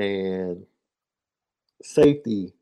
and 0.00 0.64
safety, 1.82 2.52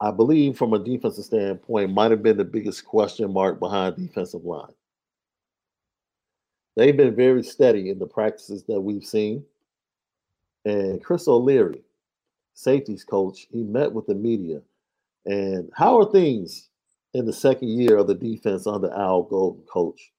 I 0.00 0.10
believe, 0.10 0.58
from 0.58 0.74
a 0.74 0.78
defensive 0.78 1.24
standpoint, 1.24 1.92
might 1.92 2.10
have 2.10 2.22
been 2.22 2.36
the 2.36 2.44
biggest 2.44 2.84
question 2.84 3.32
mark 3.32 3.58
behind 3.58 3.96
defensive 3.96 4.44
line. 4.44 4.72
They've 6.76 6.96
been 6.96 7.16
very 7.16 7.42
steady 7.42 7.88
in 7.88 7.98
the 7.98 8.06
practices 8.06 8.64
that 8.64 8.80
we've 8.80 9.04
seen. 9.04 9.44
And 10.66 11.02
Chris 11.02 11.26
O'Leary, 11.26 11.82
safeties 12.54 13.04
coach, 13.04 13.46
he 13.50 13.62
met 13.62 13.90
with 13.90 14.06
the 14.06 14.14
media. 14.14 14.60
And 15.24 15.70
how 15.74 15.98
are 15.98 16.12
things 16.12 16.68
in 17.14 17.24
the 17.24 17.32
second 17.32 17.68
year 17.68 17.96
of 17.96 18.08
the 18.08 18.14
defense 18.14 18.66
under 18.66 18.92
Al 18.92 19.22
Golden, 19.22 19.62
coach? 19.62 20.12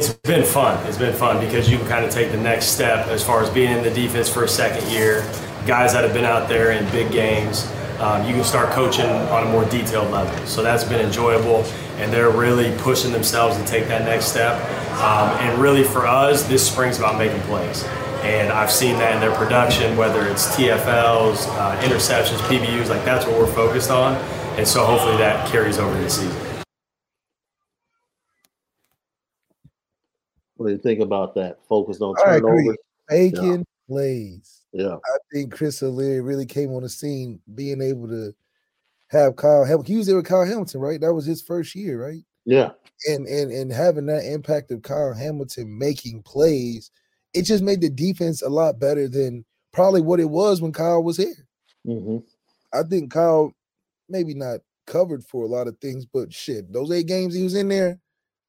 It's 0.00 0.12
been 0.12 0.44
fun. 0.44 0.86
It's 0.86 0.96
been 0.96 1.12
fun 1.12 1.44
because 1.44 1.68
you 1.68 1.76
can 1.76 1.88
kind 1.88 2.04
of 2.04 2.12
take 2.12 2.30
the 2.30 2.38
next 2.38 2.66
step 2.66 3.08
as 3.08 3.24
far 3.24 3.42
as 3.42 3.50
being 3.50 3.76
in 3.76 3.82
the 3.82 3.90
defense 3.90 4.28
for 4.28 4.44
a 4.44 4.48
second 4.48 4.88
year. 4.92 5.22
Guys 5.66 5.92
that 5.92 6.04
have 6.04 6.12
been 6.12 6.24
out 6.24 6.48
there 6.48 6.70
in 6.70 6.88
big 6.92 7.10
games, 7.10 7.68
um, 7.98 8.24
you 8.24 8.32
can 8.32 8.44
start 8.44 8.70
coaching 8.70 9.06
on 9.06 9.48
a 9.48 9.50
more 9.50 9.64
detailed 9.64 10.12
level. 10.12 10.46
So 10.46 10.62
that's 10.62 10.84
been 10.84 11.04
enjoyable, 11.04 11.64
and 11.96 12.12
they're 12.12 12.30
really 12.30 12.72
pushing 12.78 13.10
themselves 13.10 13.56
to 13.56 13.64
take 13.64 13.88
that 13.88 14.04
next 14.04 14.26
step. 14.26 14.62
Um, 15.00 15.36
and 15.40 15.60
really, 15.60 15.82
for 15.82 16.06
us, 16.06 16.44
this 16.44 16.64
spring's 16.64 17.00
about 17.00 17.18
making 17.18 17.40
plays. 17.40 17.82
And 18.22 18.52
I've 18.52 18.70
seen 18.70 18.98
that 18.98 19.16
in 19.16 19.20
their 19.20 19.34
production, 19.34 19.96
whether 19.96 20.28
it's 20.28 20.54
TFLs, 20.54 21.48
uh, 21.48 21.80
interceptions, 21.82 22.38
PBUs, 22.46 22.88
like 22.88 23.04
that's 23.04 23.26
what 23.26 23.36
we're 23.36 23.52
focused 23.52 23.90
on. 23.90 24.14
And 24.56 24.68
so 24.68 24.84
hopefully 24.86 25.16
that 25.16 25.50
carries 25.50 25.78
over 25.78 25.92
this 25.98 26.20
season. 26.20 26.47
What 30.58 30.66
do 30.66 30.72
you 30.72 30.78
think 30.78 31.00
about 31.00 31.34
that? 31.36 31.58
Focused 31.68 32.02
on 32.02 32.14
turnovers. 32.16 32.76
Making 33.08 33.58
yeah. 33.58 33.62
plays. 33.88 34.62
Yeah. 34.72 34.96
I 34.96 35.16
think 35.32 35.52
Chris 35.52 35.82
O'Leary 35.82 36.20
really 36.20 36.46
came 36.46 36.74
on 36.74 36.82
the 36.82 36.88
scene 36.88 37.40
being 37.54 37.80
able 37.80 38.08
to 38.08 38.34
have 39.08 39.36
Kyle 39.36 39.64
Hamilton. 39.64 39.92
He 39.92 39.96
was 39.96 40.08
there 40.08 40.16
with 40.16 40.26
Kyle 40.26 40.44
Hamilton, 40.44 40.80
right? 40.80 41.00
That 41.00 41.14
was 41.14 41.24
his 41.24 41.40
first 41.40 41.74
year, 41.74 42.04
right? 42.04 42.22
Yeah. 42.44 42.70
And 43.06 43.26
and 43.28 43.52
and 43.52 43.72
having 43.72 44.06
that 44.06 44.24
impact 44.24 44.72
of 44.72 44.82
Kyle 44.82 45.14
Hamilton 45.14 45.78
making 45.78 46.24
plays, 46.24 46.90
it 47.34 47.42
just 47.42 47.62
made 47.62 47.80
the 47.80 47.88
defense 47.88 48.42
a 48.42 48.48
lot 48.48 48.80
better 48.80 49.08
than 49.08 49.44
probably 49.72 50.00
what 50.00 50.18
it 50.18 50.28
was 50.28 50.60
when 50.60 50.72
Kyle 50.72 51.04
was 51.04 51.16
here. 51.18 51.46
Mm-hmm. 51.86 52.18
I 52.74 52.82
think 52.82 53.12
Kyle 53.12 53.52
maybe 54.08 54.34
not 54.34 54.58
covered 54.88 55.24
for 55.24 55.44
a 55.44 55.48
lot 55.48 55.68
of 55.68 55.78
things, 55.78 56.04
but 56.04 56.32
shit, 56.32 56.72
those 56.72 56.90
eight 56.90 57.06
games 57.06 57.34
he 57.34 57.44
was 57.44 57.54
in 57.54 57.68
there, 57.68 58.00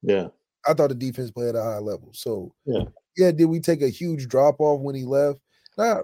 yeah, 0.01 0.29
I 0.69 0.73
thought 0.75 0.89
the 0.89 0.95
defense 0.95 1.31
played 1.31 1.49
at 1.49 1.55
a 1.55 1.63
high 1.63 1.79
level. 1.79 2.11
So 2.13 2.53
yeah, 2.65 2.83
yeah. 3.17 3.31
Did 3.31 3.45
we 3.45 3.59
take 3.59 3.81
a 3.81 3.89
huge 3.89 4.27
drop 4.27 4.59
off 4.59 4.81
when 4.81 4.93
he 4.93 5.03
left? 5.03 5.39
Not, 5.77 6.03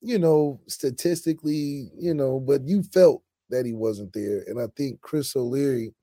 you 0.00 0.18
know, 0.18 0.60
statistically, 0.66 1.90
you 1.96 2.12
know, 2.12 2.40
but 2.40 2.66
you 2.66 2.82
felt 2.82 3.22
that 3.50 3.64
he 3.64 3.72
wasn't 3.72 4.12
there, 4.12 4.42
and 4.48 4.60
I 4.60 4.66
think 4.76 5.00
Chris 5.02 5.36
O'Leary 5.36 5.94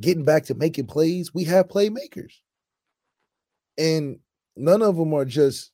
getting 0.00 0.24
back 0.24 0.44
to 0.44 0.54
making 0.54 0.86
plays. 0.86 1.34
We 1.34 1.44
have 1.44 1.68
playmakers, 1.68 2.32
and 3.76 4.18
none 4.56 4.82
of 4.82 4.96
them 4.96 5.12
are 5.12 5.26
just. 5.26 5.72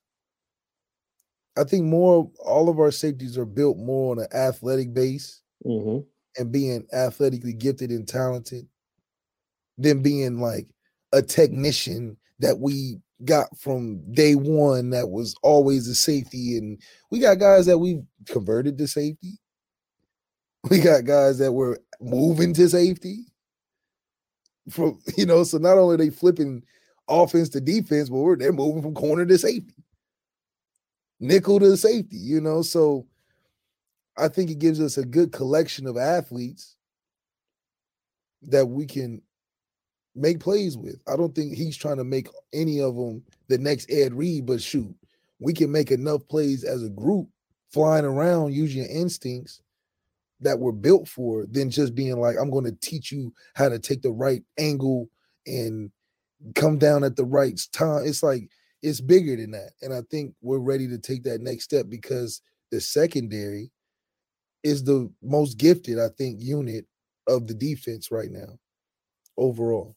I 1.57 1.65
think 1.65 1.85
more 1.85 2.31
all 2.43 2.71
of 2.71 2.81
our 2.81 2.91
safeties 2.91 3.37
are 3.37 3.45
built 3.45 3.77
more 3.77 4.13
on 4.13 4.21
an 4.21 4.29
athletic 4.35 4.95
base 4.95 5.43
mm-hmm. 5.65 5.99
and 6.41 6.51
being 6.51 6.87
athletically 6.95 7.53
gifted 7.53 7.91
and 7.91 8.09
talented 8.09 8.67
than 9.79 10.03
being 10.03 10.39
like 10.41 10.69
a 11.13 11.23
technician 11.23 12.17
that 12.39 12.59
we 12.59 12.99
got 13.25 13.57
from 13.59 14.01
day 14.13 14.35
one 14.35 14.91
that 14.91 15.09
was 15.09 15.35
always 15.43 15.87
a 15.89 15.95
safety. 15.95 16.59
And 16.59 16.81
we 17.11 17.21
got 17.21 17.39
guys 17.39 17.67
that 17.67 17.79
we 17.79 18.03
converted 18.27 18.79
to 18.79 18.87
safety. 18.87 19.39
We 20.71 20.79
got 20.79 21.05
guys 21.05 21.39
that 21.39 21.51
were 21.51 21.81
moving 22.01 22.55
to 22.55 22.69
safety. 22.69 23.25
From 24.71 25.01
you 25.17 25.27
know, 25.27 25.43
so 25.43 25.59
not 25.59 25.77
only 25.77 25.97
they 25.97 26.11
flipping 26.11 26.63
offense 27.09 27.49
to 27.49 27.61
defense, 27.61 28.09
but 28.09 28.37
they're 28.37 28.53
moving 28.53 28.81
from 28.81 28.95
corner 28.95 29.27
to 29.27 29.39
safety, 29.39 29.75
nickel 31.19 31.59
to 31.59 31.77
safety, 31.77 32.17
you 32.17 32.41
know. 32.41 32.63
So 32.63 33.09
I 34.17 34.29
think 34.29 34.51
it 34.51 34.61
gives 34.61 34.81
us 34.81 34.99
a 34.99 35.05
good 35.05 35.33
collection 35.33 35.87
of 35.89 35.97
athletes 35.97 36.77
that 38.43 38.67
we 38.67 38.87
can 38.87 39.23
make 40.15 40.41
plays 40.41 40.77
with. 40.77 41.01
I 41.09 41.17
don't 41.17 41.35
think 41.35 41.55
he's 41.55 41.77
trying 41.77 41.97
to 41.97 42.05
make 42.05 42.29
any 42.53 42.81
of 42.81 42.95
them 42.97 43.23
the 43.49 43.59
next 43.59 43.91
Ed 43.91 44.15
Reed, 44.15 44.47
but 44.47 44.63
shoot, 44.63 44.95
we 45.39 45.53
can 45.53 45.71
make 45.73 45.91
enough 45.91 46.27
plays 46.29 46.65
as 46.65 46.83
a 46.83 46.91
group 46.91 47.29
flying 47.73 48.05
around 48.05 48.53
using 48.55 48.83
your 48.83 48.91
instincts 48.91 49.61
that 50.41 50.59
were 50.59 50.73
built 50.73 51.09
for 51.09 51.47
than 51.51 51.71
just 51.71 51.95
being 51.95 52.19
like, 52.19 52.37
I'm 52.41 52.51
going 52.51 52.65
to 52.65 52.77
teach 52.81 53.13
you 53.13 53.33
how 53.55 53.69
to 53.69 53.79
take 53.79 54.03
the 54.03 54.11
right 54.11 54.43
angle 54.59 55.09
and 55.47 55.91
come 56.55 56.79
down 56.79 57.05
at 57.05 57.17
the 57.17 57.25
right 57.25 57.61
time. 57.73 58.03
It's 58.05 58.23
like 58.23 58.49
it's 58.83 59.01
bigger 59.01 59.37
than 59.37 59.53
that. 59.53 59.71
And 59.81 59.95
I 59.95 60.03
think 60.11 60.35
we're 60.43 60.59
ready 60.59 60.89
to 60.89 60.99
take 60.99 61.23
that 61.25 61.41
next 61.41 61.65
step 61.65 61.87
because 61.89 62.43
the 62.71 62.81
secondary 62.81 63.71
is 64.63 64.85
the 64.85 65.11
most 65.23 65.59
gifted, 65.59 65.99
I 65.99 66.09
think, 66.19 66.41
unit 66.41 66.87
of 67.29 67.47
the 67.47 67.55
defense 67.55 68.11
right 68.11 68.31
now 68.31 68.59
overall. 69.37 69.97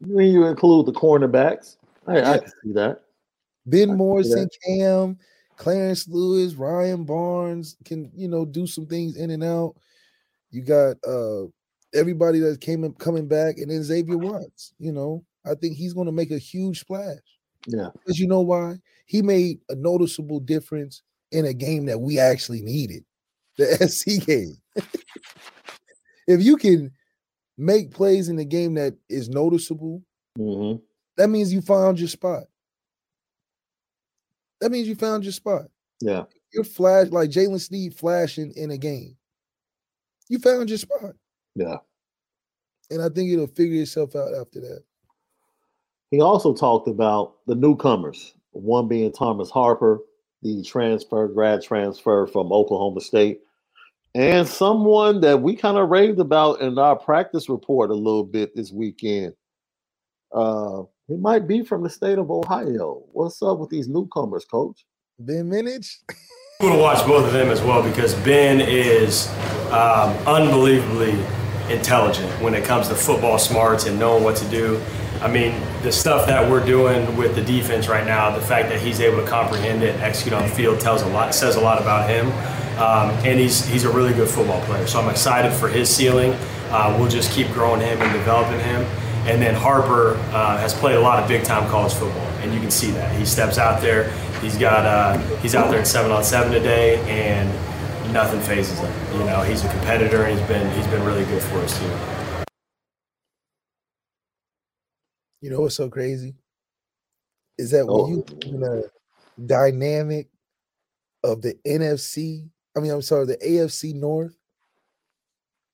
When 0.00 0.26
you 0.28 0.46
include 0.46 0.86
the 0.86 0.92
cornerbacks, 0.92 1.76
I, 2.06 2.20
I 2.20 2.38
can 2.38 2.48
see 2.64 2.72
that. 2.72 3.02
Ben 3.66 3.96
Morrison, 3.96 4.48
Cam, 4.66 5.18
Clarence 5.56 6.08
Lewis, 6.08 6.54
Ryan 6.54 7.04
Barnes 7.04 7.76
can 7.84 8.10
you 8.14 8.28
know 8.28 8.44
do 8.44 8.66
some 8.66 8.86
things 8.86 9.16
in 9.16 9.30
and 9.30 9.44
out. 9.44 9.74
You 10.50 10.62
got 10.62 10.96
uh 11.06 11.44
everybody 11.94 12.38
that 12.40 12.60
came 12.60 12.84
in, 12.84 12.92
coming 12.94 13.28
back, 13.28 13.58
and 13.58 13.70
then 13.70 13.82
Xavier 13.82 14.16
Watts. 14.16 14.72
You 14.78 14.92
know, 14.92 15.24
I 15.44 15.54
think 15.54 15.76
he's 15.76 15.92
going 15.92 16.06
to 16.06 16.12
make 16.12 16.30
a 16.30 16.38
huge 16.38 16.80
splash 16.80 17.18
Yeah. 17.66 17.90
because 17.92 18.18
you 18.18 18.26
know 18.26 18.40
why? 18.40 18.76
He 19.06 19.22
made 19.22 19.60
a 19.68 19.74
noticeable 19.74 20.40
difference 20.40 21.02
in 21.32 21.46
a 21.46 21.52
game 21.52 21.86
that 21.86 22.00
we 22.00 22.18
actually 22.18 22.62
needed, 22.62 23.04
the 23.56 23.66
SC 23.88 24.24
game. 24.24 24.56
if 26.26 26.42
you 26.42 26.56
can 26.56 26.90
make 27.60 27.90
plays 27.92 28.28
in 28.28 28.36
the 28.36 28.44
game 28.44 28.74
that 28.74 28.94
is 29.08 29.28
noticeable, 29.28 30.02
hmm 30.36 30.74
that 31.16 31.28
means 31.28 31.52
you 31.52 31.60
found 31.60 31.98
your 31.98 32.08
spot. 32.08 32.44
That 34.60 34.70
means 34.70 34.88
you 34.88 34.94
found 34.94 35.22
your 35.22 35.34
spot. 35.34 35.64
Yeah. 36.00 36.24
You're 36.54 36.64
flash 36.64 37.08
like 37.08 37.28
Jalen 37.28 37.60
Sneed 37.60 37.94
flashing 37.94 38.52
in 38.56 38.70
a 38.70 38.78
game. 38.78 39.16
You 40.30 40.38
found 40.38 40.70
your 40.70 40.78
spot. 40.78 41.14
Yeah. 41.54 41.76
And 42.90 43.02
I 43.02 43.10
think 43.10 43.30
it'll 43.30 43.48
figure 43.48 43.82
itself 43.82 44.16
out 44.16 44.32
after 44.34 44.60
that. 44.60 44.82
He 46.10 46.20
also 46.20 46.54
talked 46.54 46.88
about 46.88 47.34
the 47.46 47.54
newcomers, 47.54 48.34
one 48.52 48.88
being 48.88 49.12
Thomas 49.12 49.50
Harper, 49.50 50.00
the 50.42 50.62
transfer, 50.62 51.28
grad 51.28 51.62
transfer 51.62 52.26
from 52.26 52.50
Oklahoma 52.50 53.00
State, 53.02 53.40
and 54.14 54.46
someone 54.46 55.20
that 55.20 55.40
we 55.40 55.54
kind 55.56 55.76
of 55.76 55.88
raved 55.88 56.18
about 56.18 56.60
in 56.60 56.78
our 56.78 56.96
practice 56.96 57.48
report 57.48 57.90
a 57.90 57.94
little 57.94 58.24
bit 58.24 58.54
this 58.54 58.72
weekend. 58.72 59.34
Uh, 60.34 60.82
he 61.08 61.16
might 61.16 61.48
be 61.48 61.64
from 61.64 61.82
the 61.82 61.90
state 61.90 62.18
of 62.18 62.30
Ohio. 62.30 63.02
What's 63.12 63.42
up 63.42 63.58
with 63.58 63.70
these 63.70 63.88
newcomers, 63.88 64.44
coach? 64.44 64.86
Ben 65.18 65.50
Minich, 65.50 65.96
Cool 66.60 66.72
to 66.72 66.78
watch 66.78 67.06
both 67.06 67.24
of 67.24 67.32
them 67.32 67.48
as 67.48 67.62
well 67.62 67.82
because 67.82 68.14
Ben 68.16 68.60
is 68.60 69.28
um, 69.70 70.14
unbelievably 70.26 71.18
intelligent 71.72 72.30
when 72.42 72.54
it 72.54 72.64
comes 72.64 72.88
to 72.88 72.94
football 72.94 73.38
smarts 73.38 73.86
and 73.86 73.98
knowing 73.98 74.22
what 74.22 74.36
to 74.36 74.48
do. 74.50 74.78
I 75.22 75.28
mean, 75.28 75.54
the 75.82 75.90
stuff 75.90 76.26
that 76.26 76.50
we're 76.50 76.64
doing 76.64 77.16
with 77.16 77.34
the 77.34 77.42
defense 77.42 77.88
right 77.88 78.06
now, 78.06 78.30
the 78.30 78.44
fact 78.44 78.68
that 78.68 78.80
he's 78.80 79.00
able 79.00 79.22
to 79.22 79.26
comprehend 79.26 79.82
it 79.82 79.94
and 79.94 80.02
execute 80.02 80.34
on 80.34 80.42
the 80.42 80.54
field 80.54 80.80
tells 80.80 81.00
a 81.00 81.06
lot, 81.08 81.34
says 81.34 81.56
a 81.56 81.60
lot 81.60 81.80
about 81.80 82.10
him. 82.10 82.28
Um, 82.80 83.10
and 83.26 83.38
he's 83.38 83.64
he's 83.66 83.84
a 83.84 83.90
really 83.92 84.14
good 84.14 84.28
football 84.28 84.60
player. 84.64 84.86
So 84.86 85.00
I'm 85.00 85.10
excited 85.10 85.52
for 85.52 85.68
his 85.68 85.94
ceiling. 85.94 86.32
Uh, 86.70 86.96
we'll 86.98 87.08
just 87.10 87.32
keep 87.32 87.48
growing 87.48 87.80
him 87.80 88.00
and 88.00 88.12
developing 88.12 88.60
him. 88.60 88.82
And 89.28 89.40
then 89.42 89.54
Harper 89.54 90.14
uh, 90.32 90.56
has 90.58 90.72
played 90.72 90.96
a 90.96 91.00
lot 91.00 91.22
of 91.22 91.28
big 91.28 91.44
time 91.44 91.68
college 91.68 91.92
football, 91.92 92.26
and 92.40 92.54
you 92.54 92.60
can 92.60 92.70
see 92.70 92.90
that 92.92 93.14
he 93.18 93.26
steps 93.26 93.58
out 93.58 93.82
there. 93.82 94.10
He's 94.40 94.56
got 94.56 94.86
uh, 94.86 95.18
he's 95.38 95.54
out 95.54 95.70
there 95.70 95.80
in 95.80 95.84
seven 95.84 96.10
on 96.10 96.24
seven 96.24 96.50
today, 96.52 96.96
and 97.06 97.48
nothing 98.14 98.40
phases 98.40 98.78
him. 98.78 98.92
You 99.18 99.26
know, 99.26 99.42
he's 99.42 99.62
a 99.62 99.68
competitor, 99.68 100.22
and 100.24 100.38
he's 100.38 100.48
been 100.48 100.70
he's 100.74 100.86
been 100.86 101.04
really 101.04 101.24
good 101.26 101.42
for 101.42 101.58
us 101.58 101.78
too. 101.78 101.90
you 105.42 105.50
know 105.50 105.60
what's 105.60 105.74
so 105.76 105.88
crazy? 105.88 106.34
Is 107.58 107.70
that 107.72 107.86
Oh. 107.88 108.04
when 108.04 108.12
you 108.12 108.24
in 108.46 108.62
a 108.62 108.82
dynamic 109.46 110.28
of 111.24 111.42
the 111.42 111.54
NFC, 111.66 112.48
I 112.76 112.80
mean, 112.80 112.90
I'm 112.92 113.02
sorry, 113.02 113.26
the 113.26 113.36
AFC 113.38 113.94
North 113.94 114.36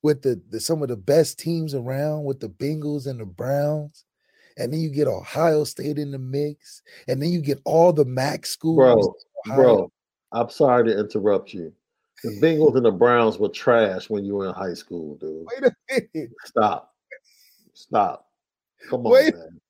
with 0.02 0.22
the, 0.22 0.40
the 0.50 0.60
some 0.60 0.82
of 0.82 0.88
the 0.88 0.96
best 0.96 1.38
teams 1.38 1.74
around 1.74 2.24
with 2.24 2.40
the 2.40 2.48
Bengals 2.48 3.06
and 3.06 3.20
the 3.20 3.26
Browns. 3.26 4.04
And 4.58 4.72
then 4.72 4.80
you 4.80 4.88
get 4.88 5.06
Ohio 5.06 5.64
State 5.64 5.98
in 5.98 6.10
the 6.10 6.18
mix, 6.18 6.80
and 7.08 7.20
then 7.20 7.28
you 7.28 7.42
get 7.42 7.60
all 7.66 7.92
the 7.92 8.06
MAC 8.06 8.46
schools. 8.46 9.14
Bro, 9.44 9.54
bro, 9.54 9.92
I'm 10.32 10.48
sorry 10.48 10.84
to 10.84 10.98
interrupt 10.98 11.52
you. 11.52 11.74
The 12.24 12.30
Bengals 12.42 12.76
and 12.76 12.86
the 12.86 12.90
Browns 12.90 13.38
were 13.38 13.50
trash 13.50 14.08
when 14.08 14.24
you 14.24 14.36
were 14.36 14.48
in 14.48 14.54
high 14.54 14.72
school, 14.72 15.16
dude. 15.16 15.46
Wait 15.46 15.70
a 15.70 16.06
minute. 16.14 16.30
Stop. 16.46 16.94
Stop. 17.74 18.26
Come 18.88 19.06
on, 19.06 19.12
Wait. 19.12 19.34
man. 19.34 19.60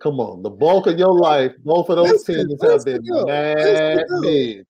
Come 0.00 0.20
on. 0.20 0.42
The 0.42 0.50
bulk 0.50 0.86
of 0.86 0.98
your 0.98 1.12
life, 1.12 1.52
both 1.64 1.90
of 1.90 1.96
those 1.96 2.26
Listen, 2.26 2.48
teams 2.48 2.62
have 2.62 2.84
been 2.84 3.02
listen, 3.04 3.26
mad. 3.26 4.64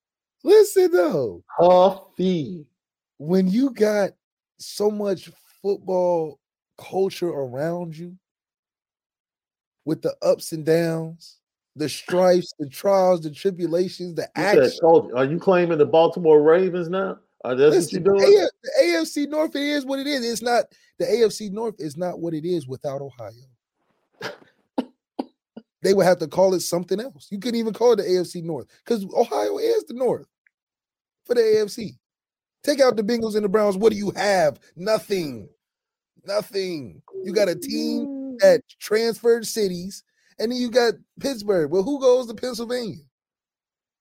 Listen 0.45 0.91
though, 0.93 1.43
Huffy. 1.59 2.67
when 3.17 3.49
you 3.49 3.71
got 3.71 4.11
so 4.59 4.91
much 4.91 5.31
football 5.63 6.39
culture 6.77 7.31
around 7.31 7.97
you 7.97 8.15
with 9.87 10.03
the 10.03 10.15
ups 10.23 10.53
and 10.53 10.67
downs, 10.67 11.39
the 11.77 11.89
stripes, 11.89 12.53
the 12.59 12.69
trials, 12.69 13.23
the 13.23 13.31
tribulations, 13.31 14.15
the 14.15 14.29
action. 14.39 14.71
Are 15.17 15.25
you 15.25 15.39
claiming 15.39 15.79
the 15.79 15.87
Baltimore 15.87 16.43
Ravens 16.43 16.91
now? 16.91 17.19
Are 17.43 17.55
that 17.55 17.71
what 17.71 17.93
you 17.93 17.99
the, 17.99 18.05
doing? 18.05 18.23
AF 18.23 18.51
the 18.63 18.83
AFC 18.83 19.29
North 19.29 19.57
is 19.57 19.87
what 19.87 19.99
it 19.99 20.07
is. 20.07 20.31
It's 20.31 20.43
not 20.43 20.67
the 20.99 21.07
AFC 21.07 21.51
North 21.51 21.77
is 21.79 21.97
not 21.97 22.21
what 22.21 22.35
it 22.35 22.45
is 22.45 22.69
without 22.69 23.01
Ohio. 23.01 24.31
they 25.83 25.95
would 25.95 26.07
have 26.07 26.19
to 26.19 26.29
call 26.29 26.53
it 26.53 26.61
something 26.61 27.01
else. 27.01 27.29
You 27.31 27.39
couldn't 27.39 27.59
even 27.61 27.73
call 27.73 27.93
it 27.93 27.97
the 27.97 28.03
AFC 28.03 28.43
North 28.43 28.67
because 28.85 29.07
Ohio 29.15 29.57
is 29.57 29.85
the 29.85 29.95
North 29.95 30.27
for 31.25 31.35
the 31.35 31.41
AFC. 31.41 31.97
Take 32.63 32.81
out 32.81 32.97
the 32.97 33.03
Bengals 33.03 33.35
and 33.35 33.45
the 33.45 33.49
Browns. 33.49 33.77
What 33.77 33.93
do 33.93 33.99
you 33.99 34.11
have? 34.13 34.59
Nothing. 34.77 35.49
Nothing. 36.27 37.03
You 37.23 37.33
got 37.35 37.49
a 37.49 37.55
team 37.55 38.37
that 38.39 38.63
transferred 38.81 39.47
cities, 39.47 40.03
and 40.39 40.51
then 40.51 40.59
you 40.59 40.71
got 40.71 40.95
Pittsburgh. 41.21 41.71
Well, 41.71 41.83
who 41.83 42.01
goes 42.01 42.27
to 42.27 42.35
Pennsylvania? 42.35 42.97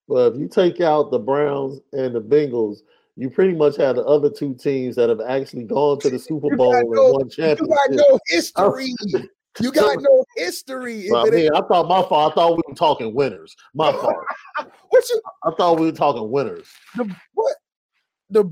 Well, 0.08 0.28
if 0.28 0.40
you 0.40 0.48
take 0.48 0.80
out 0.82 1.12
the 1.12 1.20
Browns 1.20 1.80
and 1.92 2.16
the 2.16 2.22
Bengals, 2.22 2.78
you 3.16 3.30
pretty 3.30 3.54
much 3.54 3.76
have 3.78 3.96
the 3.98 4.04
other 4.06 4.30
two 4.30 4.54
teams 4.56 4.96
that 4.96 5.10
have 5.10 5.22
actually 5.22 5.64
gone 5.66 6.00
to 6.00 6.10
the 6.10 6.20
Super 6.20 6.56
Bowl 6.56 6.74
and 6.76 6.90
no- 6.90 7.12
won 7.12 7.22
You 7.22 7.26
got 7.26 7.58
championships. 7.58 7.90
no 7.90 8.20
history. 8.28 8.94
You 9.60 9.72
got 9.72 9.98
no 10.02 10.26
history. 10.36 11.08
Well, 11.12 11.26
I 11.26 11.28
If 11.28 11.34
it 11.34 11.38
mean, 11.38 11.52
I 11.54 11.62
thought 11.68 11.88
my 11.88 12.02
fault. 12.08 12.32
I 12.32 12.36
thought 12.36 12.52
we 12.58 12.64
were 12.68 12.76
talking 12.76 13.14
winners. 13.14 13.56
My 13.74 13.92
fault. 14.02 14.16
what 14.90 15.10
you 15.10 15.22
I 15.44 15.52
thought 15.58 15.80
we 15.80 15.86
were 15.88 15.92
talking 15.92 16.30
winners. 16.32 16.68
the 16.96 17.16
what 17.34 17.56
the 18.30 18.44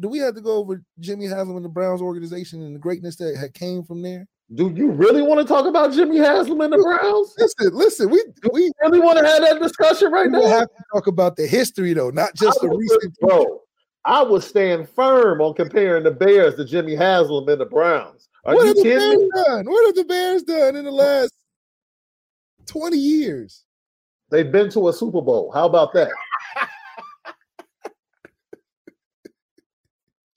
do 0.00 0.08
we 0.08 0.18
have 0.18 0.34
to 0.34 0.40
go 0.40 0.56
over 0.56 0.82
Jimmy 1.00 1.26
Haslam 1.26 1.56
and 1.56 1.64
the 1.64 1.68
Browns 1.68 2.00
organization 2.02 2.62
and 2.62 2.74
the 2.74 2.80
greatness 2.80 3.16
that 3.16 3.36
had 3.36 3.54
came 3.54 3.84
from 3.84 4.02
there? 4.02 4.26
Do 4.54 4.70
you 4.74 4.90
really 4.90 5.22
want 5.22 5.40
to 5.40 5.46
talk 5.46 5.66
about 5.66 5.92
Jimmy 5.92 6.18
Haslam 6.18 6.60
and 6.60 6.72
the 6.72 6.78
Browns? 6.78 7.34
Listen, 7.38 7.74
listen, 7.74 8.10
we 8.10 8.22
we 8.52 8.70
Really 8.82 9.00
want 9.00 9.18
to 9.18 9.24
have 9.26 9.40
that 9.40 9.60
discussion 9.60 10.12
right 10.12 10.30
we 10.30 10.38
now? 10.38 10.46
have 10.48 10.68
to 10.68 10.84
talk 10.92 11.06
about 11.06 11.36
the 11.36 11.46
history 11.46 11.94
though, 11.94 12.10
not 12.10 12.34
just 12.34 12.60
the 12.60 12.66
I 12.66 12.70
would- 12.70 12.78
recent. 12.78 13.18
bro. 13.20 13.60
I 14.06 14.22
would 14.22 14.42
stand 14.42 14.86
firm 14.90 15.40
on 15.40 15.54
comparing 15.54 16.04
the 16.04 16.10
Bears 16.10 16.56
to 16.56 16.64
Jimmy 16.66 16.94
Haslam 16.94 17.48
and 17.48 17.58
the 17.60 17.64
Browns. 17.64 18.28
Are 18.46 18.54
what 18.54 18.66
have 18.66 18.76
the 18.76 18.82
kidding 18.82 19.20
me? 19.20 19.28
Bears 19.34 19.46
done? 19.46 19.66
What 19.66 19.86
have 19.86 19.94
the 19.94 20.04
Bears 20.04 20.42
done 20.42 20.76
in 20.76 20.84
the 20.84 20.90
last 20.90 21.32
twenty 22.66 22.98
years? 22.98 23.64
They've 24.30 24.50
been 24.50 24.70
to 24.70 24.88
a 24.88 24.92
Super 24.92 25.20
Bowl. 25.22 25.50
How 25.52 25.66
about 25.66 25.92
that? 25.94 26.10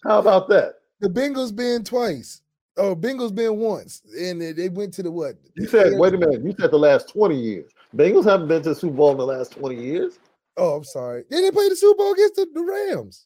How 0.03 0.19
about 0.19 0.47
that? 0.49 0.75
The 0.99 1.09
Bengals 1.09 1.55
been 1.55 1.83
twice. 1.83 2.41
Oh, 2.77 2.95
Bengals 2.95 3.33
been 3.33 3.57
once, 3.57 4.01
and 4.17 4.39
they- 4.41 4.51
they 4.51 4.69
went 4.69 4.93
to 4.95 5.03
the 5.03 5.11
what? 5.11 5.35
You 5.55 5.67
said, 5.67 5.97
wait 5.97 6.13
a 6.13 6.17
minute, 6.17 6.43
you 6.43 6.53
said 6.59 6.69
the 6.71 6.77
last 6.79 7.09
20 7.09 7.35
years. 7.35 7.71
Bengals 7.95 8.25
haven't 8.25 8.47
been 8.47 8.61
to 8.63 8.69
the 8.69 8.75
Super 8.75 8.95
Bowl 8.95 9.11
in 9.11 9.17
the 9.17 9.25
last 9.25 9.51
20 9.53 9.75
years. 9.75 10.19
Oh, 10.57 10.75
I'm 10.75 10.83
sorry. 10.83 11.23
They 11.29 11.37
didn't 11.37 11.53
play 11.53 11.69
the 11.69 11.75
Super 11.75 11.97
Bowl 11.97 12.13
against 12.13 12.35
the, 12.35 12.47
the 12.53 12.63
Rams. 12.63 13.25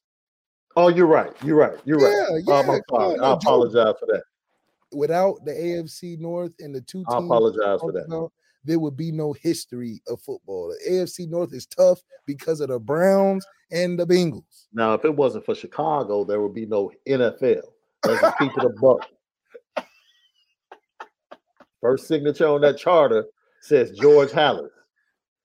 Oh, 0.77 0.87
you're 0.87 1.05
right. 1.07 1.31
You're 1.43 1.57
right. 1.57 1.77
You're 1.83 1.97
right. 1.99 2.11
Yeah, 2.11 2.35
Um, 2.37 2.43
yeah, 2.47 2.53
I'm 2.59 2.65
come 2.65 2.81
sorry. 2.89 3.19
I 3.19 3.33
apologize 3.33 3.95
for 3.99 4.05
that. 4.07 4.23
Without 4.93 5.43
the 5.45 5.51
AFC 5.51 6.19
North 6.19 6.53
and 6.59 6.73
the 6.75 6.81
two 6.81 6.99
teams, 6.99 7.07
I 7.09 7.17
apologize 7.17 7.79
for 7.79 7.91
that. 7.91 8.05
about, 8.05 8.31
there 8.63 8.79
would 8.79 8.97
be 8.97 9.11
no 9.11 9.33
history 9.33 10.01
of 10.07 10.21
football. 10.21 10.69
The 10.69 10.91
AFC 10.91 11.29
North 11.29 11.53
is 11.53 11.65
tough 11.65 12.01
because 12.25 12.61
of 12.61 12.69
the 12.69 12.79
Browns 12.79 13.45
and 13.71 13.97
the 13.97 14.05
Bengals. 14.05 14.67
Now, 14.73 14.93
if 14.93 15.05
it 15.05 15.15
wasn't 15.15 15.45
for 15.45 15.55
Chicago, 15.55 16.23
there 16.23 16.41
would 16.41 16.53
be 16.53 16.65
no 16.65 16.91
NFL. 17.07 17.61
Let's 18.05 18.21
just 18.21 18.37
keep 18.37 18.51
it 18.57 18.63
a 18.63 18.69
buck. 18.69 19.07
First 21.81 22.07
signature 22.07 22.47
on 22.47 22.61
that 22.61 22.77
charter 22.77 23.25
says 23.61 23.91
George 23.91 24.29
Halas. 24.29 24.69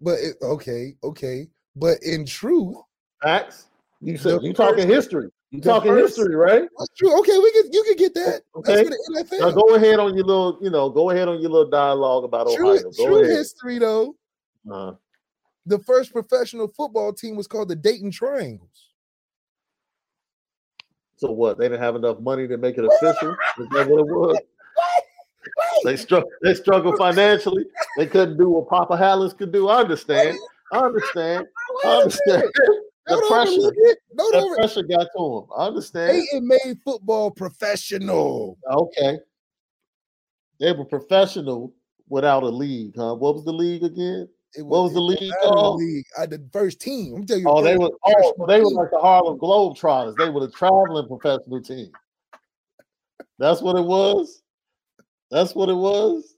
But 0.00 0.18
it, 0.18 0.36
okay, 0.42 0.94
okay. 1.02 1.48
But 1.74 2.02
in 2.02 2.26
truth, 2.26 2.76
Facts. 3.22 3.68
You 4.00 4.18
said 4.18 4.42
you 4.42 4.52
talking 4.52 4.86
history. 4.86 5.30
You 5.52 5.60
the 5.60 5.68
talking 5.68 5.92
first- 5.92 6.16
history, 6.16 6.34
right? 6.34 6.68
that's 6.78 6.90
true. 6.98 7.16
Okay, 7.20 7.38
we 7.38 7.52
can 7.52 7.72
you 7.72 7.82
can 7.84 7.96
get 7.96 8.14
that. 8.14 8.42
Okay. 8.56 8.74
That's 8.84 8.88
for 8.88 8.94
the 9.14 9.24
NFL. 9.24 9.40
Now 9.40 9.50
go 9.52 9.74
ahead 9.76 9.98
on 10.00 10.14
your 10.16 10.24
little, 10.24 10.58
you 10.60 10.70
know, 10.70 10.90
go 10.90 11.10
ahead 11.10 11.28
on 11.28 11.40
your 11.40 11.50
little 11.50 11.70
dialogue 11.70 12.24
about 12.24 12.48
true 12.54 12.70
Ohio. 12.70 12.82
Go 12.90 13.06
true 13.06 13.18
ahead. 13.22 13.36
history 13.36 13.78
though. 13.78 14.16
Uh, 14.70 14.92
The 15.66 15.78
first 15.80 16.12
professional 16.12 16.66
football 16.68 17.12
team 17.12 17.36
was 17.36 17.46
called 17.46 17.68
the 17.68 17.76
Dayton 17.76 18.10
Triangles. 18.10 18.90
so 21.16 21.30
what? 21.30 21.58
They 21.58 21.66
didn't 21.68 21.80
have 21.82 21.96
enough 21.96 22.18
money 22.20 22.46
to 22.48 22.56
make 22.58 22.76
it 22.78 22.84
official. 22.84 23.30
Is 23.58 23.68
that 23.70 23.88
what 23.88 24.00
it 24.00 24.06
was? 24.06 24.38
They 25.84 25.96
struggle. 25.96 26.28
They 26.42 26.54
struggle 26.54 26.96
financially. 26.96 27.64
They 27.96 28.06
couldn't 28.06 28.36
do 28.36 28.50
what 28.50 28.68
Papa 28.68 28.96
Halas 28.96 29.36
could 29.36 29.52
do. 29.52 29.68
I 29.68 29.80
understand. 29.80 30.36
I 30.72 30.78
understand. 30.78 31.46
I 31.84 31.88
understand. 31.88 32.42
The 33.06 33.16
Don't 33.16 33.28
pressure. 33.28 33.52
overlook 33.52 33.96
The 34.18 34.54
pressure 34.56 34.82
got 34.82 35.06
to 35.16 35.38
him. 35.38 35.44
I 35.56 35.66
understand. 35.66 36.12
Dayton 36.12 36.48
made 36.48 36.78
football 36.84 37.30
professional. 37.30 38.58
Okay. 38.68 39.18
They 40.58 40.72
were 40.72 40.84
professional 40.84 41.74
without 42.08 42.42
a 42.42 42.48
league, 42.48 42.94
huh? 42.96 43.14
What 43.14 43.34
was 43.34 43.44
the 43.44 43.52
league 43.52 43.84
again? 43.84 44.28
It 44.54 44.62
What 44.62 44.84
was 44.84 44.94
the 44.94 45.00
league 45.00 45.34
out 45.42 45.50
of 45.50 45.56
the 45.56 45.60
called? 45.62 45.80
league. 45.80 46.06
I 46.18 46.26
the 46.26 46.48
first 46.52 46.80
team. 46.80 47.14
I'm 47.14 47.26
telling 47.26 47.42
you. 47.42 47.48
Oh, 47.50 47.62
they 47.62 47.76
were 47.76 47.90
oh, 48.04 48.46
they 48.46 48.60
were 48.60 48.70
like 48.70 48.90
the 48.90 48.98
Harlem 48.98 49.38
Globetrotters. 49.38 50.16
They 50.16 50.30
were 50.30 50.40
the 50.40 50.50
traveling 50.50 51.06
professional 51.06 51.62
team. 51.62 51.92
That's 53.38 53.60
what 53.60 53.76
it 53.76 53.84
was. 53.84 54.42
That's 55.30 55.54
what 55.54 55.68
it 55.68 55.74
was. 55.74 56.34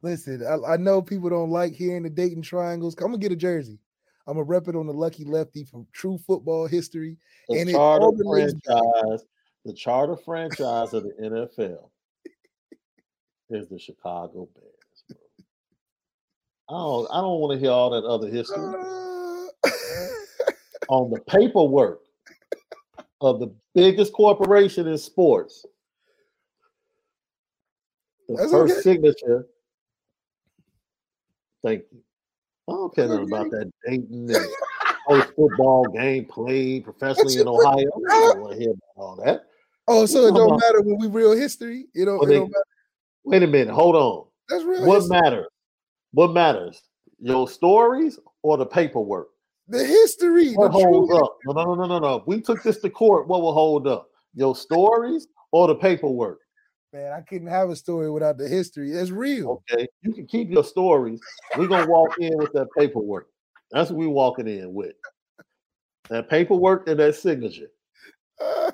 Listen, 0.00 0.46
I, 0.46 0.74
I 0.74 0.76
know 0.76 1.02
people 1.02 1.28
don't 1.28 1.50
like 1.50 1.74
hearing 1.74 2.04
the 2.04 2.10
Dayton 2.10 2.40
Triangles. 2.40 2.94
I'm 2.94 3.08
gonna 3.08 3.18
get 3.18 3.32
a 3.32 3.36
jersey. 3.36 3.78
I'm 4.28 4.34
gonna 4.34 4.44
rep 4.44 4.68
it 4.68 4.76
on 4.76 4.86
the 4.86 4.92
Lucky 4.92 5.24
Lefty 5.24 5.64
from 5.64 5.86
True 5.94 6.18
Football 6.18 6.66
History. 6.66 7.16
The 7.48 7.60
And 7.60 7.70
charter 7.70 8.10
franchise, 8.22 9.24
the 9.64 9.72
charter 9.72 10.16
franchise 10.16 10.92
of 10.92 11.04
the 11.04 11.14
NFL 11.18 11.88
is 13.50 13.68
the 13.70 13.78
Chicago 13.78 14.46
Bears. 14.54 15.04
Bro. 15.08 15.16
I 16.68 16.72
don't 16.74 17.08
I 17.10 17.20
don't 17.22 17.40
want 17.40 17.54
to 17.54 17.58
hear 17.58 17.70
all 17.70 17.88
that 17.88 18.04
other 18.04 18.28
history. 18.28 18.58
Uh, 18.58 19.48
On 20.90 21.10
the 21.10 21.20
paperwork 21.26 22.00
of 23.22 23.40
the 23.40 23.54
biggest 23.74 24.12
corporation 24.12 24.86
in 24.86 24.98
sports, 24.98 25.64
the 28.28 28.36
That's 28.36 28.50
first 28.50 28.72
okay. 28.74 28.82
signature. 28.82 29.46
Thank 31.62 31.84
you. 31.90 32.02
I 32.68 32.72
don't 32.72 32.94
care 32.94 33.08
nothing 33.08 33.24
about 33.32 33.50
that 33.50 33.70
Dayton 33.86 34.28
and 34.30 34.46
post 35.08 35.32
football 35.34 35.86
game 35.88 36.26
played 36.26 36.84
professionally 36.84 37.38
in 37.40 37.48
Ohio. 37.48 37.78
I 38.10 38.10
don't 38.10 38.40
want 38.40 38.52
to 38.52 38.58
hear 38.58 38.70
about 38.70 38.80
all 38.96 39.16
that. 39.24 39.46
oh, 39.88 40.04
so 40.06 40.26
it 40.26 40.34
don't 40.34 40.58
matter 40.60 40.82
when 40.82 40.98
we 40.98 41.06
real 41.08 41.32
history. 41.32 41.86
You 41.94 42.04
don't, 42.04 42.18
Well, 42.18 42.30
it 42.30 42.34
don't 42.34 42.50
matter. 42.50 42.64
Wait 43.24 43.42
a 43.42 43.46
minute, 43.46 43.72
hold 43.74 43.96
on. 43.96 44.26
That's 44.48 44.64
real 44.64 44.84
What 44.86 45.00
history. 45.00 45.20
matters? 45.20 45.46
What 46.12 46.32
matters? 46.32 46.82
Your 47.20 47.48
stories 47.48 48.18
or 48.42 48.56
the 48.56 48.66
paperwork? 48.66 49.28
The 49.68 49.84
history. 49.84 50.54
What 50.54 50.72
the 50.72 50.78
holds 50.78 51.12
up? 51.14 51.36
No, 51.46 51.52
no, 51.52 51.74
no, 51.74 51.74
no, 51.74 51.86
no, 51.86 51.98
no. 51.98 52.24
We 52.26 52.40
took 52.40 52.62
this 52.62 52.78
to 52.80 52.90
court, 52.90 53.28
what 53.28 53.42
will 53.42 53.52
hold 53.52 53.86
up? 53.86 54.08
Your 54.34 54.54
stories 54.54 55.26
or 55.52 55.66
the 55.68 55.74
paperwork? 55.74 56.40
Man, 56.98 57.12
I 57.12 57.20
couldn't 57.20 57.46
have 57.46 57.70
a 57.70 57.76
story 57.76 58.10
without 58.10 58.38
the 58.38 58.48
history. 58.48 58.90
It's 58.90 59.12
real. 59.12 59.62
Okay, 59.70 59.86
you 60.02 60.12
can 60.12 60.26
keep 60.26 60.50
your 60.50 60.64
stories. 60.64 61.20
We're 61.56 61.68
gonna 61.68 61.86
walk 61.88 62.10
in 62.18 62.36
with 62.36 62.52
that 62.54 62.66
paperwork. 62.76 63.28
That's 63.70 63.90
what 63.90 63.98
we're 63.98 64.08
walking 64.08 64.48
in 64.48 64.74
with. 64.74 64.94
That 66.10 66.28
paperwork 66.28 66.88
and 66.88 66.98
that 66.98 67.14
signature. 67.14 67.70
That's 68.40 68.72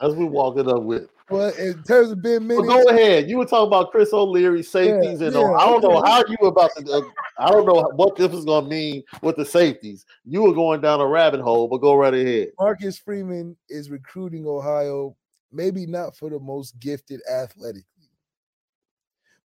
what 0.00 0.18
we're 0.18 0.26
walking 0.26 0.68
up 0.68 0.82
with. 0.82 1.08
but 1.30 1.56
in 1.58 1.82
terms 1.84 2.10
of 2.10 2.20
Ben 2.20 2.46
But 2.46 2.56
Minich, 2.56 2.66
go 2.66 2.88
ahead. 2.90 3.30
You 3.30 3.38
were 3.38 3.46
talking 3.46 3.68
about 3.68 3.90
Chris 3.90 4.12
O'Leary 4.12 4.62
safeties, 4.62 5.22
and 5.22 5.32
yeah, 5.32 5.52
I 5.52 5.64
don't 5.64 5.82
know 5.82 6.02
how 6.02 6.22
you 6.28 6.36
were 6.42 6.48
about 6.48 6.72
to. 6.76 6.92
uh, 6.92 7.00
I 7.38 7.50
don't 7.50 7.64
know 7.64 7.90
what 7.94 8.16
this 8.16 8.32
is 8.34 8.44
going 8.44 8.64
to 8.64 8.70
mean 8.70 9.02
with 9.22 9.36
the 9.36 9.46
safeties. 9.46 10.04
You 10.26 10.42
were 10.42 10.52
going 10.52 10.82
down 10.82 11.00
a 11.00 11.06
rabbit 11.06 11.40
hole, 11.40 11.68
but 11.68 11.78
go 11.78 11.94
right 11.94 12.12
ahead. 12.12 12.48
Marcus 12.58 12.98
Freeman 12.98 13.56
is 13.70 13.88
recruiting 13.88 14.46
Ohio, 14.46 15.16
maybe 15.54 15.86
not 15.86 16.16
for 16.16 16.28
the 16.30 16.38
most 16.38 16.78
gifted 16.80 17.20
athletically. 17.30 17.84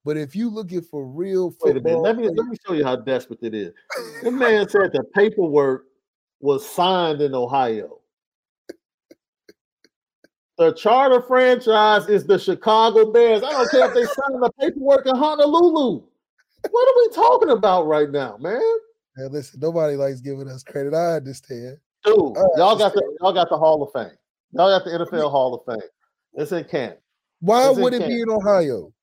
But 0.05 0.17
if 0.17 0.35
you 0.35 0.49
looking 0.49 0.81
for 0.81 1.05
real 1.05 1.53
Wait 1.61 1.71
a 1.71 1.81
minute. 1.81 1.83
football, 1.83 2.01
Let 2.03 2.17
me 2.17 2.23
let 2.27 2.45
me 2.47 2.57
show 2.65 2.73
you 2.73 2.83
how 2.83 2.95
desperate 2.95 3.39
it 3.41 3.53
is. 3.53 3.73
This 4.23 4.33
man 4.33 4.67
said 4.67 4.91
the 4.91 5.03
paperwork 5.15 5.85
was 6.41 6.67
signed 6.67 7.21
in 7.21 7.33
Ohio. 7.33 7.99
The 10.57 10.73
charter 10.73 11.21
franchise 11.21 12.09
is 12.09 12.25
the 12.25 12.37
Chicago 12.37 13.11
Bears. 13.11 13.43
I 13.43 13.51
don't 13.51 13.71
care 13.71 13.87
if 13.87 13.93
they 13.93 14.03
signed 14.03 14.43
the 14.43 14.51
paperwork 14.59 15.05
in 15.05 15.15
Honolulu. 15.15 16.03
What 16.69 16.87
are 16.89 16.97
we 16.97 17.15
talking 17.15 17.49
about 17.49 17.87
right 17.87 18.09
now, 18.09 18.35
man? 18.37 18.61
Man, 19.15 19.31
listen, 19.31 19.61
nobody 19.61 19.95
likes 19.95 20.19
giving 20.19 20.49
us 20.49 20.63
credit. 20.63 20.93
I 20.93 21.15
understand. 21.15 21.77
Dude, 22.03 22.37
I 22.37 22.41
y'all 22.57 22.77
got 22.77 22.93
the 22.93 23.17
y'all 23.21 23.33
got 23.33 23.49
the 23.49 23.57
Hall 23.57 23.83
of 23.83 23.91
Fame. 23.93 24.17
Y'all 24.51 24.77
got 24.77 24.83
the 24.83 24.91
NFL 24.91 25.31
Hall 25.31 25.53
of 25.53 25.61
Fame. 25.65 25.87
It's 26.33 26.51
in 26.51 26.63
Canton. 26.65 26.97
Why 27.41 27.69
It's 27.69 27.79
would 27.79 27.93
it 27.93 27.99
Canton. 27.99 28.15
be 28.17 28.21
in 28.21 28.29
Ohio? 28.29 28.93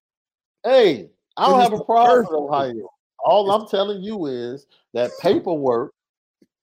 Hey, 0.65 1.11
I 1.37 1.47
don't 1.49 1.61
have 1.61 1.73
a 1.73 1.85
problem 1.85 2.21
with. 2.21 2.31
Ohio. 2.33 2.91
All 3.25 3.51
I'm 3.51 3.67
telling 3.69 4.03
you 4.03 4.27
is 4.27 4.67
that 4.95 5.11
paperwork, 5.21 5.93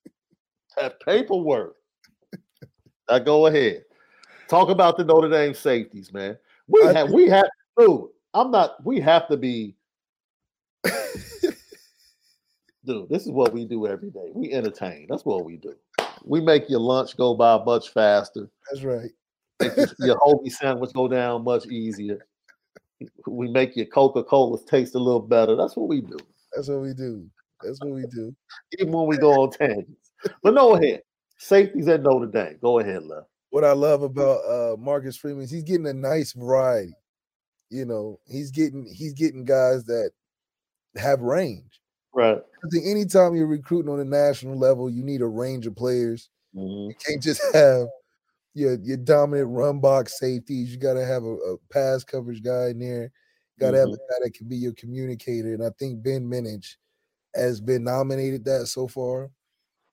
that 0.77 0.99
paperwork. 1.01 1.75
Now 3.09 3.19
go 3.19 3.47
ahead. 3.47 3.83
Talk 4.47 4.69
about 4.69 4.97
the 4.97 5.03
Notre 5.03 5.29
Dame 5.29 5.53
safeties, 5.53 6.13
man. 6.13 6.37
We 6.67 6.81
I 6.83 6.93
have 6.93 7.07
think- 7.07 7.15
we 7.15 7.29
have 7.29 7.47
dude. 7.77 8.07
I'm 8.33 8.49
not 8.51 8.83
we 8.85 8.99
have 9.01 9.27
to 9.27 9.37
be 9.37 9.75
dude. 12.85 13.09
This 13.09 13.23
is 13.25 13.31
what 13.31 13.53
we 13.53 13.65
do 13.65 13.87
every 13.87 14.09
day. 14.09 14.29
We 14.33 14.51
entertain. 14.53 15.07
That's 15.09 15.25
what 15.25 15.45
we 15.45 15.57
do. 15.57 15.75
We 16.23 16.39
make 16.41 16.69
your 16.69 16.79
lunch 16.79 17.17
go 17.17 17.33
by 17.35 17.61
much 17.63 17.89
faster. 17.89 18.49
That's 18.71 18.83
right. 18.83 19.11
Make 19.59 19.71
your 19.99 20.17
hoagie 20.17 20.51
sandwich 20.51 20.93
go 20.93 21.07
down 21.07 21.43
much 21.43 21.65
easier. 21.67 22.25
We 23.27 23.49
make 23.49 23.75
your 23.75 23.85
Coca 23.87 24.23
Colas 24.23 24.63
taste 24.63 24.95
a 24.95 24.99
little 24.99 25.21
better. 25.21 25.55
That's 25.55 25.75
what 25.75 25.89
we 25.89 26.01
do. 26.01 26.17
That's 26.53 26.69
what 26.69 26.81
we 26.81 26.93
do. 26.93 27.25
That's 27.61 27.79
what 27.81 27.93
we 27.93 28.05
do. 28.07 28.35
Even 28.79 28.93
when 28.93 29.07
we 29.07 29.17
go 29.17 29.43
on 29.43 29.51
tangents. 29.51 30.11
But 30.41 30.53
no 30.53 30.75
ahead. 30.75 31.01
Safeties 31.37 31.87
at 31.87 32.01
Notre 32.01 32.27
Dame. 32.27 32.57
Go 32.61 32.79
ahead, 32.79 33.03
love. 33.03 33.25
What 33.49 33.63
I 33.63 33.73
love 33.73 34.01
about 34.01 34.39
uh 34.45 34.75
Marcus 34.77 35.17
Freeman 35.17 35.43
is 35.43 35.51
he's 35.51 35.63
getting 35.63 35.87
a 35.87 35.93
nice 35.93 36.33
variety. 36.33 36.95
You 37.69 37.85
know, 37.85 38.19
he's 38.25 38.51
getting 38.51 38.85
he's 38.93 39.13
getting 39.13 39.45
guys 39.45 39.83
that 39.85 40.11
have 40.95 41.21
range. 41.21 41.79
Right. 42.13 42.37
I 42.37 42.67
think 42.71 42.85
anytime 42.85 43.35
you're 43.35 43.47
recruiting 43.47 43.91
on 43.91 43.99
a 43.99 44.05
national 44.05 44.57
level, 44.57 44.89
you 44.89 45.03
need 45.03 45.21
a 45.21 45.27
range 45.27 45.67
of 45.67 45.75
players. 45.75 46.29
Mhm. 46.55 46.89
You 46.89 46.95
can't 47.05 47.21
just 47.21 47.41
have 47.53 47.87
your 48.53 48.77
your 48.81 48.97
dominant 48.97 49.49
run 49.49 49.79
box 49.79 50.19
safeties. 50.19 50.71
You 50.71 50.77
got 50.77 50.93
to 50.93 51.05
have 51.05 51.23
a, 51.23 51.33
a 51.33 51.57
pass 51.71 52.03
coverage 52.03 52.43
guy 52.43 52.69
in 52.69 52.79
there. 52.79 53.11
Got 53.59 53.71
to 53.71 53.77
have 53.77 53.89
a 53.89 53.91
guy 53.91 54.17
that 54.23 54.33
can 54.33 54.47
be 54.47 54.57
your 54.57 54.73
communicator. 54.73 55.53
And 55.53 55.63
I 55.63 55.69
think 55.77 56.03
Ben 56.03 56.25
Minich 56.25 56.75
has 57.35 57.61
been 57.61 57.83
nominated 57.83 58.45
that 58.45 58.67
so 58.67 58.87
far 58.87 59.29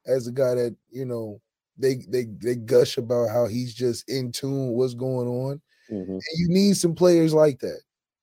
as 0.07 0.26
a 0.26 0.33
guy 0.33 0.55
that 0.55 0.76
you 0.90 1.05
know 1.05 1.40
they 1.79 1.97
they 2.09 2.26
they 2.43 2.57
gush 2.57 2.99
about 2.99 3.31
how 3.31 3.47
he's 3.47 3.75
just 3.75 4.09
in 4.09 4.33
tune 4.33 4.69
with 4.69 4.76
what's 4.76 4.95
going 4.95 5.29
on. 5.29 5.61
Mhm. 5.90 6.09
And 6.09 6.23
you 6.37 6.49
need 6.49 6.76
some 6.76 6.95
players 6.95 7.33
like 7.35 7.61
that. 7.61 7.81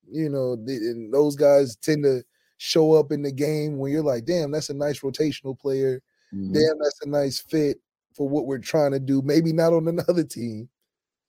You 0.10 0.30
know, 0.30 0.54
and 0.54 1.14
those 1.14 1.36
guys 1.36 1.76
tend 1.76 2.04
to 2.04 2.24
show 2.58 2.94
up 2.94 3.12
in 3.12 3.22
the 3.22 3.32
game 3.32 3.78
when 3.78 3.92
you're 3.92 4.02
like, 4.04 4.26
damn, 4.26 4.52
that's 4.52 4.70
a 4.70 4.74
nice 4.74 5.00
rotational 5.02 5.58
player. 5.58 6.02
Mhm. 6.34 6.54
Damn, 6.54 6.78
that's 6.80 7.02
a 7.04 7.10
nice 7.10 7.40
fit 7.40 7.80
for 8.18 8.28
what 8.28 8.48
we're 8.48 8.58
trying 8.60 8.92
to 8.92 9.00
do. 9.00 9.22
Maybe 9.22 9.54
not 9.54 9.74
on 9.74 9.88
another 9.88 10.24
team. 10.24 10.70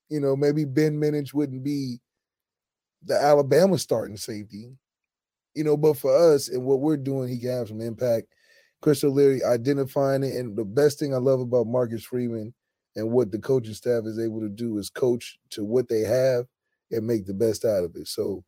You 0.08 0.20
know, 0.20 0.34
maybe 0.34 0.64
Ben 0.64 0.98
Minich 0.98 1.34
wouldn't 1.34 1.62
be 1.62 2.00
the 3.04 3.14
Alabama 3.14 3.78
starting 3.78 4.16
safety. 4.16 4.72
You 5.54 5.64
know, 5.64 5.76
but 5.76 5.98
for 5.98 6.16
us 6.34 6.48
and 6.48 6.64
what 6.64 6.80
we're 6.80 6.96
doing, 6.96 7.28
he 7.28 7.38
can 7.38 7.50
have 7.50 7.68
some 7.68 7.80
impact. 7.80 8.28
Chris 8.80 9.02
O'Leary 9.04 9.42
identifying 9.44 10.22
it, 10.22 10.34
and 10.36 10.56
the 10.56 10.64
best 10.64 10.98
thing 10.98 11.12
I 11.14 11.18
love 11.18 11.40
about 11.40 11.66
Marcus 11.66 12.04
Freeman 12.04 12.54
and 12.96 13.10
what 13.10 13.32
the 13.32 13.38
coaching 13.38 13.74
staff 13.74 14.04
is 14.06 14.18
able 14.18 14.40
to 14.40 14.48
do 14.48 14.78
is 14.78 14.88
coach 14.88 15.38
to 15.50 15.64
what 15.64 15.88
they 15.88 16.00
have 16.00 16.46
and 16.92 17.06
make 17.06 17.26
the 17.26 17.34
best 17.34 17.64
out 17.64 17.84
of 17.84 17.96
it. 17.96 18.06
So, 18.08 18.44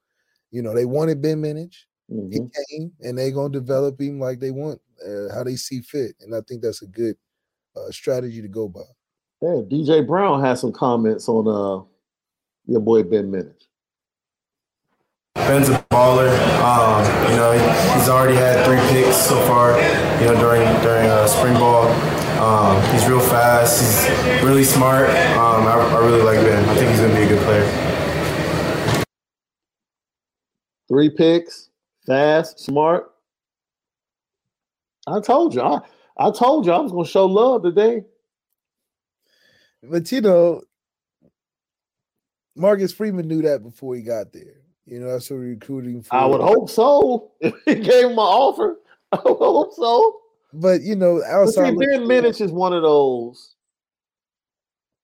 you 0.53 0.63
know, 0.63 0.75
they 0.75 0.85
wanted 0.87 1.21
Ben 1.21 1.43
Minich. 1.43 1.75
Mhm. 2.11 2.33
He 2.33 2.41
came, 2.79 2.93
and 3.01 3.19
they're 3.19 3.33
gonna 3.33 3.53
develop 3.53 4.01
him 4.01 4.21
like 4.21 4.41
they 4.41 4.53
want, 4.53 4.81
uh, 5.07 5.35
how 5.35 5.43
they 5.45 5.57
see 5.57 5.81
fit, 5.81 6.15
and 6.21 6.35
I 6.35 6.41
think 6.43 6.63
that's 6.63 6.83
a 6.83 6.87
good 6.87 7.17
uh, 7.77 7.91
strategy 7.91 8.43
to 8.43 8.49
go 8.49 8.69
by. 8.69 8.81
Yeah, 9.43 9.63
DJ 9.69 10.07
Brown 10.07 10.43
has 10.43 10.61
some 10.61 10.73
comments 10.73 11.29
on 11.29 11.49
uh 11.49 11.85
your 12.67 12.81
boy 12.81 13.03
Ben 13.03 13.31
Minich. 13.31 13.55
Ben's 15.35 15.69
a 15.69 15.85
baller. 15.91 16.31
Um, 16.61 17.31
you 17.31 17.37
know, 17.37 17.53
he's 17.95 18.09
already 18.09 18.37
had 18.37 18.65
three 18.67 18.79
picks 18.91 19.17
so 19.17 19.41
far. 19.47 19.79
You 20.21 20.27
know, 20.27 20.37
during 20.39 20.63
during 20.83 21.07
uh, 21.09 21.27
spring 21.27 21.55
ball. 21.55 21.87
Um, 22.41 22.83
he's 22.93 23.07
real 23.09 23.21
fast. 23.21 23.81
He's 23.81 24.43
really 24.43 24.65
smart. 24.65 25.11
Um, 25.11 25.67
I, 25.67 25.73
I 25.73 26.07
really 26.07 26.23
like 26.23 26.39
Ben. 26.41 26.67
I 26.69 26.75
think 26.75 26.91
he's 26.91 27.01
gonna 27.01 27.15
be 27.15 27.23
a 27.23 27.29
good 27.29 27.43
player. 27.45 29.05
Three 30.89 31.11
picks, 31.11 31.71
fast, 32.07 32.59
smart. 32.61 33.11
I 35.07 35.21
told 35.21 35.55
you. 35.55 35.63
I, 35.63 35.81
I 36.21 36.31
told 36.31 36.67
you 36.67 36.73
I 36.73 36.79
was 36.79 36.93
gonna 36.93 37.07
show 37.07 37.25
love 37.25 37.63
today. 37.63 38.03
But 39.83 40.13
you 40.13 40.21
know, 40.21 40.61
Marcus 42.55 42.93
Freeman 42.93 43.27
knew 43.27 43.41
that 43.43 43.63
before 43.63 43.97
he 43.97 44.03
got 44.03 44.31
there. 44.31 44.61
You 44.85 45.01
know, 45.01 45.13
that's 45.13 45.31
what 45.31 45.37
recruiting 45.37 46.03
for. 46.03 46.15
I 46.15 46.27
would 46.27 46.43
hope 46.43 46.69
so. 46.69 47.33
If 47.41 47.55
he 47.65 47.77
gave 47.77 48.05
him 48.05 48.13
an 48.13 48.19
offer, 48.19 48.77
I 49.13 49.17
would 49.25 49.39
hope 49.39 49.73
so. 49.73 50.21
But 50.53 50.83
you 50.83 50.95
know, 50.95 51.21
But 51.21 51.25
see, 51.25 51.61
outside 51.61 51.79
Ben 51.79 52.03
Minich 52.03 52.43
is 52.43 52.53
one 52.53 52.75
of 52.75 52.83
those 52.83 53.55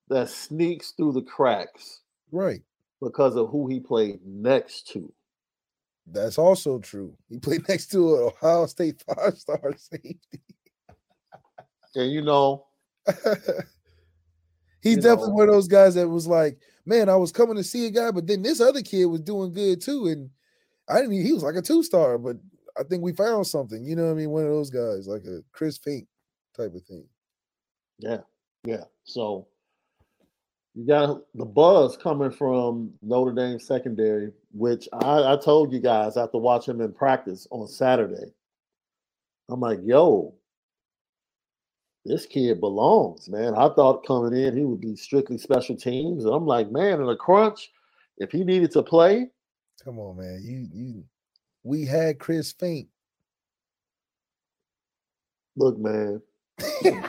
that 0.08 0.28
sneaks 0.28 0.90
through 0.90 1.12
the 1.12 1.22
cracks 1.22 2.02
right. 2.30 2.60
because 3.00 3.36
of 3.36 3.48
who 3.48 3.68
he 3.68 3.80
played 3.80 4.20
next 4.24 4.88
to. 4.88 5.10
That's 6.06 6.36
also 6.36 6.78
true. 6.78 7.16
He 7.30 7.38
played 7.38 7.66
next 7.68 7.86
to 7.92 8.16
an 8.16 8.22
Ohio 8.24 8.66
State 8.66 9.02
five-star 9.06 9.74
safety. 9.78 10.40
And 11.94 12.10
you 12.10 12.22
know, 12.22 12.66
He's 14.80 14.96
You 14.96 15.02
definitely 15.02 15.28
know. 15.28 15.34
one 15.34 15.48
of 15.48 15.54
those 15.54 15.68
guys 15.68 15.94
that 15.94 16.08
was 16.08 16.26
like, 16.26 16.58
man, 16.84 17.08
I 17.08 17.16
was 17.16 17.32
coming 17.32 17.56
to 17.56 17.64
see 17.64 17.86
a 17.86 17.90
guy, 17.90 18.10
but 18.12 18.26
then 18.26 18.42
this 18.42 18.60
other 18.60 18.82
kid 18.82 19.06
was 19.06 19.20
doing 19.20 19.52
good 19.52 19.80
too. 19.80 20.06
And 20.06 20.30
I 20.88 20.96
didn't 20.96 21.10
mean 21.10 21.24
he 21.24 21.32
was 21.32 21.42
like 21.42 21.56
a 21.56 21.62
two-star, 21.62 22.18
but 22.18 22.36
I 22.78 22.84
think 22.84 23.02
we 23.02 23.12
found 23.12 23.46
something. 23.46 23.84
You 23.84 23.96
know 23.96 24.04
what 24.04 24.12
I 24.12 24.14
mean? 24.14 24.30
One 24.30 24.44
of 24.44 24.50
those 24.50 24.70
guys, 24.70 25.08
like 25.08 25.24
a 25.24 25.40
Chris 25.52 25.78
Finke 25.78 26.06
type 26.56 26.74
of 26.74 26.82
thing. 26.84 27.04
Yeah, 27.98 28.18
yeah. 28.64 28.84
So 29.04 29.48
you 30.74 30.86
got 30.86 31.22
the 31.34 31.46
buzz 31.46 31.96
coming 31.96 32.30
from 32.30 32.92
Notre 33.02 33.32
Dame 33.32 33.58
secondary, 33.58 34.30
which 34.52 34.88
I, 34.92 35.32
I 35.32 35.36
told 35.36 35.72
you 35.72 35.80
guys 35.80 36.16
after 36.16 36.38
watching 36.38 36.74
him 36.74 36.82
in 36.82 36.92
practice 36.92 37.48
on 37.50 37.66
Saturday. 37.66 38.32
I'm 39.48 39.60
like, 39.60 39.80
yo, 39.82 40.34
this 42.06 42.26
kid 42.26 42.60
belongs, 42.60 43.28
man. 43.28 43.54
I 43.54 43.68
thought 43.70 44.06
coming 44.06 44.34
in 44.40 44.56
he 44.56 44.64
would 44.64 44.80
be 44.80 44.96
strictly 44.96 45.38
special 45.38 45.76
teams. 45.76 46.24
And 46.24 46.34
I'm 46.34 46.46
like, 46.46 46.70
man, 46.70 47.00
in 47.00 47.08
a 47.08 47.16
crunch, 47.16 47.70
if 48.18 48.30
he 48.32 48.44
needed 48.44 48.70
to 48.72 48.82
play, 48.82 49.30
Come 49.84 49.98
on, 49.98 50.16
man. 50.16 50.40
You 50.42 50.66
you 50.72 51.04
we 51.62 51.84
had 51.84 52.18
Chris 52.18 52.52
Finke. 52.52 52.88
look, 55.56 55.78
man. 55.78 56.20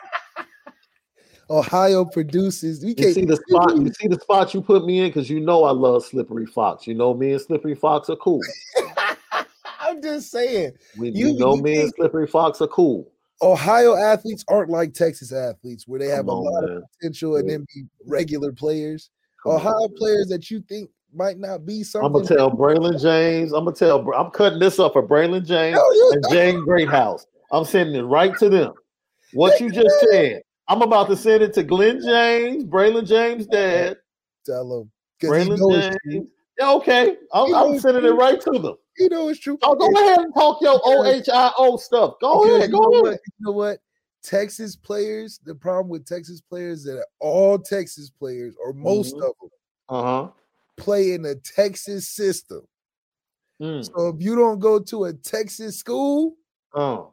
Ohio 1.49 2.03
produces. 2.05 2.83
We 2.83 2.89
You 2.89 2.95
can't 2.95 3.13
see 3.13 3.25
the 3.25 3.37
spot, 3.37 3.77
you 3.77 3.91
see 3.93 4.07
the 4.09 4.19
spot 4.19 4.53
you 4.53 4.61
put 4.61 4.85
me 4.85 4.99
in 4.99 5.07
because 5.07 5.29
you 5.29 5.39
know 5.39 5.63
I 5.63 5.71
love 5.71 6.03
Slippery 6.05 6.45
Fox. 6.45 6.85
You 6.87 6.93
know 6.93 7.13
me 7.13 7.31
and 7.31 7.41
Slippery 7.41 7.75
Fox 7.75 8.09
are 8.09 8.15
cool. 8.17 8.41
I'm 9.79 10.01
just 10.01 10.29
saying. 10.29 10.73
We, 10.97 11.09
You- 11.11 11.29
you 11.29 11.39
know 11.39 11.55
you 11.55 11.63
me 11.63 11.81
and 11.81 11.93
Slippery 11.95 12.27
Fox 12.27 12.61
are 12.61 12.67
cool. 12.67 13.09
Ohio 13.41 13.95
athletes 13.95 14.43
aren't 14.47 14.69
like 14.69 14.93
Texas 14.93 15.31
athletes 15.31 15.87
where 15.87 15.99
they 15.99 16.07
have 16.07 16.25
Come 16.25 16.29
a 16.29 16.31
on, 16.31 16.53
lot 16.53 16.63
man. 16.63 16.77
of 16.77 16.83
potential 16.99 17.35
and 17.35 17.49
then 17.49 17.65
be 17.73 17.85
regular 18.05 18.51
players. 18.51 19.09
Come 19.43 19.53
on, 19.53 19.57
Ohio 19.59 19.87
man. 19.87 19.97
players 19.97 20.27
that 20.27 20.49
you 20.49 20.61
think 20.67 20.89
might 21.13 21.37
not 21.37 21.65
be 21.65 21.83
something. 21.83 22.05
I'm 22.05 22.13
gonna 22.13 22.25
tell 22.25 22.51
Braylon 22.51 23.01
James. 23.01 23.53
I'm 23.53 23.65
gonna 23.65 23.75
tell. 23.75 24.11
I'm 24.13 24.31
cutting 24.31 24.59
this 24.59 24.79
up 24.79 24.93
for 24.93 25.07
Braylon 25.07 25.45
James 25.45 25.77
you 25.77 26.11
and 26.13 26.23
Jaden 26.25 26.65
Greathouse. 26.65 27.25
I'm 27.51 27.63
sending 27.63 27.95
it 27.95 28.03
right 28.03 28.35
to 28.37 28.49
them. 28.49 28.73
What 29.33 29.59
you 29.59 29.69
just 29.71 29.95
said. 30.11 30.41
I'm 30.69 30.81
about 30.81 31.07
to 31.07 31.15
send 31.15 31.43
it 31.43 31.53
to 31.53 31.63
Glenn 31.63 32.01
James, 32.01 32.65
Braylon 32.65 33.07
James' 33.07 33.47
dad, 33.47 33.97
tell 34.45 34.87
he 35.19 35.27
Braylon 35.27 35.57
knows 35.59 35.85
it's 35.85 35.97
true. 36.03 36.11
James. 36.11 36.29
Yeah, 36.59 36.71
okay. 36.73 37.15
I'm, 37.33 37.53
I'm 37.53 37.79
sending 37.79 38.03
it 38.03 38.09
right 38.09 38.41
to 38.41 38.51
them. 38.59 38.75
He 38.97 39.07
know 39.07 39.27
it's 39.29 39.39
true. 39.39 39.57
Oh, 39.61 39.75
go 39.75 39.85
And- 39.87 39.97
ahead 39.97 40.19
and 40.19 40.33
talk 40.33 40.61
your 40.61 40.79
OHIO 40.83 41.77
stuff. 41.79 42.15
Go 42.19 42.43
ahead. 42.43 42.69
you 42.69 42.75
know 42.75 42.79
Go 42.79 42.89
what? 43.01 43.07
ahead. 43.07 43.19
You 43.25 43.45
know 43.45 43.51
what? 43.51 43.79
Texas 44.23 44.75
players. 44.75 45.39
The 45.45 45.55
problem 45.55 45.87
with 45.89 46.05
Texas 46.05 46.41
players 46.41 46.83
that 46.85 47.05
all 47.19 47.57
Texas 47.59 48.09
players, 48.09 48.55
or 48.63 48.73
most 48.73 49.15
Mhm. 49.15 49.29
of 49.29 49.33
them, 49.39 49.49
Uh 49.89 50.01
huh. 50.03 50.31
play 50.75 51.13
in 51.13 51.21
the 51.21 51.35
Texas 51.35 52.09
system. 52.09 52.67
Mm. 53.61 53.85
So 53.85 54.09
if 54.09 54.21
you 54.21 54.35
don't 54.35 54.59
go 54.59 54.79
to 54.79 55.05
a 55.05 55.13
Texas 55.13 55.77
school 55.79 56.35
Uh 56.73 57.05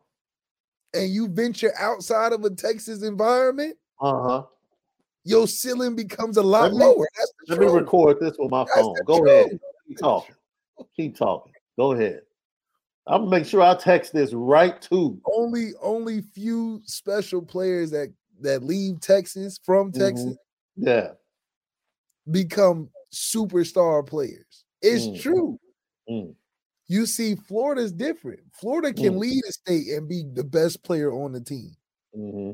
and 0.93 1.11
you 1.11 1.29
venture 1.29 1.73
outside 1.79 2.33
of 2.33 2.45
a 2.45 2.51
Texas 2.51 3.03
environment, 3.03 3.79
huh. 3.99 4.45
your 5.25 5.47
ceiling 5.49 5.95
becomes 5.97 6.37
a 6.37 6.43
lot 6.43 6.65
Let 6.65 6.73
me- 6.73 6.79
lower. 6.85 7.09
That's 7.17 7.33
the 7.47 7.57
Let 7.57 7.61
me 7.61 7.67
record 7.81 8.21
this 8.21 8.37
with 8.39 8.51
my 8.51 8.65
That's 8.65 8.81
phone. 8.81 8.95
Go 9.07 9.19
truth. 9.21 9.29
ahead. 9.31 9.61
Keep 9.89 9.99
talking. 9.99 10.35
Keep 10.97 11.17
talking. 11.17 11.53
Go 11.77 11.93
ahead. 11.93 12.23
I'm 13.07 13.23
gonna 13.23 13.31
make 13.31 13.47
sure 13.47 13.61
I 13.63 13.75
text 13.77 14.13
this 14.13 14.33
right 14.33 14.81
to. 14.83 15.21
Only 15.35 15.73
only 15.83 16.23
few 16.23 16.81
special 16.85 17.43
players 17.43 17.91
that 17.91 18.13
that 18.41 18.63
leave 18.63 19.01
Texas 19.01 19.59
from 19.65 19.93
Mhm. 19.93 19.99
Texas 19.99 20.37
Yeah. 20.77 21.15
become 22.31 22.91
superstar 23.13 24.07
players. 24.07 24.65
It's 24.83 25.07
Mm. 25.07 25.21
true. 25.21 25.59
Mm. 26.09 26.35
You 26.87 27.07
see, 27.07 27.35
Florida's 27.35 27.93
different. 27.93 28.41
Florida 28.53 28.93
can 28.93 29.15
Mm. 29.15 29.19
lead 29.21 29.43
a 29.49 29.53
state 29.53 29.89
and 29.89 30.09
be 30.09 30.23
the 30.35 30.45
best 30.45 30.83
player 30.83 31.13
on 31.13 31.33
the 31.33 31.41
team. 31.41 31.77
hmm 32.15 32.53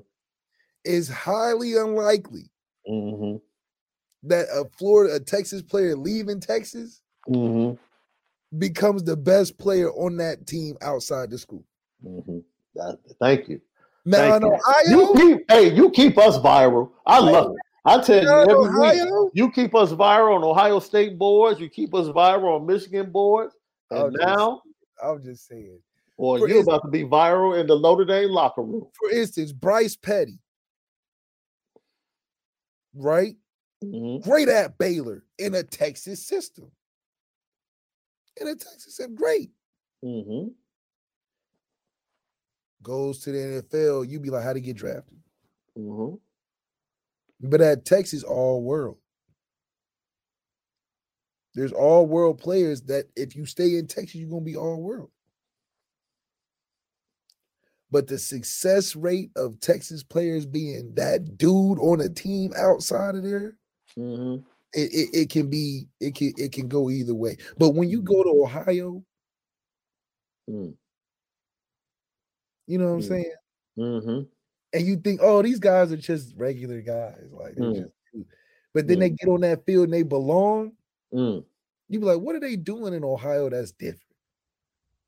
It's 0.84 1.08
highly 1.08 1.76
unlikely 1.76 2.50
hmm 2.86 3.36
that 4.22 4.48
a 4.52 4.68
Florida, 4.76 5.14
a 5.16 5.20
Texas 5.20 5.62
player 5.62 5.96
leaving 5.96 6.40
Texas 6.40 7.02
hmm 7.26 7.72
becomes 8.58 9.02
the 9.04 9.16
best 9.16 9.58
player 9.58 9.90
on 9.92 10.16
that 10.16 10.46
team 10.46 10.76
outside 10.82 11.30
the 11.30 11.38
school. 11.38 11.64
hmm 12.02 12.38
Thank 13.20 13.48
you. 13.48 13.60
Now 14.04 14.38
Thank 14.38 14.44
you. 14.44 14.52
Ohio, 14.54 14.88
You 14.88 15.14
keep, 15.16 15.50
hey, 15.50 15.74
you 15.74 15.90
keep 15.90 16.16
us 16.18 16.38
viral. 16.38 16.90
I 17.06 17.18
love 17.18 17.52
it. 17.52 17.56
I 17.84 18.00
tell 18.00 18.22
you, 18.22 18.28
every 18.30 18.54
Ohio? 18.54 19.24
week 19.24 19.32
you 19.34 19.50
keep 19.50 19.74
us 19.74 19.92
viral 19.92 20.36
on 20.36 20.44
Ohio 20.44 20.78
State 20.80 21.18
boards, 21.18 21.60
you 21.60 21.68
keep 21.68 21.94
us 21.94 22.06
viral 22.08 22.60
on 22.60 22.66
Michigan 22.66 23.10
boards, 23.10 23.54
and 23.90 24.12
just- 24.12 24.24
now, 24.26 24.62
I'm 25.02 25.22
just 25.22 25.46
saying. 25.48 25.78
for 26.16 26.38
you're 26.38 26.48
instance- 26.48 26.68
about 26.68 26.82
to 26.84 26.90
be 26.90 27.04
viral 27.04 27.58
in 27.58 27.66
the 27.66 27.78
Notre 27.78 28.04
Dame 28.04 28.30
locker 28.30 28.62
room. 28.62 28.86
For 28.94 29.10
instance, 29.10 29.52
Bryce 29.52 29.96
Petty, 29.96 30.38
right? 32.94 33.36
Mhm. 33.82 34.22
Great 34.22 34.48
at 34.48 34.76
Baylor 34.78 35.24
in 35.38 35.54
a 35.54 35.62
Texas 35.62 36.26
system. 36.26 36.70
In 38.40 38.48
a 38.48 38.54
Texas 38.54 38.84
system, 38.96 39.14
great. 39.14 39.50
Mm-hmm. 40.04 40.48
Goes 42.82 43.18
to 43.20 43.32
the 43.32 43.38
NFL, 43.38 44.08
you 44.08 44.18
be 44.18 44.30
like, 44.30 44.42
how 44.42 44.54
to 44.54 44.60
get 44.60 44.76
drafted? 44.76 45.18
Mhm. 45.76 46.18
But 47.40 47.60
at 47.60 47.84
Texas, 47.84 48.22
all 48.22 48.62
world. 48.62 48.98
There's 51.54 51.72
all 51.72 52.06
world 52.06 52.38
players 52.38 52.82
that 52.82 53.06
if 53.16 53.34
you 53.36 53.44
stay 53.44 53.76
in 53.76 53.86
Texas, 53.86 54.14
you're 54.16 54.30
gonna 54.30 54.42
be 54.44 54.56
all 54.56 54.80
world. 54.80 55.10
But 57.90 58.06
the 58.06 58.18
success 58.18 58.94
rate 58.94 59.32
of 59.36 59.58
Texas 59.58 60.02
players 60.04 60.46
being 60.46 60.94
that 60.94 61.36
dude 61.36 61.78
on 61.80 62.00
a 62.00 62.08
team 62.08 62.52
outside 62.56 63.16
of 63.16 63.24
there, 63.24 63.58
Mhm. 63.96 64.44
It, 64.72 64.92
it, 64.92 65.08
it 65.22 65.30
can 65.30 65.48
be 65.50 65.86
it 66.00 66.14
can 66.14 66.32
it 66.36 66.52
can 66.52 66.68
go 66.68 66.90
either 66.90 67.14
way. 67.14 67.36
But 67.58 67.70
when 67.70 67.88
you 67.88 68.02
go 68.02 68.22
to 68.22 68.30
Ohio, 68.30 69.04
Mm. 70.48 70.74
you 72.66 72.78
know 72.78 72.86
what 72.86 72.92
I'm 72.94 73.00
Mm. 73.00 73.08
saying? 73.08 73.34
Mhm. 73.78 74.28
And 74.72 74.86
you 74.86 74.96
think, 74.96 75.20
oh, 75.22 75.42
these 75.42 75.58
guys 75.58 75.92
are 75.92 75.96
just 75.96 76.34
regular 76.36 76.80
guys, 76.80 77.28
like 77.30 77.54
Mm. 77.54 77.74
just 77.74 77.92
but 78.72 78.86
then 78.86 79.00
they 79.00 79.10
get 79.10 79.28
on 79.28 79.40
that 79.40 79.64
field 79.66 79.84
and 79.84 79.92
they 79.92 80.04
belong. 80.04 80.76
Mm. 81.12 81.44
You 81.88 81.98
be 81.98 82.06
like, 82.06 82.20
what 82.20 82.36
are 82.36 82.40
they 82.40 82.54
doing 82.54 82.94
in 82.94 83.02
Ohio 83.02 83.50
that's 83.50 83.72
different? 83.72 84.16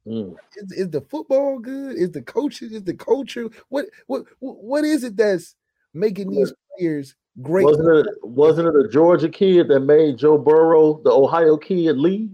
Mm. 0.05 0.37
Is, 0.57 0.73
is 0.73 0.91
the 0.91 1.01
football 1.01 1.61
good? 1.61 1.97
Is 1.97 2.11
the 2.11 2.23
coaches? 2.23 2.73
Is 2.73 2.83
the 2.83 2.95
culture? 2.95 3.49
What 3.69 3.87
what 4.07 4.25
what 4.41 4.85
is 4.85 5.05
it 5.05 5.17
that's 5.17 5.55
making 5.95 6.31
these 6.31 6.53
players 6.77 7.15
great? 7.41 7.65
Wasn't 7.65 7.89
it 7.89 8.07
wasn't 8.23 8.69
it 8.69 8.85
a 8.85 8.89
Georgia 8.89 9.29
kid 9.29 9.69
that 9.69 9.81
made 9.81 10.19
Joe 10.19 10.37
Burrow 10.39 11.01
the 11.03 11.11
Ohio 11.11 11.57
kid 11.57 11.97
leave? 11.99 12.31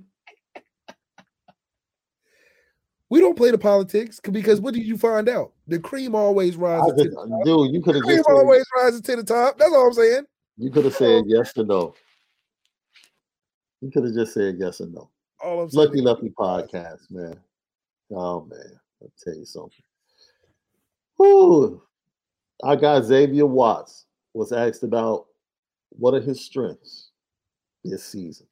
We 3.11 3.21
don't 3.21 3.39
play 3.39 3.51
the 3.51 3.57
politics 3.57 4.21
because 4.21 4.61
what 4.61 4.75
did 4.75 4.83
you 4.85 4.99
find 4.99 5.31
out? 5.31 5.53
The 5.67 5.79
cream 5.79 6.15
always 6.15 6.57
rises 6.57 6.93
to 6.95 7.05
the 7.09 7.15
top. 7.15 7.45
dude, 7.45 7.73
you 7.73 7.81
could 7.81 7.95
have 7.95 8.05
cream 8.05 8.19
just 8.19 8.29
said, 8.29 8.35
always 8.35 8.65
rises 8.77 9.01
to 9.01 9.17
the 9.17 9.25
top. 9.25 9.57
That's 9.57 9.73
all 9.73 9.87
I'm 9.87 9.93
saying. 9.95 10.25
you 10.59 10.71
could 10.71 10.85
have 10.85 10.95
said 10.95 11.25
yes 11.27 11.57
or 11.57 11.65
no. 11.65 11.95
You 13.81 13.91
could 13.91 14.05
have 14.05 14.13
just 14.13 14.35
said 14.35 14.57
yes 14.59 14.83
or 14.83 14.89
no. 14.89 15.09
All 15.43 15.63
I'm 15.63 15.71
saying. 15.71 16.05
Lucky 16.05 16.27
is- 16.27 16.33
podcast, 16.39 17.11
man. 17.11 17.41
Oh 18.15 18.45
man, 18.45 18.79
I'll 19.01 19.13
tell 19.25 19.35
you 19.35 19.47
something. 19.47 19.83
Ooh, 21.23 21.83
I 22.63 22.77
got 22.77 23.05
Xavier 23.05 23.47
Watts 23.47 24.05
was 24.39 24.53
asked 24.53 24.85
about 24.85 25.27
what 25.91 26.15
are 26.15 26.21
his 26.21 26.41
strengths 26.41 27.11
this 27.83 28.05
season. 28.05 28.47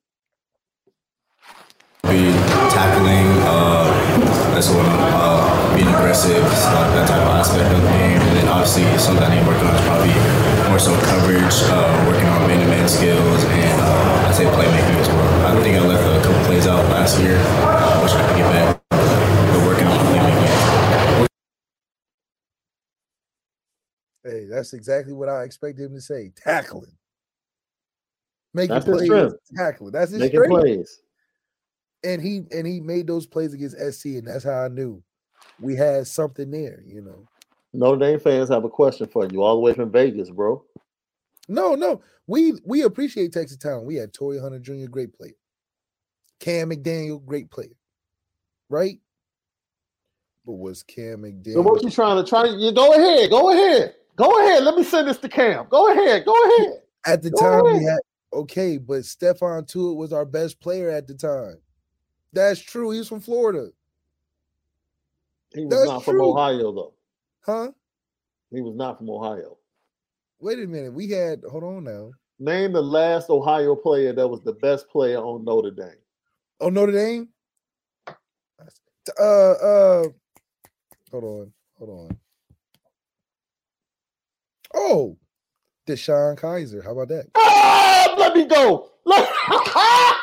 be 2.02 2.34
tackling, 2.74 3.30
uh, 3.46 3.86
that's 4.50 4.68
one, 4.68 4.82
uh, 4.82 5.76
being 5.76 5.86
aggressive, 5.86 6.42
so 6.58 6.74
that 6.90 7.06
type 7.06 7.22
of 7.22 7.38
aspect 7.38 7.70
of 7.70 7.82
the 7.82 7.88
game. 7.94 8.18
And 8.18 8.36
then 8.36 8.48
obviously 8.48 8.82
something 8.98 9.22
I 9.22 9.30
need 9.30 9.42
to 9.42 9.46
work 9.46 9.62
on 9.62 9.74
is 9.78 9.84
probably 9.86 10.14
more 10.66 10.82
so 10.82 10.90
coverage, 11.06 11.54
uh, 11.70 11.94
working 12.10 12.26
on 12.34 12.50
man-to-man 12.50 12.88
skills, 12.88 13.44
and 13.46 13.78
uh, 13.80 14.26
I'd 14.26 14.34
say 14.34 14.44
playmaking 14.50 14.98
as 14.98 15.08
well. 15.08 15.30
I 15.46 15.62
think 15.62 15.78
I 15.78 15.86
left 15.86 16.02
a 16.02 16.18
couple 16.26 16.42
plays 16.50 16.66
out 16.66 16.82
last 16.90 17.20
year. 17.22 17.38
I 17.38 18.02
wish 18.02 18.10
I 18.10 18.22
get 18.34 18.50
back, 18.50 18.82
but 18.90 19.62
working 19.62 19.86
on 19.86 19.98
playmaking. 20.10 20.46
Hey, 24.26 24.46
that's 24.50 24.72
exactly 24.72 25.12
what 25.12 25.28
I 25.28 25.44
expected 25.44 25.84
him 25.84 25.94
to 25.94 26.00
say. 26.00 26.32
Tackling. 26.36 26.96
Making 28.54 28.74
That's 28.74 28.84
plays, 28.86 29.32
tackling. 29.56 29.92
That's 29.92 30.10
his 30.10 30.20
Making 30.20 30.40
strength. 30.40 30.62
plays. 30.62 31.00
And 32.02 32.20
he 32.20 32.42
and 32.50 32.66
he 32.66 32.80
made 32.80 33.06
those 33.06 33.26
plays 33.26 33.54
against 33.54 33.76
SC, 33.76 34.06
and 34.06 34.26
that's 34.26 34.44
how 34.44 34.64
I 34.64 34.68
knew 34.68 35.02
we 35.60 35.76
had 35.76 36.06
something 36.06 36.50
there, 36.50 36.82
you 36.86 37.02
know. 37.02 37.26
Notre 37.72 37.98
Dame 37.98 38.20
fans 38.20 38.48
have 38.48 38.64
a 38.64 38.68
question 38.68 39.06
for 39.06 39.26
you, 39.26 39.42
all 39.42 39.54
the 39.54 39.60
way 39.60 39.74
from 39.74 39.90
Vegas, 39.90 40.30
bro. 40.30 40.64
No, 41.48 41.74
no, 41.74 42.00
we 42.26 42.54
we 42.64 42.82
appreciate 42.82 43.32
Texas 43.32 43.58
Town. 43.58 43.84
We 43.84 43.96
had 43.96 44.12
Torii 44.12 44.40
Hunter 44.40 44.58
Jr., 44.58 44.88
great 44.90 45.12
player. 45.12 45.36
Cam 46.40 46.70
McDaniel, 46.70 47.24
great 47.24 47.50
player, 47.50 47.76
right? 48.68 48.98
But 50.44 50.52
was 50.54 50.82
Cam 50.82 51.22
McDaniel? 51.22 51.54
So 51.54 51.62
what 51.62 51.82
you 51.82 51.90
trying 51.90 52.22
to 52.22 52.28
try? 52.28 52.46
You 52.46 52.72
go 52.72 52.92
ahead, 52.94 53.30
go 53.30 53.50
ahead, 53.50 53.94
go 54.16 54.44
ahead. 54.44 54.64
Let 54.64 54.74
me 54.76 54.82
send 54.82 55.08
this 55.08 55.18
to 55.18 55.28
Cam. 55.28 55.66
Go 55.68 55.92
ahead, 55.92 56.24
go 56.24 56.34
ahead. 56.44 56.82
at 57.06 57.22
the 57.22 57.30
Go 57.30 57.40
time 57.40 57.62
we 57.64 57.84
had 57.84 57.98
okay, 58.32 58.76
but 58.78 59.02
Stephon 59.02 59.66
Tuitt 59.66 59.96
was 59.96 60.12
our 60.12 60.24
best 60.24 60.60
player 60.60 60.90
at 60.90 61.06
the 61.06 61.14
time. 61.14 61.56
That's 62.32 62.60
true. 62.60 62.90
He's 62.90 63.08
from 63.08 63.20
Florida, 63.20 63.68
He 65.54 65.64
was 65.64 65.70
That's 65.70 65.86
not 65.86 66.04
from. 66.04 66.20
Ohio 66.20 66.72
though. 66.72 66.94
huh? 67.44 67.70
He 68.50 68.60
was 68.60 68.74
not 68.76 68.98
from 68.98 69.08
Ohio. 69.10 69.56
Wait 70.40 70.58
a 70.58 70.66
minute. 70.66 70.92
We 70.92 71.08
had 71.08 71.42
hold 71.50 71.64
on 71.64 71.84
now. 71.84 72.10
Name 72.38 72.72
the 72.72 72.82
last 72.82 73.30
Ohio 73.30 73.74
player 73.74 74.12
that 74.12 74.28
was 74.28 74.42
the 74.42 74.52
best 74.52 74.88
player 74.90 75.18
on 75.18 75.44
Notre 75.44 75.70
Dame. 75.70 75.96
Oh, 76.60 76.68
Notre 76.68 76.92
Dame. 76.92 77.28
Uh, 79.18 79.22
uh, 79.22 80.02
hold 81.10 81.24
on, 81.24 81.52
hold 81.78 81.90
on. 82.10 82.18
Oh, 84.76 85.16
DeShone 85.88 86.38
Kizer. 86.38 86.84
How 86.84 86.92
about 86.92 87.08
that? 87.08 87.26
Ah, 87.36 88.14
let 88.18 88.34
me 88.34 88.46
go. 88.46 88.90
Let- 89.04 89.28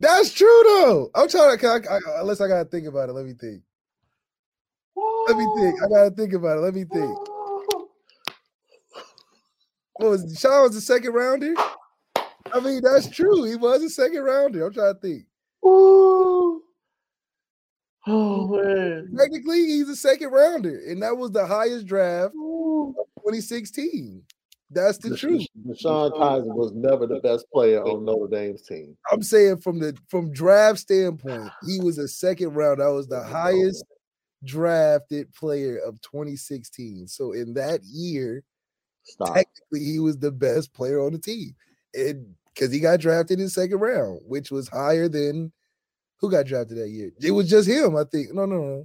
That's 0.00 0.32
true 0.32 0.62
though. 0.64 1.10
I'm 1.14 1.28
trying 1.28 1.58
to. 1.58 1.66
I, 1.66 1.94
I, 1.94 2.20
unless 2.20 2.40
I 2.40 2.48
gotta 2.48 2.68
think 2.68 2.86
about 2.86 3.08
it. 3.08 3.12
Let 3.12 3.26
me 3.26 3.34
think. 3.34 3.62
Let 5.28 5.36
me 5.36 5.46
think. 5.58 5.82
I 5.82 5.88
gotta 5.88 6.10
think 6.10 6.32
about 6.32 6.58
it. 6.58 6.60
Let 6.60 6.74
me 6.74 6.84
think. 6.84 7.16
What 9.98 10.10
was 10.10 10.26
DeShone 10.26 10.64
was 10.64 10.74
the 10.74 10.82
second 10.82 11.14
rounder? 11.14 11.54
I 12.56 12.60
mean, 12.60 12.80
that's 12.82 13.08
true. 13.10 13.44
He 13.44 13.56
was 13.56 13.82
a 13.82 13.90
second 13.90 14.22
rounder. 14.22 14.66
I'm 14.66 14.72
trying 14.72 14.94
to 14.94 15.00
think. 15.00 15.24
Ooh. 15.66 16.62
Oh 18.06 18.46
man. 18.48 19.12
Technically, 19.18 19.66
he's 19.66 19.88
a 19.88 19.96
second 19.96 20.30
rounder, 20.30 20.80
and 20.86 21.02
that 21.02 21.16
was 21.16 21.32
the 21.32 21.44
highest 21.46 21.86
draft 21.86 22.34
of 22.34 22.94
2016. 23.24 24.22
That's 24.70 24.98
the 24.98 25.16
truth. 25.16 25.46
DeShone 25.66 26.12
Kizer 26.12 26.54
was 26.54 26.72
never 26.72 27.06
the 27.06 27.20
best 27.20 27.46
player 27.52 27.82
on 27.84 28.04
Notre 28.04 28.28
Dame's 28.28 28.62
team. 28.62 28.96
I'm 29.12 29.22
saying 29.22 29.58
from 29.58 29.78
the 29.78 29.96
from 30.08 30.32
draft 30.32 30.78
standpoint, 30.78 31.50
he 31.66 31.80
was 31.80 31.98
a 31.98 32.08
second 32.08 32.54
round. 32.54 32.80
That 32.80 32.88
was 32.88 33.06
the 33.06 33.22
highest 33.22 33.84
drafted 34.44 35.32
player 35.34 35.78
of 35.78 36.00
2016. 36.02 37.08
So 37.08 37.32
in 37.32 37.54
that 37.54 37.80
year, 37.84 38.42
Stop. 39.04 39.34
technically 39.34 39.84
he 39.84 39.98
was 39.98 40.18
the 40.18 40.32
best 40.32 40.72
player 40.74 41.00
on 41.00 41.12
the 41.12 41.18
team. 41.18 41.54
And 41.94 42.34
because 42.56 42.72
he 42.72 42.80
got 42.80 43.00
drafted 43.00 43.38
in 43.38 43.48
second 43.48 43.78
round, 43.78 44.20
which 44.26 44.50
was 44.50 44.68
higher 44.68 45.08
than 45.08 45.52
who 46.18 46.30
got 46.30 46.46
drafted 46.46 46.78
that 46.78 46.88
year. 46.88 47.12
It 47.20 47.30
was 47.30 47.50
just 47.50 47.68
him, 47.68 47.96
I 47.96 48.04
think. 48.04 48.32
No, 48.32 48.46
no, 48.46 48.56
no. 48.56 48.84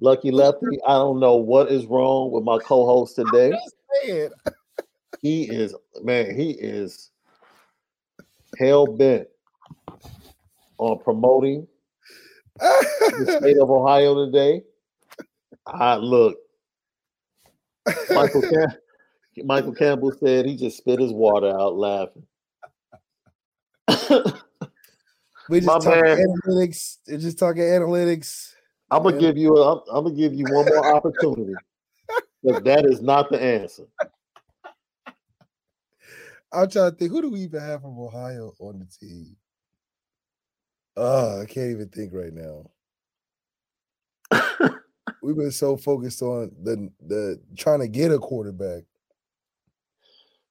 Lucky 0.00 0.32
Lefty, 0.32 0.82
I 0.86 0.94
don't 0.94 1.20
know 1.20 1.36
what 1.36 1.70
is 1.70 1.86
wrong 1.86 2.32
with 2.32 2.42
my 2.42 2.58
co-host 2.58 3.14
today. 3.16 3.52
He 5.22 5.44
is 5.44 5.74
man, 6.02 6.34
he 6.36 6.50
is 6.50 7.10
hell 8.58 8.86
bent 8.86 9.28
on 10.78 10.98
promoting 10.98 11.66
the 12.58 13.38
state 13.40 13.56
of 13.58 13.70
Ohio 13.70 14.26
today. 14.26 14.62
I 15.66 15.96
look. 15.96 16.36
Michael 18.10 18.42
Cam- 18.52 19.46
Michael 19.46 19.72
Campbell 19.72 20.12
said 20.12 20.44
he 20.44 20.56
just 20.56 20.78
spit 20.78 21.00
his 21.00 21.12
water 21.12 21.48
out 21.48 21.76
laughing. 21.76 22.26
We 25.48 25.60
My 25.60 25.74
just 25.74 25.86
talking 25.86 26.02
man. 26.02 26.26
analytics. 26.46 26.98
We're 27.06 27.18
just 27.18 27.38
talking 27.38 27.62
analytics. 27.62 28.52
I'm 28.90 29.02
gonna 29.02 29.18
give 29.18 29.36
you 29.36 29.56
a, 29.56 29.78
I'm 29.90 30.04
gonna 30.04 30.14
give 30.14 30.34
you 30.34 30.44
one 30.44 30.66
more 30.66 30.94
opportunity. 30.94 31.54
But 32.46 32.62
that 32.64 32.84
is 32.84 33.00
not 33.00 33.30
the 33.30 33.40
answer. 33.42 33.84
I'm 36.52 36.68
trying 36.68 36.90
to 36.90 36.96
think 36.96 37.10
who 37.10 37.22
do 37.22 37.30
we 37.30 37.40
even 37.40 37.58
have 37.58 37.80
from 37.80 37.98
Ohio 37.98 38.52
on 38.58 38.80
the 38.80 38.84
team? 38.84 39.34
Oh, 40.94 41.40
I 41.40 41.46
can't 41.46 41.70
even 41.70 41.88
think 41.88 42.12
right 42.12 42.34
now. 42.34 42.70
We've 45.22 45.36
been 45.36 45.52
so 45.52 45.78
focused 45.78 46.20
on 46.20 46.52
the 46.62 46.90
the 47.06 47.40
trying 47.56 47.80
to 47.80 47.88
get 47.88 48.12
a 48.12 48.18
quarterback. 48.18 48.82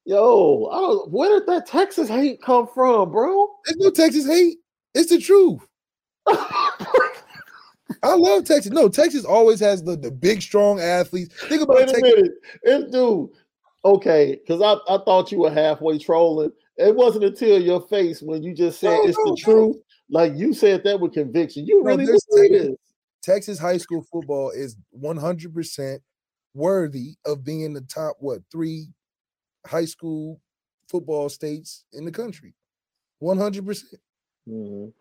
Yo, 0.06 0.68
I 0.72 0.80
don't. 0.80 1.12
Where 1.12 1.40
did 1.40 1.48
that 1.48 1.68
Texas 1.68 2.10
hate 2.10 2.42
come 2.42 2.68
from, 2.74 3.12
bro? 3.12 3.50
There's 3.66 3.78
no 3.78 3.92
Texas 3.92 4.26
hate. 4.26 4.58
It's 4.94 5.10
the 5.10 5.20
truth. 5.20 5.62
I 8.04 8.16
love 8.16 8.46
Texas. 8.46 8.72
No, 8.72 8.90
Texas 8.90 9.26
always 9.26 9.60
has 9.60 9.84
the, 9.84 9.96
the 9.96 10.12
big, 10.12 10.42
strong 10.42 10.80
athletes. 10.80 11.34
Think 11.48 11.62
about 11.64 11.78
Wait 11.78 11.90
a 11.90 11.94
Texas. 11.94 12.02
minute, 12.04 12.32
this 12.64 12.92
dude. 12.92 13.30
Okay, 13.86 14.40
because 14.42 14.62
I, 14.62 14.94
I 14.94 14.98
thought 15.04 15.32
you 15.32 15.40
were 15.40 15.52
halfway 15.52 15.98
trolling. 16.00 16.52
It 16.78 16.96
wasn't 16.96 17.26
until 17.26 17.62
your 17.62 17.82
face 17.88 18.22
when 18.22 18.42
you 18.42 18.54
just 18.54 18.80
said 18.80 18.92
No, 18.92 19.04
it's 19.04 19.18
no, 19.18 19.32
the 19.32 19.42
truth. 19.42 19.76
Like 20.10 20.34
you 20.36 20.54
said 20.54 20.84
that 20.86 21.00
with 21.00 21.14
conviction. 21.14 21.66
You 21.66 21.84
really 21.84 22.06
believe 22.06 22.20
Texas- 22.52 22.68
this. 22.68 22.76
Texas 23.22 23.60
high 23.60 23.78
school 23.78 24.06
football 24.12 24.50
is 24.50 24.76
100% 25.02 26.00
worthy 26.54 27.16
of 27.26 27.44
being 27.44 27.74
the 27.74 27.82
top, 27.82 28.18
what, 28.20 28.40
three 28.52 28.88
high 29.66 29.86
school 29.86 30.42
football 30.90 31.30
states 31.30 31.86
in 31.94 32.04
the 32.04 32.12
country. 32.12 32.54
100%. 33.22 33.84
Mhm. 34.48 34.94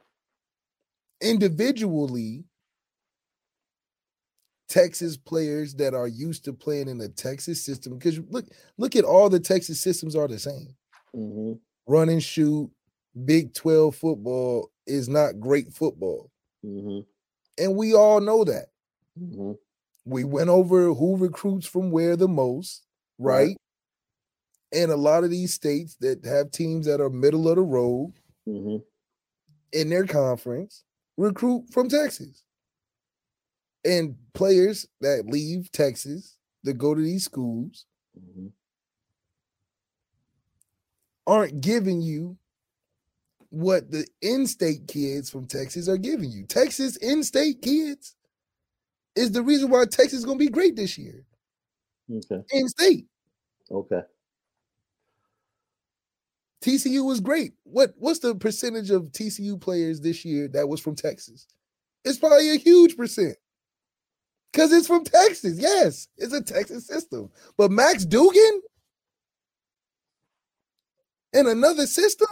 Individually, 1.20 2.44
Texas 4.68 5.16
players 5.16 5.74
that 5.74 5.94
are 5.94 6.08
used 6.08 6.44
to 6.46 6.52
playing 6.52 6.88
in 6.88 6.98
the 6.98 7.08
Texas 7.08 7.62
system, 7.64 7.98
because 7.98 8.18
look, 8.30 8.46
look 8.78 8.96
at 8.96 9.04
all 9.04 9.28
the 9.28 9.40
Texas 9.40 9.80
systems 9.80 10.16
are 10.16 10.28
the 10.28 10.38
same. 10.38 10.74
Mhm. 11.14 11.60
Run 11.86 12.08
and 12.08 12.22
shoot, 12.22 12.70
Big 13.24 13.52
12 13.54 13.94
football 13.96 14.70
is 14.86 15.08
not 15.08 15.38
great 15.40 15.72
football. 15.72 16.30
Mhm. 16.64 17.06
And 17.58 17.76
we 17.76 17.94
all 17.94 18.20
know 18.20 18.44
that. 18.44 18.68
Mhm. 19.18 19.58
we 20.04 20.24
went 20.24 20.48
over 20.50 20.94
who 20.94 21.16
recruits 21.16 21.66
from 21.66 21.90
where 21.90 22.16
the 22.16 22.28
most, 22.28 22.86
Right. 23.18 23.48
right? 23.48 23.56
And 24.72 24.90
a 24.90 24.96
lot 24.96 25.22
of 25.22 25.30
these 25.30 25.52
states 25.52 25.96
that 26.00 26.24
have 26.24 26.50
teams 26.50 26.86
that 26.86 27.00
are 27.00 27.10
middle 27.10 27.48
of 27.48 27.56
the 27.56 27.62
road 27.62 28.14
Mhm. 28.46 28.82
In 29.72 29.88
their 29.90 30.06
conference 30.06 30.84
recruit 31.16 31.66
from 31.72 31.88
Texas. 31.88 32.44
And 33.84 34.16
players 34.32 34.86
that 35.00 35.26
leave 35.26 35.70
Texas 35.72 36.38
to 36.64 36.72
go 36.72 36.94
to 36.94 37.00
these 37.00 37.24
schools 37.24 37.86
Mhm. 38.16 38.52
aren't 41.26 41.60
giving 41.60 42.00
you 42.02 42.36
what 43.50 43.90
the 43.90 44.06
in-state 44.22 44.88
kids 44.88 45.28
from 45.30 45.46
Texas 45.46 45.88
are 45.88 45.98
giving 45.98 46.30
you. 46.30 46.46
Texas 46.46 46.96
in-state 46.96 47.60
kids 47.62 48.16
is 49.14 49.32
the 49.32 49.42
reason 49.42 49.70
why 49.70 49.84
Texas 49.84 50.20
is 50.20 50.24
going 50.24 50.38
to 50.38 50.44
be 50.44 50.50
great 50.50 50.74
this 50.76 50.96
year. 50.96 51.24
Okay. 52.10 52.44
In-state. 52.52 53.06
Okay. 53.70 54.02
TCU 56.62 57.04
was 57.04 57.20
great. 57.20 57.52
What 57.64 57.92
what's 57.98 58.20
the 58.20 58.34
percentage 58.34 58.90
of 58.90 59.12
TCU 59.12 59.60
players 59.60 60.00
this 60.00 60.24
year 60.24 60.48
that 60.48 60.68
was 60.68 60.80
from 60.80 60.94
Texas? 60.94 61.46
It's 62.04 62.18
probably 62.18 62.50
a 62.50 62.56
huge 62.58 62.96
percent. 62.96 63.36
Because 64.52 64.72
it's 64.72 64.86
from 64.86 65.04
Texas. 65.04 65.58
Yes, 65.58 66.08
it's 66.16 66.32
a 66.32 66.42
Texas 66.42 66.86
system. 66.86 67.30
But 67.56 67.70
Max 67.70 68.04
Duggan 68.04 68.60
in 71.32 71.46
another 71.46 71.86
system? 71.86 72.28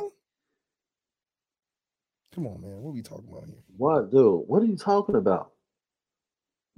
Come 2.34 2.46
on, 2.46 2.60
man. 2.60 2.80
What 2.82 2.90
are 2.90 2.94
we 2.94 3.02
talking 3.02 3.28
about 3.30 3.46
here? 3.46 3.56
What, 3.76 4.10
dude? 4.10 4.44
What 4.46 4.62
are 4.62 4.66
you 4.66 4.76
talking 4.76 5.16
about? 5.16 5.52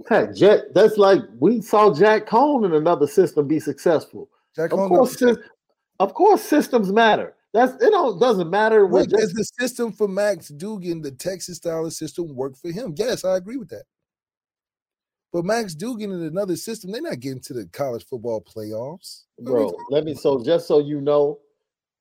Heck, 0.08 0.34
Jack, 0.34 0.60
that's 0.74 0.96
like 0.96 1.20
we 1.38 1.60
saw 1.60 1.92
Jack 1.92 2.26
Coan 2.26 2.64
in 2.64 2.72
another 2.72 3.06
system 3.06 3.46
be 3.46 3.60
successful. 3.60 4.28
Jack 4.56 4.72
Of 4.72 4.78
Coan- 4.78 4.88
course, 4.88 5.22
of 6.00 6.14
course, 6.14 6.42
systems 6.42 6.92
matter. 6.92 7.34
That's 7.52 7.72
it. 7.82 7.90
Don't 7.90 8.18
doesn't 8.18 8.48
matter 8.48 8.86
what. 8.86 9.08
Does 9.10 9.32
the 9.32 9.44
system 9.44 9.92
for 9.92 10.08
Max 10.08 10.48
Duggan, 10.48 11.02
the 11.02 11.10
Texas 11.10 11.58
style 11.58 11.90
system, 11.90 12.34
work 12.34 12.56
for 12.56 12.70
him? 12.70 12.94
Yes, 12.96 13.24
I 13.24 13.36
agree 13.36 13.58
with 13.58 13.68
that. 13.70 13.84
But 15.32 15.44
Max 15.44 15.74
Duggan 15.74 16.12
in 16.12 16.22
another 16.22 16.56
system, 16.56 16.92
they're 16.92 17.00
not 17.02 17.20
getting 17.20 17.40
to 17.40 17.54
the 17.54 17.66
college 17.72 18.06
football 18.06 18.42
playoffs. 18.42 19.24
What 19.36 19.52
bro. 19.52 19.72
Let 19.90 20.04
me 20.04 20.14
so 20.14 20.42
just 20.42 20.66
so 20.66 20.78
you 20.78 21.00
know, 21.00 21.38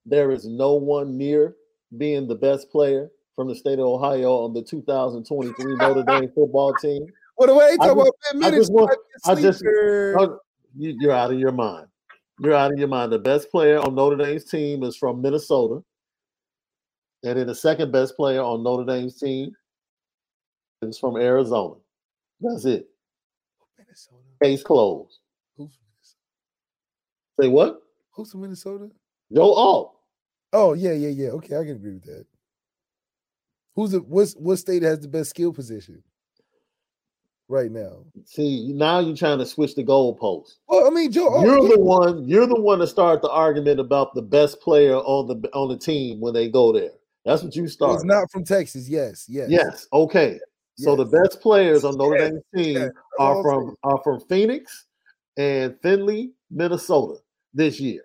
there 0.05 0.31
is 0.31 0.45
no 0.45 0.73
one 0.73 1.17
near 1.17 1.55
being 1.97 2.27
the 2.27 2.35
best 2.35 2.69
player 2.71 3.09
from 3.35 3.47
the 3.47 3.55
state 3.55 3.79
of 3.79 3.85
Ohio 3.85 4.43
on 4.43 4.53
the 4.53 4.61
2023 4.61 5.75
Notre 5.75 6.03
Dame 6.03 6.29
football 6.33 6.73
team. 6.75 7.05
What 7.35 7.47
the 7.47 7.55
way 7.55 7.71
I 7.73 7.75
talking 7.77 7.91
about 7.91 8.05
just- 8.05 8.33
Ben 8.33 8.43
I 8.43 8.51
Minich? 8.51 8.55
just 8.55 8.71
want- 8.73 8.99
I 9.25 9.35
just- 9.35 9.63
you, 9.63 10.95
you're 10.99 11.11
out 11.11 11.31
of 11.33 11.39
your 11.39 11.51
mind. 11.51 11.87
You're 12.41 12.55
out 12.55 12.73
of 12.73 12.79
your 12.79 12.87
mind. 12.87 13.11
The 13.11 13.19
best 13.19 13.51
player 13.51 13.77
on 13.77 13.93
Notre 13.93 14.15
Dame's 14.15 14.45
team 14.45 14.81
is 14.81 14.97
from 14.97 15.21
Minnesota, 15.21 15.83
and 17.23 17.37
then 17.37 17.45
the 17.45 17.53
second 17.53 17.91
best 17.91 18.15
player 18.15 18.41
on 18.41 18.63
Notre 18.63 18.83
Dame's 18.83 19.19
team 19.19 19.51
is 20.81 20.97
from 20.97 21.17
Arizona. 21.17 21.75
That's 22.39 22.65
it. 22.65 22.87
Minnesota. 23.77 24.17
Case 24.41 24.63
closed. 24.63 25.19
Who's 25.55 25.77
Minnesota? 25.85 26.17
Say 27.39 27.47
what? 27.47 27.81
Who's 28.13 28.31
from 28.31 28.41
Minnesota? 28.41 28.89
Joe 29.31 29.53
Alt. 29.53 29.97
Oh 30.51 30.73
yeah, 30.73 30.93
yeah, 30.93 31.09
yeah. 31.09 31.29
Okay, 31.29 31.55
I 31.55 31.63
can 31.63 31.75
agree 31.75 31.93
with 31.93 32.05
that. 32.05 32.25
Who's 33.75 33.91
the 33.91 33.99
what's 33.99 34.33
what 34.33 34.57
state 34.57 34.81
has 34.81 34.99
the 34.99 35.07
best 35.07 35.29
skill 35.29 35.53
position 35.53 36.01
right 37.51 37.71
now? 37.71 38.03
See, 38.25 38.71
now 38.73 38.99
you're 38.99 39.15
trying 39.15 39.37
to 39.39 39.45
switch 39.45 39.75
the 39.75 39.83
goalpost. 39.83 40.53
Well, 40.67 40.87
I 40.87 40.89
mean, 40.89 41.11
Joe. 41.11 41.27
oh, 41.29 41.43
You're 41.45 41.59
yeah. 41.67 41.75
the 41.75 41.79
one. 41.79 42.27
You're 42.27 42.47
the 42.47 42.59
one 42.59 42.79
to 42.79 42.87
start 42.87 43.21
the 43.21 43.29
argument 43.29 43.79
about 43.79 44.15
the 44.15 44.21
best 44.21 44.61
player 44.61 44.95
on 44.95 45.27
the 45.27 45.49
on 45.53 45.69
the 45.69 45.77
team 45.77 46.19
when 46.19 46.33
they 46.33 46.49
go 46.49 46.71
there. 46.71 46.91
That's 47.25 47.43
what 47.43 47.55
you 47.55 47.63
He's 47.63 47.73
start. 47.73 48.03
not 48.03 48.31
from 48.31 48.43
Texas. 48.43 48.89
Yes, 48.89 49.25
yes, 49.29 49.47
Yes. 49.49 49.87
Okay. 49.93 50.39
So 50.77 50.95
the 50.95 51.05
best 51.05 51.41
players 51.41 51.83
on 51.83 51.95
Notre 51.97 52.17
Yes, 52.17 52.31
Dame's 52.31 52.43
team 52.55 52.77
yes, 52.77 52.89
are 53.19 53.43
from 53.43 53.75
are 53.83 54.01
from 54.03 54.19
Phoenix 54.21 54.85
and 55.37 55.75
Findlay, 55.83 56.31
Minnesota 56.49 57.19
this 57.53 57.79
year. 57.79 58.01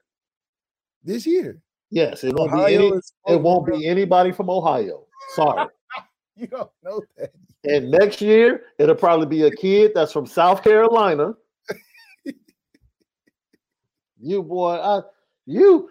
this 1.02 1.24
year. 1.26 1.62
Yes, 1.90 2.24
it 2.24 2.34
won't 2.34 2.52
be 2.52 2.74
any, 2.74 2.92
it 3.28 3.40
won't 3.40 3.66
be 3.66 3.86
anybody 3.88 4.32
from 4.32 4.50
Ohio. 4.50 5.06
Sorry. 5.34 5.66
You 6.38 6.48
don't 6.48 6.70
know 6.84 7.00
that. 7.16 7.32
and 7.64 7.90
next 7.90 8.20
year 8.20 8.64
it'll 8.78 8.94
probably 8.94 9.26
be 9.26 9.44
a 9.44 9.50
kid 9.50 9.92
that's 9.94 10.12
from 10.12 10.26
South 10.26 10.62
Carolina. 10.62 11.32
you 14.20 14.42
boy, 14.42 14.74
I 14.74 15.00
you 15.46 15.88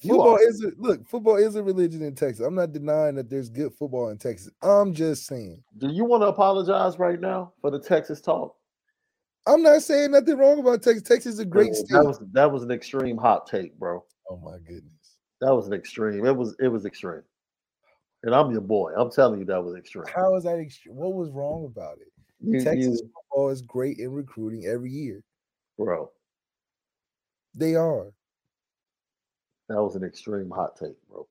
you 0.00 0.10
Football 0.10 0.36
are, 0.36 0.42
is 0.42 0.64
a 0.64 0.70
look. 0.76 1.06
Football 1.08 1.36
is 1.36 1.56
a 1.56 1.62
religion 1.62 2.02
in 2.02 2.14
Texas. 2.14 2.44
I'm 2.44 2.54
not 2.54 2.72
denying 2.72 3.16
that 3.16 3.28
there's 3.28 3.48
good 3.48 3.72
football 3.74 4.10
in 4.10 4.18
Texas. 4.18 4.50
I'm 4.62 4.94
just 4.94 5.26
saying. 5.26 5.62
do 5.78 5.88
you 5.88 6.04
want 6.04 6.22
to 6.22 6.28
apologize 6.28 6.98
right 6.98 7.20
now 7.20 7.52
for 7.60 7.70
the 7.70 7.80
Texas 7.80 8.20
talk? 8.20 8.54
I'm 9.46 9.62
not 9.62 9.82
saying 9.82 10.12
nothing 10.12 10.36
wrong 10.36 10.60
about 10.60 10.82
Texas. 10.82 11.02
Texas 11.02 11.34
is 11.34 11.38
a 11.40 11.44
great 11.44 11.74
state. 11.74 11.90
That 11.90 12.04
was 12.04 12.20
that 12.32 12.50
was 12.50 12.62
an 12.62 12.70
extreme 12.70 13.16
hot 13.16 13.46
take, 13.46 13.78
bro. 13.78 14.04
oh 14.30 14.36
my 14.36 14.58
goodness. 14.58 14.92
That 15.40 15.54
was 15.54 15.66
an 15.66 15.72
extreme. 15.72 16.26
It 16.26 16.36
was 16.36 16.54
it 16.60 16.68
was 16.68 16.86
extreme. 16.86 17.22
And 18.24 18.34
I'm 18.34 18.50
your 18.50 18.60
boy. 18.60 18.92
I'm 18.96 19.10
telling 19.10 19.38
you 19.38 19.46
that 19.46 19.62
was 19.62 19.76
extreme. 19.76 20.04
How 20.14 20.34
is 20.36 20.44
that? 20.44 20.58
Extreme? 20.58 20.96
What 20.96 21.14
was 21.14 21.30
wrong 21.30 21.64
about 21.66 21.98
it? 21.98 22.08
You, 22.40 22.60
Texas 22.62 23.00
you- 23.00 23.10
football 23.14 23.50
is 23.50 23.62
great 23.62 23.98
in 23.98 24.10
recruiting 24.12 24.66
every 24.66 24.90
year. 24.90 25.22
bro, 25.76 26.10
They 27.54 27.74
are. 27.76 28.12
that 29.68 29.82
was 29.82 29.94
an 29.96 30.02
extreme 30.04 30.50
hot 30.50 30.76
take, 30.76 30.96
bro. 31.08 31.26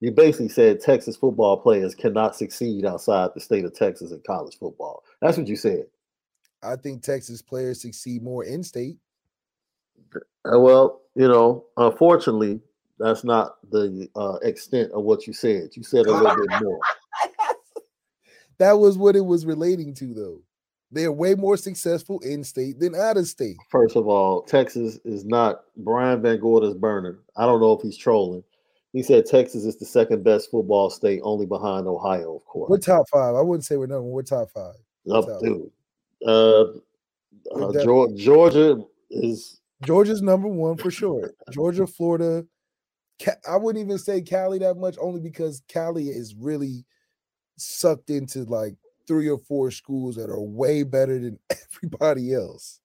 You 0.00 0.12
basically 0.12 0.48
said 0.48 0.80
Texas 0.80 1.16
football 1.16 1.56
players 1.56 1.94
cannot 1.94 2.36
succeed 2.36 2.84
outside 2.84 3.30
the 3.34 3.40
state 3.40 3.64
of 3.64 3.74
Texas 3.74 4.12
in 4.12 4.20
college 4.26 4.56
football. 4.58 5.02
That's 5.20 5.36
what 5.36 5.48
you 5.48 5.56
said. 5.56 5.86
I 6.62 6.76
think 6.76 7.02
Texas 7.02 7.42
players 7.42 7.82
succeed 7.82 8.22
more 8.22 8.44
in 8.44 8.62
state. 8.62 8.96
Uh, 10.14 10.58
well, 10.58 11.02
you 11.14 11.26
know, 11.28 11.66
unfortunately, 11.76 12.60
that's 12.98 13.24
not 13.24 13.56
the 13.70 14.08
uh, 14.16 14.38
extent 14.42 14.92
of 14.92 15.04
what 15.04 15.26
you 15.26 15.32
said. 15.32 15.70
You 15.74 15.82
said 15.82 16.06
a 16.06 16.12
little 16.12 16.36
bit 16.36 16.62
more. 16.62 16.80
That 18.58 18.72
was 18.72 18.98
what 18.98 19.16
it 19.16 19.24
was 19.24 19.46
relating 19.46 19.94
to, 19.94 20.14
though. 20.14 20.42
They're 20.90 21.12
way 21.12 21.34
more 21.34 21.56
successful 21.56 22.18
in 22.20 22.42
state 22.42 22.80
than 22.80 22.94
out 22.94 23.18
of 23.18 23.26
state. 23.26 23.56
First 23.70 23.94
of 23.94 24.08
all, 24.08 24.42
Texas 24.42 24.98
is 25.04 25.24
not 25.24 25.64
Brian 25.76 26.22
VanGorder's 26.22 26.74
burner. 26.74 27.20
I 27.36 27.44
don't 27.44 27.60
know 27.60 27.72
if 27.72 27.82
he's 27.82 27.96
trolling. 27.96 28.42
He 28.92 29.02
said 29.02 29.26
Texas 29.26 29.64
is 29.64 29.76
the 29.76 29.84
second 29.84 30.24
best 30.24 30.50
football 30.50 30.88
state, 30.88 31.20
only 31.22 31.44
behind 31.44 31.86
Ohio, 31.86 32.34
of 32.34 32.44
course. 32.46 32.70
We're 32.70 32.78
top 32.78 33.06
five. 33.12 33.34
I 33.34 33.42
wouldn't 33.42 33.66
say 33.66 33.76
we're 33.76 33.86
number 33.86 34.02
one. 34.02 34.12
We're 34.12 34.22
top 34.22 34.50
five. 34.50 34.74
Up, 35.12 35.26
top. 35.26 35.40
dude. 35.42 35.70
Uh, 36.26 36.64
uh, 37.54 37.72
Georgia 38.16 38.82
is 39.10 39.60
Georgia's 39.84 40.22
number 40.22 40.48
one 40.48 40.76
for 40.76 40.90
sure. 40.90 41.32
Georgia, 41.50 41.86
Florida, 41.86 42.46
I 43.48 43.56
wouldn't 43.56 43.84
even 43.84 43.98
say 43.98 44.20
Cali 44.20 44.58
that 44.58 44.76
much, 44.76 44.96
only 45.00 45.20
because 45.20 45.62
Cali 45.68 46.08
is 46.08 46.34
really 46.34 46.84
sucked 47.56 48.10
into 48.10 48.44
like 48.44 48.74
three 49.06 49.28
or 49.28 49.38
four 49.38 49.70
schools 49.70 50.16
that 50.16 50.30
are 50.30 50.40
way 50.40 50.82
better 50.82 51.18
than 51.18 51.38
everybody 51.74 52.32
else. 52.32 52.80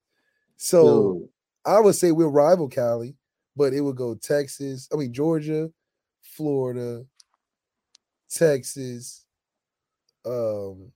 So 0.58 1.14
Dude. 1.14 1.30
I 1.66 1.80
would 1.80 1.96
say 1.96 2.12
we'll 2.12 2.30
rival 2.30 2.68
Cali, 2.68 3.16
but 3.56 3.74
it 3.74 3.82
would 3.82 3.98
go 3.98 4.16
Texas, 4.16 4.90
I 4.92 4.98
mean 4.98 5.14
Georgia, 5.14 5.70
Florida, 6.22 7.06
Texas, 8.30 9.26
um, 10.26 10.92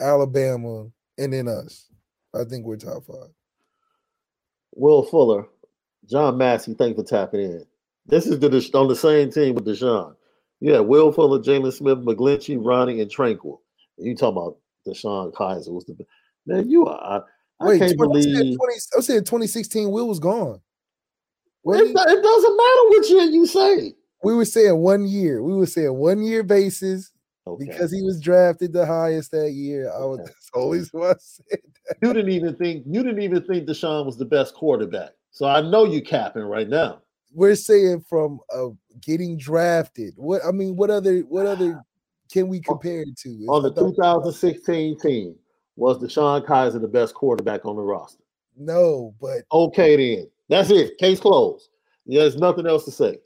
Alabama, 0.00 0.86
and 1.16 1.32
then 1.32 1.48
us. 1.48 1.86
I 2.34 2.44
think 2.44 2.64
we're 2.64 2.76
top 2.76 3.04
five. 3.04 3.30
Will 4.74 5.02
Fuller, 5.02 5.48
John 6.08 6.38
Massey, 6.38 6.74
thanks 6.74 7.00
for 7.00 7.04
tapping 7.04 7.40
in. 7.40 7.64
This 8.08 8.26
is 8.26 8.38
the 8.38 8.70
on 8.74 8.88
the 8.88 8.96
same 8.96 9.30
team 9.30 9.54
with 9.54 9.66
DeShone. 9.66 10.14
Yeah, 10.60 10.80
Will 10.80 11.12
Fuller, 11.12 11.38
Jaylon 11.38 11.72
Smith, 11.72 11.98
McGlinchey, 11.98 12.58
Ronnie, 12.60 13.00
and 13.00 13.10
Tranquill. 13.10 13.58
You 13.98 14.16
talking 14.16 14.38
about 14.38 14.56
DeShone 14.86 15.32
Kizer 15.34 15.72
was 15.72 15.84
the 15.84 15.96
man? 16.46 16.68
You 16.70 16.86
are. 16.86 17.24
I, 17.60 17.66
Wait, 17.66 17.78
can't 17.80 17.96
20, 17.96 17.96
believe. 17.96 18.56
20, 18.56 18.74
I 18.96 19.00
said 19.00 19.26
2016. 19.26 19.90
Will 19.90 20.08
was 20.08 20.20
gone. 20.20 20.60
It, 21.64 21.90
it, 21.90 22.22
doesn't 22.22 22.56
matter 22.56 22.88
which 22.88 23.10
year 23.10 23.24
you 23.24 23.46
say. 23.46 23.92
We 24.22 24.34
were 24.34 24.46
saying 24.46 24.76
one 24.78 25.06
year. 25.06 25.42
We 25.42 25.54
were 25.54 25.66
saying 25.66 25.92
one 25.92 26.22
year 26.22 26.42
basis 26.42 27.10
okay. 27.46 27.66
because 27.66 27.92
he 27.92 28.02
was 28.02 28.20
drafted 28.20 28.72
the 28.72 28.86
highest 28.86 29.32
that 29.32 29.50
year. 29.50 29.92
I 29.92 30.04
was 30.04 30.20
okay. 30.20 30.32
always 30.54 30.92
what 30.92 31.16
I 31.16 31.20
said. 31.20 31.58
That. 31.88 31.96
You 32.02 32.14
didn't 32.14 32.30
even 32.30 32.56
think 32.56 32.84
you 32.86 33.02
didn't 33.02 33.22
even 33.22 33.44
think 33.44 33.68
DeShone 33.68 34.06
was 34.06 34.16
the 34.16 34.24
best 34.24 34.54
quarterback. 34.54 35.10
So 35.30 35.46
I 35.46 35.60
know 35.60 35.84
you 35.84 36.00
capping 36.00 36.44
right 36.44 36.68
now. 36.68 37.02
We're 37.32 37.54
saying 37.54 38.04
from 38.08 38.40
uh, 38.54 38.68
getting 39.00 39.36
drafted. 39.36 40.14
What 40.16 40.42
I 40.46 40.50
mean, 40.50 40.76
what 40.76 40.90
other 40.90 41.20
what 41.20 41.46
other 41.46 41.84
can 42.32 42.48
we 42.48 42.60
compare 42.60 43.02
it 43.02 43.16
to? 43.18 43.30
On 43.48 43.62
the 43.62 43.72
2016 43.72 44.98
team, 44.98 45.34
was 45.76 45.98
DeShone 45.98 46.44
Kizer 46.46 46.80
the 46.80 46.88
best 46.88 47.14
quarterback 47.14 47.64
on 47.64 47.76
the 47.76 47.82
roster? 47.82 48.22
No, 48.56 49.14
but 49.20 49.42
okay 49.52 49.96
then. 49.96 50.30
That's 50.48 50.70
it. 50.70 50.98
Case 50.98 51.20
closed. 51.20 51.68
Yeah, 52.06 52.22
there's 52.22 52.36
nothing 52.36 52.66
else 52.66 52.84
to 52.86 52.90
say. 52.90 53.18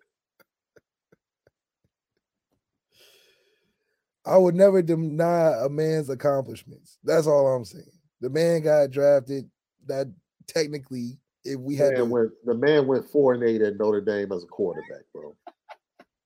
I 4.25 4.37
would 4.37 4.55
never 4.55 4.83
deny 4.83 5.53
a 5.65 5.69
man's 5.69 6.11
accomplishments. 6.11 6.99
That's 7.03 7.27
all 7.27 7.55
I'm 7.55 7.65
saying. 7.65 7.85
The 8.21 8.31
man 8.31 8.63
got 8.63 8.91
drafted. 8.91 9.51
That 9.87 10.13
technically, 10.47 11.19
if 11.45 11.59
we 11.59 11.77
had 11.77 11.97
to, 11.97 12.05
went, 12.05 12.31
the 12.45 12.55
man 12.55 12.87
went 12.87 13.09
four 13.09 13.35
and 13.35 13.43
eight 13.43 13.63
at 13.63 13.79
Notre 13.79 14.01
Dame 14.01 14.33
as 14.33 14.45
a 14.45 14.47
quarterback, 14.47 15.03
bro. 15.13 15.37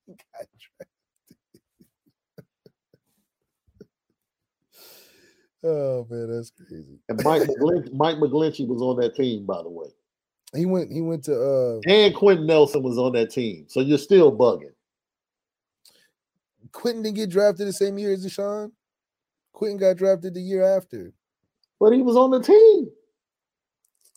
Oh 5.63 6.05
man, 6.09 6.31
that's 6.31 6.51
crazy. 6.51 6.99
And 7.09 7.21
Mike 7.23 7.41
McGlinchey, 7.41 7.91
Mike 7.91 8.17
McGlinchey 8.17 8.67
was 8.67 8.81
on 8.81 8.97
that 9.01 9.15
team, 9.15 9.45
by 9.45 9.61
the 9.63 9.69
way. 9.69 9.87
He 10.55 10.65
went. 10.65 10.91
He 10.91 11.01
went 11.01 11.25
to. 11.25 11.35
uh 11.35 11.79
And 11.87 12.15
Quenton 12.15 12.45
Nelson 12.45 12.83
was 12.83 12.97
on 12.97 13.13
that 13.13 13.31
team, 13.31 13.65
so 13.67 13.81
you're 13.81 13.97
still 13.97 14.31
bugging. 14.35 14.71
Quenton 16.71 17.03
didn't 17.03 17.17
get 17.17 17.29
drafted 17.29 17.67
the 17.67 17.73
same 17.73 17.97
year 17.97 18.13
as 18.13 18.25
DeShone. 18.25 18.71
Quenton 19.53 19.77
got 19.77 19.97
drafted 19.97 20.35
the 20.35 20.41
year 20.41 20.63
after. 20.63 21.11
But 21.79 21.93
he 21.93 22.01
was 22.01 22.15
on 22.15 22.31
the 22.31 22.41
team. 22.41 22.89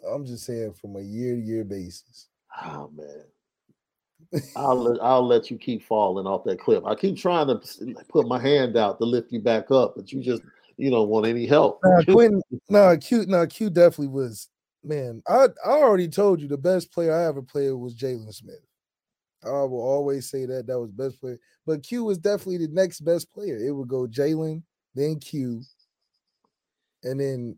I'm 0.09 0.25
just 0.25 0.45
saying 0.45 0.75
from 0.75 0.97
a 0.97 1.01
year 1.01 1.35
to 1.35 1.41
year 1.41 1.65
basis. 1.65 2.29
Oh 2.63 2.91
man. 2.95 3.25
I'll 4.55 4.77
let, 4.77 5.03
I'll 5.03 5.27
let 5.27 5.51
you 5.51 5.59
keep 5.59 5.83
falling 5.83 6.27
off 6.27 6.45
that 6.45 6.61
cliff. 6.61 6.85
I 6.85 6.95
keep 6.95 7.17
trying 7.17 7.49
to 7.49 7.61
put 8.09 8.29
my 8.29 8.39
hand 8.39 8.77
out 8.77 8.99
to 8.99 9.05
lift 9.05 9.33
you 9.33 9.41
back 9.41 9.71
up, 9.71 9.95
but 9.97 10.13
you 10.13 10.23
just 10.23 10.43
you 10.77 10.91
don't 10.91 11.09
want 11.09 11.27
any 11.27 11.47
help. 11.47 11.81
Nah, 11.85 12.03
Quinn, 12.09 12.41
nah, 12.69 12.97
Q, 12.97 13.27
nah, 13.27 13.47
Q 13.47 13.71
definitely 13.71 14.09
was. 14.09 14.49
Man, 14.83 15.23
I 15.29 15.49
I 15.65 15.71
already 15.71 16.09
told 16.09 16.41
you 16.41 16.49
the 16.49 16.57
best 16.57 16.93
player 16.93 17.15
I 17.15 17.27
ever 17.27 17.43
played 17.43 17.73
was 17.73 17.95
Jaylon 17.95 18.33
Smith. 18.33 18.65
I 19.45 19.51
will 19.51 19.83
always 19.83 20.31
say 20.31 20.47
that 20.47 20.67
that 20.67 20.79
was 20.79 20.91
best 20.91 21.21
player, 21.21 21.39
but 21.67 21.83
Q 21.83 22.05
was 22.05 22.19
definitely 22.19 22.67
the 22.67 22.73
next 22.73 23.01
best 23.01 23.31
player. 23.33 23.57
It 23.57 23.73
would 23.73 23.89
go 23.89 24.07
Jaylon, 24.07 24.63
then 24.95 25.19
Q, 25.19 25.63
and 27.03 27.21
then 27.21 27.57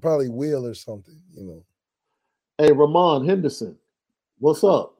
probably 0.00 0.28
Will 0.28 0.66
or 0.66 0.74
something. 0.74 1.20
You 1.34 1.44
know. 1.44 1.64
Hey, 2.58 2.72
Ramon 2.72 3.28
Henderson, 3.28 3.76
what's 4.38 4.64
up? 4.64 4.94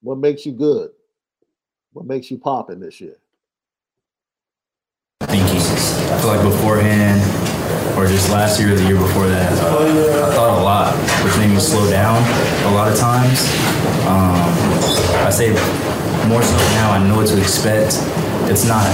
What 0.00 0.16
makes 0.16 0.46
you 0.46 0.52
good? 0.52 0.92
What 1.92 2.06
makes 2.06 2.30
you 2.30 2.38
popping 2.38 2.80
this 2.80 3.02
year? 3.02 3.16
I 5.20 5.26
feel 5.26 6.28
like 6.28 6.42
beforehand, 6.42 7.20
or 7.98 8.06
just 8.06 8.30
last 8.30 8.58
year 8.58 8.72
or 8.72 8.76
the 8.76 8.84
year 8.84 8.96
before 8.96 9.28
that, 9.28 9.52
uh, 9.62 10.30
I 10.30 10.34
thought 10.34 10.58
a 10.58 10.62
lot, 10.62 10.96
which 11.22 11.36
made 11.36 11.52
me 11.52 11.60
slow 11.60 11.86
down 11.90 12.16
a 12.64 12.74
lot 12.74 12.90
of 12.90 12.98
times. 12.98 13.44
Um, 14.08 14.40
I 15.20 15.28
say 15.28 15.50
more 16.28 16.42
so 16.42 16.56
now, 16.80 16.92
I 16.92 17.06
know 17.06 17.16
what 17.16 17.26
to 17.28 17.38
expect. 17.38 18.00
It's 18.50 18.66
not 18.66 18.86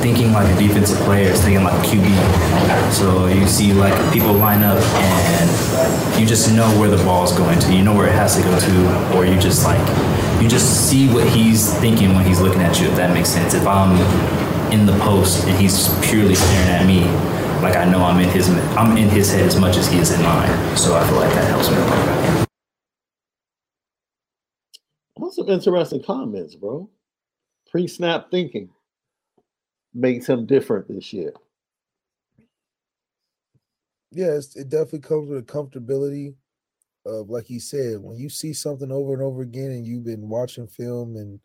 thinking 0.00 0.32
like 0.32 0.48
a 0.54 0.58
defensive 0.58 0.98
player, 1.04 1.30
it's 1.30 1.40
thinking 1.40 1.64
like 1.64 1.74
a 1.74 1.86
QB. 1.86 2.92
So 2.92 3.26
you 3.26 3.46
see 3.46 3.72
like 3.72 3.94
people 4.12 4.32
line 4.32 4.62
up 4.62 4.78
and 4.78 6.20
you 6.20 6.26
just 6.26 6.54
know 6.54 6.68
where 6.78 6.88
the 6.88 7.02
ball 7.04 7.24
is 7.24 7.32
going 7.32 7.58
to. 7.60 7.74
You 7.74 7.82
know 7.82 7.94
where 7.94 8.08
it 8.08 8.14
has 8.14 8.36
to 8.36 8.42
go 8.42 8.58
to, 8.58 9.16
or 9.16 9.26
you 9.26 9.38
just 9.38 9.64
like 9.64 9.80
you 10.42 10.48
just 10.48 10.88
see 10.88 11.12
what 11.12 11.26
he's 11.28 11.72
thinking 11.78 12.14
when 12.14 12.24
he's 12.24 12.40
looking 12.40 12.62
at 12.62 12.80
you. 12.80 12.88
If 12.88 12.96
that 12.96 13.12
makes 13.12 13.28
sense. 13.28 13.54
If 13.54 13.66
I'm 13.66 13.92
in 14.72 14.86
the 14.86 14.96
post 15.00 15.46
and 15.46 15.56
he's 15.58 15.88
purely 16.00 16.34
staring 16.34 16.68
at 16.68 16.86
me, 16.86 17.04
like 17.62 17.76
I 17.76 17.84
know 17.84 18.02
I'm 18.02 18.20
in 18.20 18.28
his 18.30 18.48
I'm 18.76 18.96
in 18.96 19.08
his 19.08 19.32
head 19.32 19.46
as 19.46 19.58
much 19.58 19.76
as 19.76 19.90
he 19.90 19.98
is 19.98 20.12
in 20.12 20.22
mine. 20.22 20.76
So 20.76 20.96
I 20.96 21.06
feel 21.06 21.16
like 21.16 21.32
that 21.34 21.46
helps 21.48 21.70
me. 21.70 21.76
a 21.76 22.46
That's 25.20 25.36
some 25.36 25.48
interesting 25.48 26.02
comments, 26.02 26.54
bro. 26.54 26.90
Pre-snap 27.70 28.30
thinking 28.30 28.70
makes 29.94 30.28
him 30.28 30.46
different 30.46 30.88
this 30.88 31.12
year. 31.12 31.32
Yes, 34.12 34.56
it 34.56 34.68
definitely 34.68 35.00
comes 35.00 35.28
with 35.28 35.38
a 35.38 35.42
comfortability 35.42 36.34
of, 37.06 37.30
like 37.30 37.46
he 37.46 37.58
said, 37.58 38.00
when 38.00 38.18
you 38.18 38.28
see 38.28 38.52
something 38.52 38.92
over 38.92 39.14
and 39.14 39.22
over 39.22 39.42
again, 39.42 39.70
and 39.72 39.86
you've 39.86 40.04
been 40.04 40.28
watching 40.28 40.66
film 40.66 41.16
and 41.16 41.40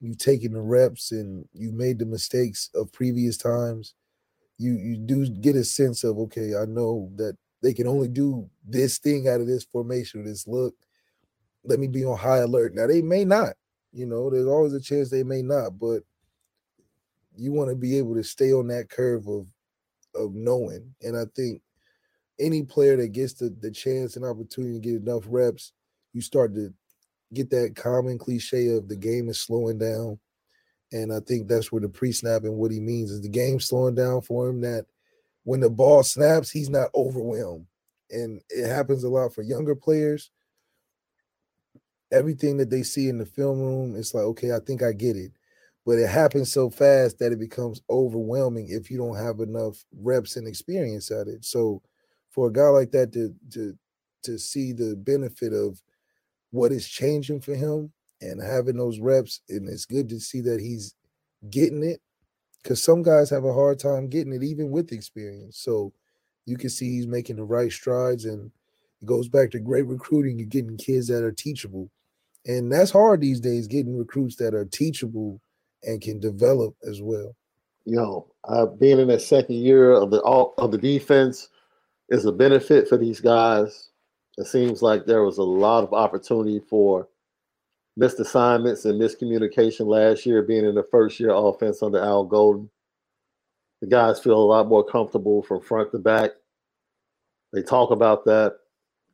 you've 0.00 0.18
taken 0.18 0.52
the 0.52 0.60
reps 0.60 1.12
and 1.12 1.46
you've 1.52 1.74
made 1.74 1.98
the 1.98 2.06
mistakes 2.06 2.70
of 2.74 2.92
previous 2.92 3.36
times, 3.36 3.94
you 4.58 4.74
you 4.74 4.96
do 4.98 5.28
get 5.28 5.56
a 5.56 5.64
sense 5.64 6.04
of 6.04 6.18
okay, 6.18 6.54
I 6.56 6.66
know 6.66 7.10
that 7.16 7.36
they 7.62 7.74
can 7.74 7.88
only 7.88 8.08
do 8.08 8.48
this 8.66 8.98
thing 8.98 9.28
out 9.28 9.40
of 9.40 9.46
this 9.48 9.64
formation, 9.64 10.24
this 10.24 10.46
look. 10.48 10.74
Let 11.64 11.78
me 11.80 11.88
be 11.88 12.04
on 12.04 12.18
high 12.18 12.38
alert. 12.38 12.74
Now 12.74 12.86
they 12.86 13.02
may 13.02 13.24
not, 13.24 13.54
you 13.92 14.06
know, 14.06 14.30
there's 14.30 14.46
always 14.46 14.72
a 14.74 14.80
chance 14.80 15.10
they 15.10 15.24
may 15.24 15.42
not, 15.42 15.78
but 15.78 16.02
you 17.36 17.52
want 17.52 17.70
to 17.70 17.76
be 17.76 17.98
able 17.98 18.14
to 18.14 18.24
stay 18.24 18.52
on 18.52 18.68
that 18.68 18.88
curve 18.88 19.26
of 19.28 19.46
of 20.14 20.34
knowing. 20.34 20.94
And 21.02 21.16
I 21.16 21.24
think 21.34 21.62
any 22.38 22.62
player 22.62 22.96
that 22.96 23.08
gets 23.08 23.34
the, 23.34 23.54
the 23.60 23.70
chance 23.70 24.16
and 24.16 24.24
opportunity 24.24 24.74
to 24.74 24.80
get 24.80 25.02
enough 25.02 25.24
reps, 25.26 25.72
you 26.12 26.20
start 26.20 26.54
to 26.54 26.72
get 27.32 27.50
that 27.50 27.74
common 27.76 28.18
cliche 28.18 28.68
of 28.68 28.88
the 28.88 28.96
game 28.96 29.28
is 29.28 29.40
slowing 29.40 29.78
down. 29.78 30.18
And 30.92 31.12
I 31.12 31.20
think 31.20 31.48
that's 31.48 31.72
where 31.72 31.80
the 31.80 31.88
pre-snap 31.88 32.42
and 32.42 32.56
what 32.56 32.70
he 32.70 32.80
means 32.80 33.10
is 33.10 33.22
the 33.22 33.28
game 33.28 33.60
slowing 33.60 33.94
down 33.94 34.20
for 34.20 34.48
him 34.48 34.60
that 34.60 34.84
when 35.44 35.60
the 35.60 35.70
ball 35.70 36.02
snaps, 36.02 36.50
he's 36.50 36.68
not 36.68 36.90
overwhelmed. 36.94 37.66
And 38.10 38.42
it 38.50 38.68
happens 38.68 39.02
a 39.02 39.08
lot 39.08 39.34
for 39.34 39.42
younger 39.42 39.74
players. 39.74 40.30
Everything 42.12 42.58
that 42.58 42.68
they 42.68 42.82
see 42.82 43.08
in 43.08 43.16
the 43.16 43.24
film 43.24 43.58
room, 43.58 43.96
it's 43.96 44.12
like, 44.12 44.24
okay, 44.24 44.52
I 44.52 44.58
think 44.58 44.82
I 44.82 44.92
get 44.92 45.16
it. 45.16 45.32
But 45.84 45.98
it 45.98 46.08
happens 46.08 46.52
so 46.52 46.70
fast 46.70 47.18
that 47.18 47.32
it 47.32 47.40
becomes 47.40 47.82
overwhelming 47.90 48.68
if 48.70 48.90
you 48.90 48.98
don't 48.98 49.16
have 49.16 49.40
enough 49.40 49.84
reps 49.98 50.36
and 50.36 50.46
experience 50.46 51.10
at 51.10 51.26
it. 51.26 51.44
So 51.44 51.82
for 52.30 52.48
a 52.48 52.52
guy 52.52 52.68
like 52.68 52.92
that 52.92 53.12
to 53.12 53.34
to 53.52 53.76
to 54.24 54.38
see 54.38 54.72
the 54.72 54.94
benefit 54.96 55.52
of 55.52 55.82
what 56.50 56.70
is 56.70 56.88
changing 56.88 57.40
for 57.40 57.54
him 57.54 57.92
and 58.20 58.40
having 58.40 58.76
those 58.76 59.00
reps. 59.00 59.40
And 59.48 59.68
it's 59.68 59.84
good 59.84 60.08
to 60.10 60.20
see 60.20 60.40
that 60.42 60.60
he's 60.60 60.94
getting 61.50 61.82
it 61.82 62.00
because 62.62 62.82
some 62.82 63.02
guys 63.02 63.30
have 63.30 63.44
a 63.44 63.52
hard 63.52 63.78
time 63.80 64.08
getting 64.08 64.32
it 64.32 64.42
even 64.42 64.70
with 64.70 64.92
experience. 64.92 65.58
So 65.58 65.92
you 66.46 66.56
can 66.56 66.70
see 66.70 66.90
he's 66.90 67.06
making 67.06 67.36
the 67.36 67.44
right 67.44 67.72
strides 67.72 68.24
and 68.24 68.50
it 69.00 69.06
goes 69.06 69.28
back 69.28 69.50
to 69.50 69.58
great 69.58 69.86
recruiting. 69.86 70.38
You're 70.38 70.46
getting 70.46 70.76
kids 70.76 71.08
that 71.08 71.24
are 71.24 71.32
teachable. 71.32 71.90
And 72.46 72.70
that's 72.70 72.90
hard 72.90 73.20
these 73.20 73.40
days, 73.40 73.66
getting 73.66 73.96
recruits 73.96 74.36
that 74.36 74.54
are 74.54 74.64
teachable 74.64 75.40
and 75.84 76.00
can 76.00 76.20
develop 76.20 76.74
as 76.88 77.00
well. 77.02 77.34
You 77.84 77.96
know, 77.96 78.26
uh, 78.44 78.66
being 78.66 79.00
in 79.00 79.08
that 79.08 79.22
second 79.22 79.56
year 79.56 79.92
of 79.92 80.10
the 80.10 80.20
all 80.20 80.54
of 80.58 80.70
the 80.70 80.78
defense 80.78 81.48
is 82.08 82.24
a 82.24 82.32
benefit 82.32 82.88
for 82.88 82.96
these 82.96 83.20
guys 83.20 83.90
it 84.38 84.46
seems 84.46 84.82
like 84.82 85.04
there 85.04 85.22
was 85.22 85.38
a 85.38 85.42
lot 85.42 85.84
of 85.84 85.92
opportunity 85.92 86.58
for 86.58 87.08
missed 87.96 88.18
assignments 88.18 88.84
and 88.84 89.00
miscommunication 89.00 89.86
last 89.86 90.24
year, 90.24 90.42
being 90.42 90.64
in 90.64 90.74
the 90.74 90.86
first 90.90 91.20
year 91.20 91.30
offense 91.32 91.82
under 91.82 91.98
Al 91.98 92.24
Golden. 92.24 92.70
The 93.82 93.88
guys 93.88 94.20
feel 94.20 94.38
a 94.38 94.42
lot 94.42 94.68
more 94.68 94.84
comfortable 94.84 95.42
from 95.42 95.60
front 95.60 95.90
to 95.92 95.98
back. 95.98 96.30
They 97.52 97.62
talk 97.62 97.90
about 97.90 98.24
that. 98.24 98.56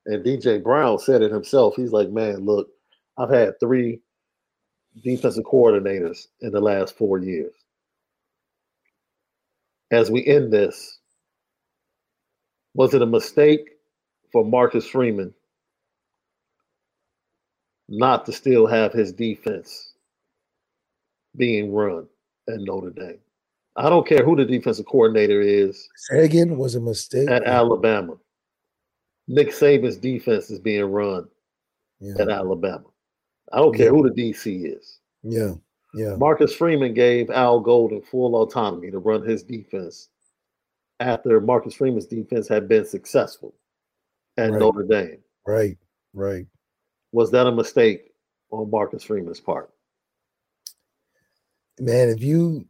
And 0.07 0.25
DJ 0.25 0.63
Brown 0.63 0.99
said 0.99 1.23
it 1.23 1.33
himself. 1.33 1.75
He's 1.75 1.93
like, 1.93 2.11
man, 2.11 2.45
look, 2.45 2.69
I've 3.19 3.31
had 3.31 3.59
three 3.59 4.01
defensive 5.03 5.45
coordinators 5.45 6.27
in 6.41 6.53
the 6.53 6.61
last 6.61 6.97
four 6.97 7.19
years. 7.19 7.53
As 9.91 10.11
we 10.11 10.27
end 10.27 10.53
this, 10.53 10.99
was 12.75 12.95
it 12.95 13.03
a 13.03 13.07
mistake 13.07 13.71
for 14.33 14.45
Marcus 14.45 14.87
Freeman 14.87 15.35
not 17.89 18.27
to 18.27 18.33
still 18.33 18.67
have 18.67 18.93
his 18.93 19.13
defense 19.13 19.95
being 21.37 21.73
run 21.73 22.07
at 22.49 22.61
Notre 22.61 22.91
Dame? 22.91 23.19
I 23.77 23.89
don't 23.89 24.07
care 24.07 24.25
who 24.25 24.37
the 24.37 24.45
defensive 24.45 24.87
coordinator 24.87 25.41
is. 25.41 25.89
Say 25.97 26.25
again, 26.25 26.59
was 26.59 26.75
a 26.75 26.81
mistake 26.81 27.31
at 27.31 27.45
Alabama. 27.45 28.15
Nick 29.29 29.51
Saban's 29.51 29.97
defense 29.97 30.51
is 30.51 30.59
being 30.59 30.85
run 30.85 31.29
yeah. 32.01 32.15
at 32.21 32.29
Alabama. 32.29 32.85
I 33.53 33.59
don't 33.59 33.75
care 33.75 33.87
yeah. 33.87 33.93
who 33.93 34.11
the 34.11 34.31
DC 34.31 34.77
is. 34.77 35.01
Yeah. 35.23 35.55
Yeah. 35.95 36.17
Marcus 36.17 36.55
Freeman 36.55 36.95
gave 36.95 37.31
Al 37.31 37.61
Golden 37.61 38.03
full 38.03 38.37
autonomy 38.37 38.91
to 38.91 38.99
run 38.99 39.23
his 39.23 39.43
defense 39.43 40.09
after 41.01 41.41
Marcus 41.41 41.75
Freeman's 41.75 42.07
defense 42.07 42.47
had 42.47 42.69
been 42.69 42.85
successful 42.85 43.55
at 44.37 44.51
right. 44.51 44.61
Notre 44.61 44.85
Dame. 44.85 45.19
Right. 45.47 45.79
Right. 46.13 46.47
Was 47.13 47.31
that 47.31 47.47
a 47.47 47.53
mistake 47.53 48.13
on 48.51 48.71
Marcus 48.71 49.03
Freeman's 49.03 49.41
part? 49.41 49.71
Man, 51.81 52.09
if 52.09 52.23
you 52.23 52.67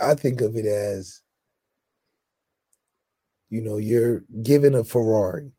I 0.00 0.14
think 0.14 0.40
of 0.40 0.56
it 0.56 0.66
as 0.66 1.22
you 3.50 3.60
know, 3.60 3.76
you're 3.76 4.24
given 4.42 4.74
a 4.74 4.82
Ferrari, 4.82 5.52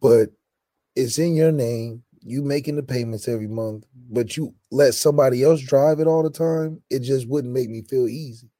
but 0.00 0.30
it's 0.98 1.18
in 1.18 1.36
your 1.36 1.52
name. 1.52 2.02
You 2.20 2.42
making 2.42 2.76
the 2.76 2.82
payments 2.82 3.28
every 3.28 3.46
month, 3.46 3.84
but 4.10 4.36
you 4.36 4.52
let 4.72 4.94
somebody 4.94 5.44
else 5.44 5.62
drive 5.62 6.00
it 6.00 6.08
all 6.08 6.24
the 6.24 6.30
time. 6.30 6.82
It 6.90 7.00
just 7.00 7.28
wouldn't 7.28 7.54
make 7.54 7.70
me 7.70 7.82
feel 7.82 8.08
easy. 8.08 8.50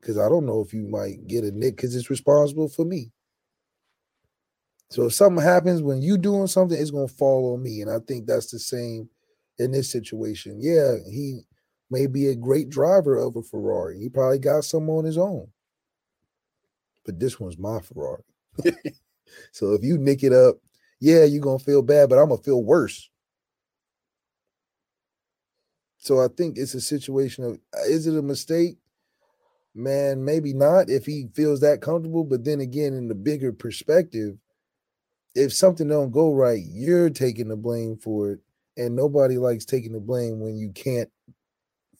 Because 0.00 0.16
I 0.16 0.28
don't 0.28 0.46
know 0.46 0.62
if 0.62 0.72
you 0.72 0.88
might 0.88 1.26
get 1.26 1.44
a 1.44 1.50
nick 1.50 1.76
because 1.76 1.94
it's 1.94 2.08
responsible 2.08 2.68
for 2.68 2.86
me. 2.86 3.12
So 4.90 5.04
if 5.04 5.12
something 5.12 5.44
happens 5.44 5.82
when 5.82 6.00
you 6.00 6.16
doing 6.16 6.46
something, 6.46 6.80
it's 6.80 6.90
gonna 6.90 7.08
fall 7.08 7.52
on 7.52 7.62
me. 7.62 7.82
And 7.82 7.90
I 7.90 7.98
think 7.98 8.26
that's 8.26 8.50
the 8.50 8.58
same 8.58 9.10
in 9.58 9.70
this 9.70 9.92
situation. 9.92 10.58
Yeah, 10.60 10.94
he 11.10 11.40
may 11.90 12.06
be 12.06 12.28
a 12.28 12.34
great 12.34 12.70
driver 12.70 13.16
of 13.16 13.36
a 13.36 13.42
Ferrari. 13.42 14.00
He 14.00 14.08
probably 14.08 14.38
got 14.38 14.64
some 14.64 14.88
on 14.88 15.04
his 15.04 15.18
own. 15.18 15.48
But 17.04 17.20
this 17.20 17.38
one's 17.38 17.58
my 17.58 17.80
Ferrari. 17.80 18.22
so 19.52 19.72
if 19.72 19.82
you 19.82 19.98
nick 19.98 20.22
it 20.22 20.32
up, 20.32 20.56
yeah, 21.00 21.24
you're 21.24 21.42
gonna 21.42 21.58
feel 21.58 21.82
bad, 21.82 22.08
but 22.08 22.18
I'm 22.18 22.28
gonna 22.28 22.42
feel 22.42 22.62
worse. 22.62 23.08
So 25.98 26.20
I 26.20 26.28
think 26.28 26.56
it's 26.56 26.74
a 26.74 26.80
situation 26.80 27.44
of 27.44 27.52
uh, 27.76 27.82
is 27.86 28.06
it 28.06 28.16
a 28.16 28.22
mistake? 28.22 28.78
Man, 29.74 30.24
maybe 30.24 30.54
not 30.54 30.88
if 30.88 31.06
he 31.06 31.28
feels 31.34 31.60
that 31.60 31.82
comfortable. 31.82 32.24
But 32.24 32.44
then 32.44 32.60
again, 32.60 32.94
in 32.94 33.08
the 33.08 33.14
bigger 33.14 33.52
perspective, 33.52 34.36
if 35.34 35.52
something 35.52 35.88
don't 35.88 36.10
go 36.10 36.32
right, 36.32 36.62
you're 36.66 37.10
taking 37.10 37.48
the 37.48 37.56
blame 37.56 37.96
for 37.96 38.32
it. 38.32 38.40
And 38.76 38.94
nobody 38.94 39.38
likes 39.38 39.64
taking 39.64 39.92
the 39.92 40.00
blame 40.00 40.40
when 40.40 40.56
you 40.56 40.70
can't 40.70 41.10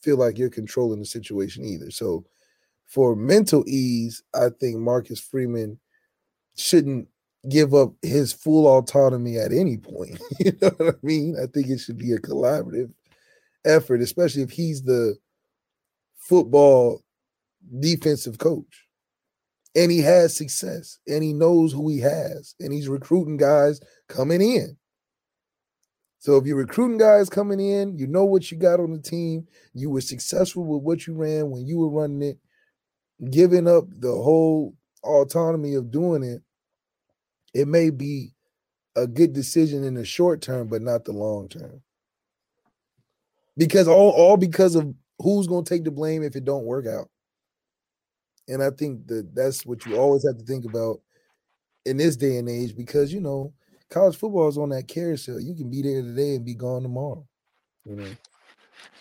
feel 0.01 0.17
like 0.17 0.37
you're 0.37 0.49
controlling 0.49 0.99
the 0.99 1.05
situation 1.05 1.65
either. 1.65 1.91
So 1.91 2.25
for 2.85 3.15
mental 3.15 3.63
ease, 3.67 4.23
I 4.33 4.47
think 4.59 4.77
Marcus 4.77 5.19
Freeman 5.19 5.79
shouldn't 6.55 7.07
give 7.47 7.73
up 7.73 7.93
his 8.01 8.33
full 8.33 8.67
autonomy 8.67 9.37
at 9.37 9.53
any 9.53 9.77
point. 9.77 10.19
you 10.39 10.51
know 10.61 10.71
what 10.77 10.95
I 10.95 10.97
mean? 11.05 11.35
I 11.41 11.45
think 11.45 11.67
it 11.67 11.79
should 11.79 11.97
be 11.97 12.13
a 12.13 12.19
collaborative 12.19 12.91
effort, 13.65 14.01
especially 14.01 14.41
if 14.41 14.51
he's 14.51 14.83
the 14.83 15.15
football 16.17 17.01
defensive 17.79 18.37
coach. 18.37 18.85
And 19.75 19.91
he 19.91 19.99
has 19.99 20.35
success 20.35 20.97
and 21.07 21.23
he 21.23 21.31
knows 21.31 21.71
who 21.71 21.89
he 21.89 21.99
has 21.99 22.55
and 22.59 22.73
he's 22.73 22.89
recruiting 22.89 23.37
guys 23.37 23.79
coming 24.07 24.41
in. 24.41 24.75
So 26.17 26.35
if 26.35 26.45
you're 26.45 26.57
recruiting 26.57 26.97
guys 26.97 27.29
coming 27.29 27.61
in, 27.61 27.97
you 27.97 28.05
know 28.05 28.25
what 28.25 28.51
you 28.51 28.57
got 28.57 28.81
on 28.81 28.91
the 28.91 28.99
team. 28.99 29.47
You 29.73 29.89
were 29.89 30.01
successful 30.01 30.65
with 30.65 30.83
what 30.83 31.07
you 31.07 31.13
ran 31.13 31.49
when 31.49 31.65
you 31.65 31.77
were 31.77 31.89
running 31.89 32.21
it, 32.21 32.37
giving 33.31 33.67
up 33.67 33.85
the 33.89 34.11
whole 34.11 34.75
autonomy 35.03 35.75
of 35.75 35.91
doing 35.91 36.23
it. 36.23 36.41
It 37.53 37.67
may 37.67 37.89
be 37.89 38.33
a 38.95 39.07
good 39.07 39.33
decision 39.33 39.83
in 39.83 39.95
the 39.95 40.05
short 40.05 40.41
term, 40.41 40.67
but 40.67 40.81
not 40.81 41.05
the 41.05 41.11
long 41.11 41.47
term. 41.47 41.81
Because 43.57 43.87
all, 43.87 44.11
all 44.11 44.37
because 44.37 44.75
of 44.75 44.93
who's 45.19 45.47
going 45.47 45.65
to 45.65 45.69
take 45.69 45.83
the 45.83 45.91
blame 45.91 46.23
if 46.23 46.35
it 46.35 46.45
don't 46.45 46.65
work 46.65 46.85
out. 46.87 47.09
And 48.47 48.63
I 48.63 48.71
think 48.71 49.07
that 49.07 49.35
that's 49.35 49.65
what 49.65 49.85
you 49.85 49.97
always 49.97 50.25
have 50.25 50.37
to 50.37 50.45
think 50.45 50.65
about 50.65 51.01
in 51.85 51.97
this 51.97 52.15
day 52.15 52.37
and 52.37 52.49
age 52.49 52.75
because 52.75 53.13
you 53.13 53.19
know 53.19 53.53
college 53.89 54.15
football 54.15 54.47
is 54.47 54.57
on 54.57 54.69
that 54.69 54.87
carousel. 54.87 55.39
You 55.39 55.55
can 55.55 55.69
be 55.69 55.81
there 55.81 56.01
today 56.01 56.35
and 56.35 56.45
be 56.45 56.55
gone 56.55 56.83
tomorrow. 56.83 57.27
You 57.85 57.95
know. 57.95 58.09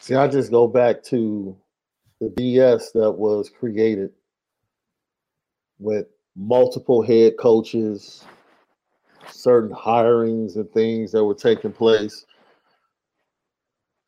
See, 0.01 0.15
I 0.15 0.29
just 0.29 0.51
go 0.51 0.67
back 0.67 1.03
to 1.05 1.57
the 2.21 2.29
BS 2.29 2.93
that 2.95 3.13
was 3.13 3.51
created 3.51 4.11
with 5.79 6.07
multiple 6.37 7.03
head 7.03 7.35
coaches, 7.39 8.25
certain 9.31 9.75
hirings 9.75 10.57
and 10.57 10.71
things 10.73 11.13
that 11.13 11.25
were 11.25 11.35
taking 11.35 11.73
place. 11.73 12.25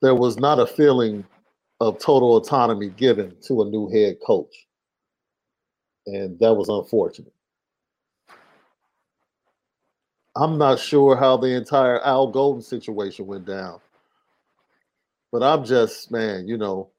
There 0.03 0.15
was 0.15 0.39
not 0.39 0.59
a 0.59 0.67
feeling 0.67 1.25
of 1.81 1.99
total 1.99 2.37
autonomy 2.37 2.91
given 2.91 3.35
to 3.43 3.63
a 3.63 3.65
new 3.67 3.89
head 3.89 4.17
coach. 4.25 4.67
And 6.07 6.39
that 6.41 6.55
was 6.55 6.69
unfortunate. 6.69 7.33
I'm 10.37 10.59
not 10.59 10.79
sure 10.79 11.17
how 11.17 11.37
the 11.37 11.49
entire 11.49 12.01
Al 12.01 12.29
Golden 12.29 12.63
situation 12.63 13.27
went 13.27 13.47
down. 13.47 13.81
But 15.33 15.43
I'm 15.43 15.65
just, 15.65 16.11
man, 16.11 16.49
you 16.49 16.57
know, 16.57 16.91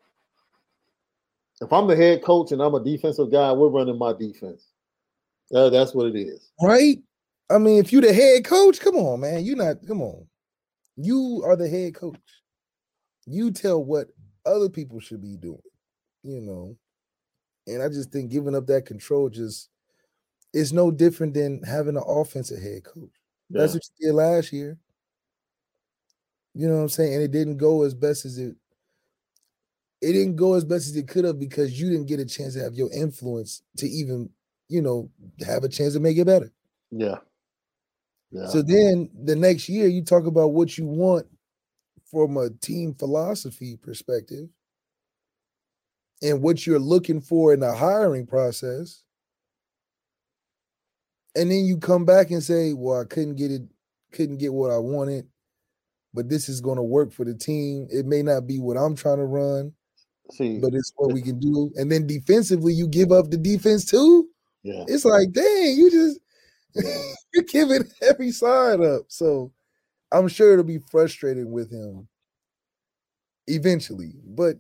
if 1.62 1.72
I'm 1.72 1.88
the 1.88 1.95
head 1.95 2.24
coach 2.24 2.51
and 2.51 2.62
I'm 2.62 2.76
a 2.76 2.84
defensive 2.84 3.32
guy, 3.32 3.51
we're 3.51 3.70
running 3.70 3.97
my 3.97 4.14
defense. 4.14 4.68
Uh, 5.53 5.70
that's 5.70 5.93
what 5.93 6.07
it 6.07 6.18
is. 6.18 6.51
Right? 6.62 6.99
I 7.52 7.58
mean, 7.58 7.80
if 7.80 7.91
you're 7.91 8.02
the 8.02 8.14
head 8.14 8.45
coach, 8.45 8.80
come 8.80 8.95
on, 8.95 9.20
man. 9.20 9.43
You're 9.43 9.58
not 9.58 9.86
come 9.88 10.02
on. 10.02 10.26
You 10.95 11.43
are 11.45 11.56
the 11.56 11.68
head 11.68 11.95
coach. 11.95 12.18
You 13.26 13.52
tell 13.52 13.84
what 13.84 14.08
other 14.45 14.70
people 14.70 14.99
should 14.99 15.22
be 15.22 15.38
doing, 15.38 15.62
you 16.24 16.41
know. 16.41 16.76
And 17.68 17.82
I 17.82 17.89
just 17.89 18.12
think 18.12 18.32
giving 18.32 18.56
up 18.56 18.68
that 18.68 18.86
control 18.86 19.30
just 19.30 19.70
is 20.54 20.74
no 20.74 20.91
different 20.91 21.34
than 21.34 21.62
having 21.64 21.95
an 21.95 22.04
offensive 22.06 22.62
head 22.62 22.84
coach. 22.84 23.12
Yeah. 23.49 23.62
That's 23.62 23.74
what 23.74 23.84
you 23.99 24.08
did 24.08 24.16
last 24.16 24.52
year. 24.52 24.78
You 26.54 26.68
know 26.68 26.76
what 26.76 26.82
I'm 26.82 26.89
saying? 26.89 27.14
And 27.14 27.24
it 27.24 27.32
didn't 27.32 27.58
go 27.58 27.84
as 27.84 27.93
best 27.93 28.26
as 28.26 28.38
it 28.38 28.56
it 30.02 30.14
didn't 30.14 30.36
go 30.36 30.56
as 30.56 30.66
best 30.66 30.88
as 30.88 30.95
it 30.95 31.08
could 31.08 31.26
have 31.26 31.39
because 31.39 31.80
you 31.80 31.89
didn't 31.89 32.08
get 32.08 32.20
a 32.20 32.26
chance 32.26 32.56
to 32.56 32.64
have 32.64 32.74
your 32.74 32.91
influence 32.91 33.62
to 33.78 33.88
even, 33.88 34.30
you 34.68 34.82
know, 34.82 35.10
have 35.45 35.64
a 35.64 35.70
chance 35.70 35.93
to 35.93 35.99
make 35.99 36.18
it 36.18 36.26
better. 36.26 36.52
Yeah. 36.89 37.18
Yeah. 38.32 38.48
So 38.48 38.62
then 38.62 39.10
the 39.24 39.36
next 39.36 39.70
year 39.70 39.88
you 39.88 40.04
talk 40.04 40.26
about 40.26 40.54
what 40.54 40.78
you 40.78 40.86
want 40.86 41.28
from 42.10 42.38
a 42.38 42.50
team 42.50 42.94
philosophy 42.94 43.78
perspective 43.78 44.48
and 46.22 46.42
what 46.42 46.66
you're 46.66 46.80
looking 46.80 47.22
for 47.22 47.54
in 47.54 47.60
the 47.60 47.74
hiring 47.74 48.28
process 48.28 49.04
and 51.36 51.52
then 51.52 51.66
you 51.66 51.78
come 51.78 52.06
back 52.06 52.32
and 52.32 52.44
say, 52.44 52.74
"Well, 52.74 53.02
I 53.02 53.06
couldn't 53.06 53.36
get 53.36 53.52
it, 53.52 53.64
couldn't 54.12 54.38
get 54.38 54.54
what 54.54 54.72
I 54.72 54.78
wanted, 54.78 55.28
but 56.14 56.30
this 56.30 56.50
is 56.50 56.62
going 56.62 56.78
to 56.78 56.84
work 56.84 57.14
for 57.14 57.26
the 57.26 57.36
team. 57.36 57.88
It 57.92 58.08
may 58.08 58.24
not 58.24 58.48
be 58.48 58.60
what 58.60 58.78
I'm 58.78 58.96
trying 58.96 59.20
to 59.20 59.26
run, 59.26 59.74
See, 60.32 60.60
but 60.60 60.74
it's 60.76 60.94
what 60.98 61.14
we 61.14 61.24
can 61.24 61.40
do." 61.40 61.72
And 61.78 61.92
then 61.92 62.08
defensively, 62.08 62.74
you 62.74 62.88
give 62.88 63.14
up 63.14 63.32
the 63.32 63.38
defense 63.38 63.86
too. 63.86 64.30
Yeah, 64.64 64.86
it's 64.88 65.06
like, 65.06 65.34
dang, 65.34 65.78
you 65.78 65.92
just 65.92 66.21
you're 67.34 67.44
giving 67.44 67.84
every 68.02 68.32
side 68.32 68.82
up. 68.82 69.04
So 69.08 69.52
I'm 70.12 70.28
sure 70.28 70.54
it'll 70.54 70.64
be 70.64 70.80
frustrating 70.92 71.52
with 71.52 71.72
him 71.72 72.08
eventually, 73.48 74.14
but 74.26 74.56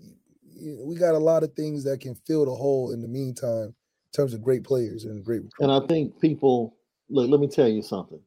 we 0.61 0.95
got 0.95 1.15
a 1.15 1.19
lot 1.19 1.43
of 1.43 1.53
things 1.53 1.83
that 1.83 2.01
can 2.01 2.15
fill 2.27 2.45
the 2.45 2.53
hole 2.53 2.91
in 2.91 3.01
the 3.01 3.07
meantime 3.07 3.73
terms 4.13 4.33
of 4.33 4.43
great 4.43 4.63
players 4.63 5.05
and 5.05 5.23
great. 5.23 5.41
And 5.59 5.71
I 5.71 5.79
think 5.87 6.19
people 6.19 6.75
look. 7.09 7.29
Let 7.29 7.39
me 7.39 7.47
tell 7.47 7.67
you 7.67 7.81
something. 7.81 8.19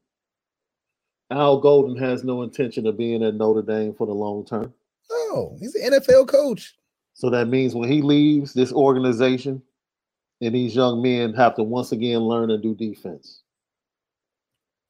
Al 1.31 1.59
Golden 1.59 1.97
has 1.97 2.23
no 2.23 2.43
intention 2.43 2.85
of 2.85 2.97
being 2.97 3.23
at 3.23 3.35
Notre 3.35 3.61
Dame 3.61 3.93
for 3.93 4.05
the 4.07 4.13
long 4.13 4.45
term. 4.45 4.73
No, 5.09 5.57
he's 5.59 5.75
an 5.75 5.93
NFL 5.93 6.27
coach. 6.27 6.75
So 7.13 7.29
that 7.29 7.47
means 7.47 7.73
when 7.73 7.89
he 7.89 8.01
leaves 8.01 8.53
this 8.53 8.73
organization, 8.73 9.61
and 10.41 10.53
these 10.53 10.75
young 10.75 11.01
men 11.01 11.33
have 11.33 11.55
to 11.55 11.63
once 11.63 11.91
again 11.91 12.19
learn 12.19 12.49
to 12.49 12.57
do 12.57 12.75
defense 12.75 13.41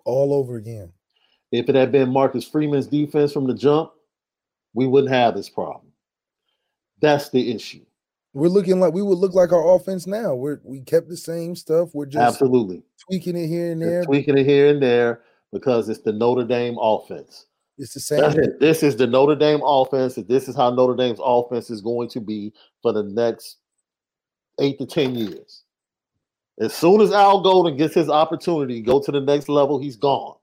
all 0.06 0.34
over 0.34 0.56
again. 0.56 0.91
If 1.51 1.70
it 1.70 1.76
had 1.76 1.91
been 1.91 2.10
Marcus 2.10 2.47
Freeman's 2.47 2.88
defense 2.88 3.32
from 3.32 3.47
the 3.47 3.53
jump, 3.53 3.91
we 4.74 4.88
wouldn't 4.88 5.14
have 5.14 5.36
this 5.36 5.49
problem. 5.49 5.91
That's 7.01 7.30
the 7.30 7.51
issue. 7.51 7.86
We're 8.34 8.49
looking 8.49 8.80
like 8.80 8.93
we 8.93 9.01
would 9.01 9.18
look 9.18 9.34
like 9.34 9.53
our 9.53 9.76
offense 9.76 10.08
now. 10.08 10.36
We're 10.36 10.60
we 10.64 10.82
kept 10.82 11.08
the 11.08 11.16
same 11.16 11.56
stuff. 11.56 11.89
We're 11.93 12.06
just 12.06 12.22
absolutely 12.22 12.84
tweaking 13.08 13.38
it 13.38 13.47
here 13.47 13.72
and 13.72 13.82
there, 13.82 14.03
tweaking 14.03 14.38
it 14.38 14.45
here 14.45 14.70
and 14.70 14.82
there 14.82 15.22
because 15.53 15.88
it's 15.88 16.01
the 16.01 16.12
Notre 16.12 16.43
Dame 16.43 16.78
offense. 16.80 17.45
It's 17.78 17.93
the 17.93 17.99
same. 17.99 18.34
This 18.60 18.84
is 18.84 18.95
the 18.95 19.08
Notre 19.08 19.36
Dame 19.36 19.62
offense. 19.64 20.16
This 20.16 20.47
is 20.47 20.56
how 20.56 20.70
Notre 20.70 20.95
Dame's 20.95 21.20
offense 21.22 21.70
is 21.70 21.82
going 21.82 22.10
to 22.10 22.22
be 22.22 22.53
for 22.82 22.93
the 22.93 23.03
next 23.03 23.58
eight 24.60 24.78
to 24.80 24.86
10 24.86 25.16
years. 25.16 25.64
As 26.60 26.74
soon 26.74 27.01
as 27.01 27.12
Al 27.12 27.41
Golden 27.41 27.76
gets 27.76 27.93
his 27.93 28.10
opportunity, 28.10 28.82
go 28.82 29.01
to 29.01 29.12
the 29.12 29.20
next 29.20 29.49
level, 29.49 29.78
he's 29.78 29.97
gone. 29.97 30.36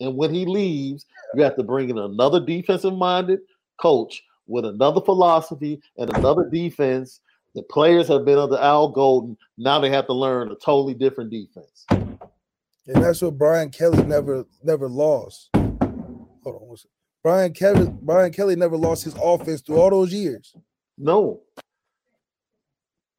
And 0.00 0.16
when 0.16 0.32
he 0.32 0.46
leaves, 0.46 1.04
you 1.34 1.42
have 1.42 1.56
to 1.56 1.64
bring 1.64 1.90
in 1.90 1.98
another 1.98 2.44
defensive 2.44 2.94
minded 2.94 3.40
coach 3.80 4.22
with 4.46 4.64
another 4.64 5.00
philosophy 5.00 5.82
and 5.96 6.16
another 6.16 6.48
defense. 6.48 7.20
The 7.56 7.62
players 7.64 8.06
have 8.06 8.24
been 8.24 8.38
under 8.38 8.58
Al 8.58 8.88
Golden. 8.88 9.36
Now 9.56 9.80
they 9.80 9.90
have 9.90 10.06
to 10.06 10.12
learn 10.12 10.52
a 10.52 10.54
totally 10.54 10.94
different 10.94 11.30
defense. 11.30 11.86
And 11.90 13.02
that's 13.02 13.20
what 13.20 13.36
Brian 13.36 13.70
Kelly 13.70 14.04
never 14.04 14.46
never 14.62 14.88
lost. 14.88 15.50
Hold 15.54 16.46
on, 16.46 16.76
Brian 17.22 17.52
Kelly 17.52 17.92
Brian 18.00 18.32
Kelly 18.32 18.54
never 18.54 18.76
lost 18.76 19.04
his 19.04 19.14
offense 19.20 19.60
through 19.60 19.78
all 19.78 19.90
those 19.90 20.12
years. 20.12 20.54
No 20.96 21.42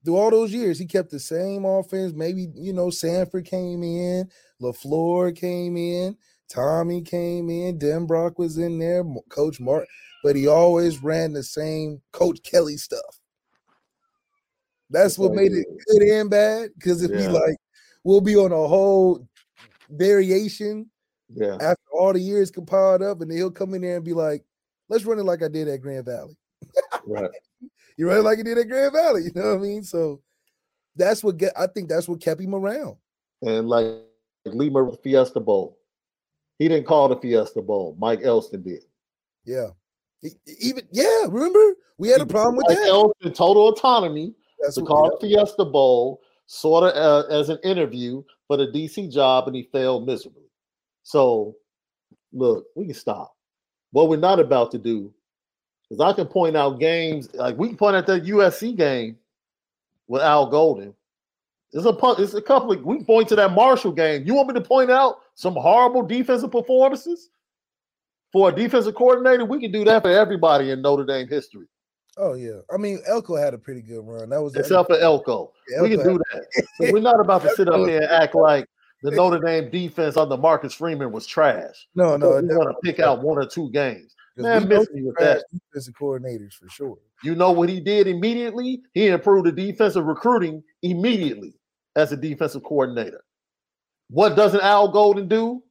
through 0.04 0.18
all 0.18 0.32
those 0.32 0.54
years, 0.54 0.80
he 0.80 0.86
kept 0.86 1.12
the 1.12 1.20
same 1.20 1.66
offense. 1.66 2.14
Maybe 2.14 2.48
you 2.56 2.74
know 2.74 2.90
Sanford 2.90 3.46
came 3.46 3.84
in, 3.84 4.30
LaFleur 4.62 5.36
came 5.36 5.78
in, 5.78 6.18
Tommy 6.50 7.02
came 7.02 7.50
in, 7.50 7.80
Denbrock 7.80 8.38
was 8.38 8.58
in 8.58 8.80
there, 8.80 9.04
Coach 9.30 9.60
Mark, 9.60 9.88
but 10.24 10.36
he 10.36 10.48
always 10.48 11.04
ran 11.04 11.34
the 11.34 11.44
same 11.44 12.02
Coach 12.12 12.42
Kelly 12.44 12.78
stuff. 12.78 13.20
That's 14.90 15.20
what 15.20 15.34
made 15.34 15.52
it 15.52 15.68
good 15.88 16.02
and 16.02 16.30
bad. 16.30 16.70
Because 16.76 17.04
if 17.04 17.12
yeah. 17.12 17.22
he 17.22 17.28
like, 17.28 17.58
we'll 18.04 18.22
be 18.22 18.36
on 18.36 18.52
a 18.52 18.68
whole 18.68 19.28
variation. 19.90 20.90
Yeah. 21.32 21.58
After 21.62 21.84
all 21.94 22.14
the 22.14 22.20
years 22.20 22.50
compiled 22.50 23.04
up, 23.04 23.22
and 23.22 23.30
then 23.30 23.38
he'll 23.38 23.52
come 23.52 23.76
in 23.76 23.82
there 23.82 23.98
and 23.98 24.06
be 24.06 24.14
like, 24.14 24.44
"Let's 24.88 25.06
run 25.06 25.20
it 25.20 25.26
like 25.26 25.44
I 25.44 25.48
did 25.48 25.68
at 25.68 25.80
Grand 25.80 26.06
Valley." 26.06 26.36
right. 27.06 27.30
You 28.00 28.08
run 28.08 28.24
like 28.24 28.38
he 28.38 28.44
did 28.46 28.58
at 28.58 28.70
Grand 28.70 28.94
Valley. 28.94 29.24
You 29.26 29.32
know 29.36 29.50
what 29.50 29.60
I 29.60 29.62
mean? 29.62 29.84
So 29.84 30.22
that's 30.96 31.22
what 31.22 31.36
get. 31.36 31.52
I 31.60 31.68
think 31.68 31.90
that's 31.90 32.08
what 32.08 32.22
kept 32.22 32.40
him 32.40 32.56
around. 32.56 32.96
And 33.42 33.68
like 33.68 33.88
Lee 34.46 34.70
Murray 34.70 34.96
Fiesta 35.04 35.42
Bowl, 35.42 35.78
he 36.60 36.70
didn't 36.70 36.88
call 36.88 37.10
the 37.10 37.18
Fiesta 37.18 37.62
Bowl. 37.62 37.98
Mike 38.00 38.22
Elston 38.24 38.64
did. 38.64 38.84
Yeah. 39.44 39.68
He, 40.22 40.30
even 40.62 40.86
yeah, 40.94 41.26
remember 41.28 41.60
we 41.98 42.08
had 42.08 42.22
a 42.22 42.26
problem 42.26 42.56
with 42.56 42.68
Mike 42.70 42.78
that. 42.78 42.88
Elston 42.88 43.34
total 43.34 43.68
autonomy 43.68 44.34
that's 44.62 44.76
to 44.76 44.82
call 44.84 45.18
the 45.20 45.28
Fiesta 45.28 45.66
Bowl, 45.66 46.22
sort 46.46 46.86
of 46.86 46.96
uh, 46.96 47.28
as 47.28 47.50
an 47.50 47.60
interview 47.66 48.24
for 48.48 48.56
the 48.56 48.68
DC 48.68 49.12
job, 49.12 49.48
and 49.48 49.56
he 49.58 49.64
failed 49.74 50.06
miserably. 50.06 50.50
So, 51.04 51.54
look, 52.32 52.66
we 52.78 52.86
can 52.86 52.94
stop. 52.94 53.36
What 53.92 54.08
we're 54.08 54.16
not 54.18 54.40
about 54.40 54.72
to 54.72 54.78
do 54.78 55.14
because 55.90 56.02
I 56.02 56.16
can 56.16 56.28
point 56.28 56.56
out 56.56 56.80
games 56.80 57.34
like 57.34 57.58
we 57.58 57.68
can 57.68 57.78
point 57.78 57.96
out 57.96 58.08
that 58.08 58.26
USC 58.26 58.76
game 58.76 59.18
with 60.08 60.22
Al 60.22 60.48
Golden. 60.48 60.94
It's 61.72 61.86
a 61.86 61.96
it's 62.22 62.34
a 62.34 62.42
couple 62.42 62.72
of 62.72 62.84
we 62.84 62.98
can 62.98 63.06
point 63.06 63.30
to 63.30 63.36
that 63.36 63.52
Marshall 63.52 63.92
game. 63.92 64.26
You 64.26 64.34
want 64.34 64.48
me 64.48 64.54
to 64.56 64.62
point 64.62 64.90
out 64.90 65.20
some 65.36 65.54
horrible 65.54 66.02
defensive 66.04 66.52
performances 66.52 67.30
for 68.32 68.50
a 68.50 68.52
defensive 68.52 68.96
coordinator? 68.96 69.46
We 69.46 69.60
can 69.60 69.72
do 69.72 69.84
that 69.86 70.02
for 70.02 70.10
everybody 70.10 70.72
in 70.72 70.82
Notre 70.82 71.06
Dame 71.06 71.28
history. 71.28 71.68
Oh 72.18 72.34
yeah, 72.34 72.60
I 72.74 72.78
mean 72.78 73.00
Elko 73.08 73.36
had 73.36 73.54
a 73.54 73.58
pretty 73.58 73.82
good 73.82 74.02
run. 74.06 74.30
That 74.30 74.42
was 74.42 74.56
except 74.56 74.90
for 74.90 74.98
Elko. 74.98 75.54
Yeah, 75.70 75.82
we 75.84 75.90
can 75.90 76.04
do 76.04 76.18
that. 76.18 76.66
so 76.78 76.92
we're 76.92 77.02
not 77.02 77.20
about 77.20 77.44
to 77.44 77.50
sit 77.52 77.70
up 77.70 77.88
here 77.88 78.02
and 78.02 78.12
act 78.12 78.36
like 78.36 78.66
the 79.04 79.12
Notre 79.12 79.40
Dame 79.40 79.70
defense 79.70 80.18
under 80.18 80.38
Marcus 80.38 80.74
Freeman 80.74 81.12
was 81.12 81.26
trash. 81.26 81.88
No, 81.96 82.18
no, 82.18 82.42
we 82.42 82.56
want 82.56 82.70
to 82.70 82.76
pick 82.84 83.00
out 83.00 83.22
one 83.22 83.38
or 83.38 83.46
two 83.46 83.70
games. 83.72 84.16
Man, 84.44 84.68
miss 84.68 84.90
me 84.92 85.04
with 85.04 85.16
that. 85.18 85.44
Defensive 85.52 85.96
coordinators 86.00 86.54
for 86.54 86.70
sure. 86.70 86.98
You 87.24 87.36
know 87.36 87.52
what 87.52 87.70
he 87.70 87.80
did 87.80 88.08
immediately? 88.08 88.82
He 88.94 89.08
improved 89.08 89.48
the 89.48 89.52
defensive 89.52 90.06
recruiting 90.06 90.64
immediately 90.82 91.54
as 91.96 92.12
a 92.12 92.18
defensive 92.18 92.64
coordinator. 92.64 93.24
What 94.10 94.36
doesn't 94.36 94.62
Al 94.62 94.92
Golden 94.92 95.28
do? 95.28 95.64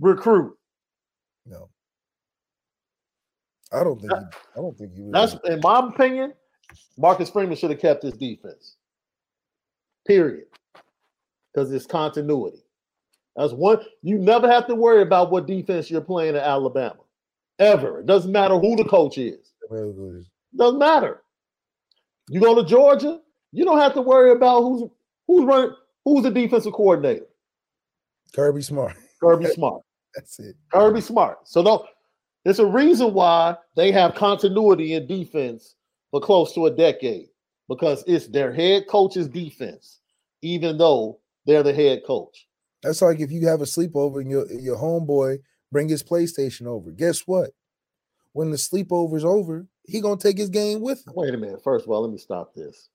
Recruit. 0.00 0.56
No. 1.46 1.68
I 3.72 3.84
don't 3.84 4.00
think. 4.00 4.12
He, 4.12 4.18
I 4.18 4.56
don't 4.56 4.76
think 4.76 4.94
he. 4.94 5.00
Really 5.00 5.12
that's 5.12 5.36
in 5.44 5.60
my 5.62 5.80
opinion. 5.80 6.32
Marcus 6.96 7.30
Freeman 7.30 7.56
should 7.56 7.70
have 7.70 7.80
kept 7.80 8.02
his 8.02 8.14
defense. 8.14 8.76
Period. 10.06 10.46
Because 11.52 11.72
it's 11.72 11.86
continuity. 11.86 12.64
That's 13.36 13.52
one. 13.52 13.78
You 14.02 14.18
never 14.18 14.50
have 14.50 14.66
to 14.68 14.74
worry 14.74 15.02
about 15.02 15.30
what 15.30 15.46
defense 15.46 15.90
you're 15.90 16.00
playing 16.00 16.36
at 16.36 16.42
Alabama 16.42 17.03
ever. 17.58 18.00
It 18.00 18.06
doesn't 18.06 18.32
matter 18.32 18.58
who 18.58 18.76
the 18.76 18.84
coach 18.84 19.18
is. 19.18 19.52
Doesn't 20.56 20.78
matter. 20.78 21.22
You 22.28 22.40
go 22.40 22.54
to 22.54 22.68
Georgia, 22.68 23.20
you 23.52 23.64
don't 23.64 23.78
have 23.78 23.94
to 23.94 24.02
worry 24.02 24.32
about 24.32 24.62
who's 24.62 24.90
who's 25.26 25.44
running 25.44 25.74
who's 26.04 26.22
the 26.22 26.30
defensive 26.30 26.72
coordinator. 26.72 27.26
Kirby 28.34 28.62
Smart. 28.62 28.96
Kirby 29.20 29.46
Smart. 29.54 29.82
That's 30.14 30.38
it. 30.38 30.56
Kirby 30.72 31.00
Smart. 31.00 31.38
So 31.44 31.62
no, 31.62 31.86
there's 32.44 32.58
a 32.58 32.66
reason 32.66 33.14
why 33.14 33.56
they 33.76 33.92
have 33.92 34.14
continuity 34.14 34.94
in 34.94 35.06
defense 35.06 35.74
for 36.10 36.20
close 36.20 36.54
to 36.54 36.66
a 36.66 36.70
decade 36.70 37.28
because 37.68 38.04
it's 38.06 38.26
their 38.26 38.52
head 38.52 38.86
coach's 38.88 39.28
defense, 39.28 40.00
even 40.42 40.78
though 40.78 41.18
they're 41.46 41.62
the 41.62 41.74
head 41.74 42.02
coach. 42.06 42.46
That's 42.82 43.02
like 43.02 43.20
if 43.20 43.30
you 43.30 43.46
have 43.46 43.60
a 43.60 43.64
sleepover 43.64 44.20
and 44.20 44.30
your 44.30 44.50
your 44.52 44.76
homeboy 44.76 45.38
bring 45.74 45.88
his 45.88 46.04
PlayStation 46.04 46.68
over. 46.68 46.92
Guess 46.92 47.22
what? 47.26 47.50
When 48.32 48.52
the 48.52 48.58
sleepover's 48.58 49.24
over, 49.24 49.66
he 49.84 50.00
gonna 50.00 50.16
take 50.16 50.38
his 50.38 50.48
game 50.48 50.80
with 50.80 51.04
him. 51.04 51.14
Wait 51.16 51.34
a 51.34 51.36
minute. 51.36 51.64
First 51.64 51.84
of 51.84 51.90
all, 51.90 52.02
let 52.02 52.12
me 52.12 52.16
stop 52.16 52.54
this. 52.54 52.90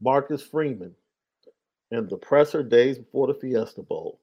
Marcus 0.00 0.42
Freeman 0.42 0.94
in 1.90 2.08
the 2.08 2.16
presser 2.16 2.62
days 2.62 2.96
before 2.96 3.26
the 3.26 3.34
Fiesta 3.34 3.82
Bowl 3.82 4.18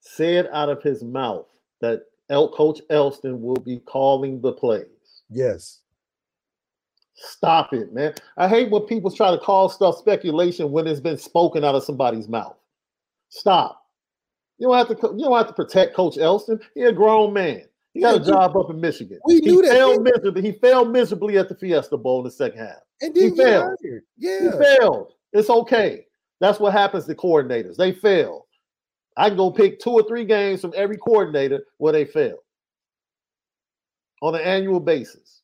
said 0.00 0.48
out 0.50 0.70
of 0.70 0.82
his 0.82 1.02
mouth 1.02 1.46
that 1.82 2.04
El 2.30 2.48
Coach 2.48 2.80
Elston 2.88 3.42
will 3.42 3.60
be 3.60 3.80
calling 3.80 4.40
the 4.40 4.52
plays. 4.52 4.86
Yes. 5.28 5.79
Stop 7.22 7.74
it, 7.74 7.92
man. 7.92 8.14
I 8.38 8.48
hate 8.48 8.70
when 8.70 8.82
people 8.82 9.10
try 9.10 9.30
to 9.30 9.38
call 9.38 9.68
stuff 9.68 9.98
speculation 9.98 10.72
when 10.72 10.86
it's 10.86 11.00
been 11.00 11.18
spoken 11.18 11.64
out 11.64 11.74
of 11.74 11.84
somebody's 11.84 12.28
mouth. 12.28 12.56
Stop. 13.28 13.84
You 14.58 14.68
don't 14.68 14.76
have 14.78 14.88
to. 14.88 15.16
You 15.16 15.24
don't 15.24 15.36
have 15.36 15.48
to 15.48 15.52
protect 15.52 15.94
Coach 15.94 16.16
Elston. 16.16 16.58
He's 16.74 16.88
a 16.88 16.92
grown 16.92 17.34
man. 17.34 17.64
He 17.92 18.00
got 18.00 18.20
a 18.20 18.24
job 18.24 18.56
up 18.56 18.70
in 18.70 18.80
Michigan. 18.80 19.18
We 19.26 19.40
knew 19.40 19.60
he 19.60 19.68
that. 19.68 19.74
Failed 19.74 20.02
miserably. 20.02 20.42
He 20.42 20.52
failed 20.52 20.90
miserably 20.92 21.36
at 21.36 21.50
the 21.50 21.56
Fiesta 21.56 21.98
Bowl 21.98 22.20
in 22.20 22.24
the 22.24 22.30
second 22.30 22.60
half. 22.60 22.78
And 23.02 23.14
he 23.14 23.36
failed. 23.36 23.76
Yeah, 24.16 24.52
he 24.52 24.58
failed. 24.58 25.12
It's 25.34 25.50
okay. 25.50 26.06
That's 26.40 26.58
what 26.58 26.72
happens 26.72 27.04
to 27.04 27.14
coordinators. 27.14 27.76
They 27.76 27.92
fail. 27.92 28.46
I 29.16 29.28
can 29.28 29.36
go 29.36 29.50
pick 29.50 29.78
two 29.78 29.90
or 29.90 30.04
three 30.04 30.24
games 30.24 30.62
from 30.62 30.72
every 30.74 30.96
coordinator 30.96 31.66
where 31.76 31.92
they 31.92 32.06
fail 32.06 32.38
on 34.22 34.34
an 34.34 34.40
annual 34.40 34.80
basis. 34.80 35.39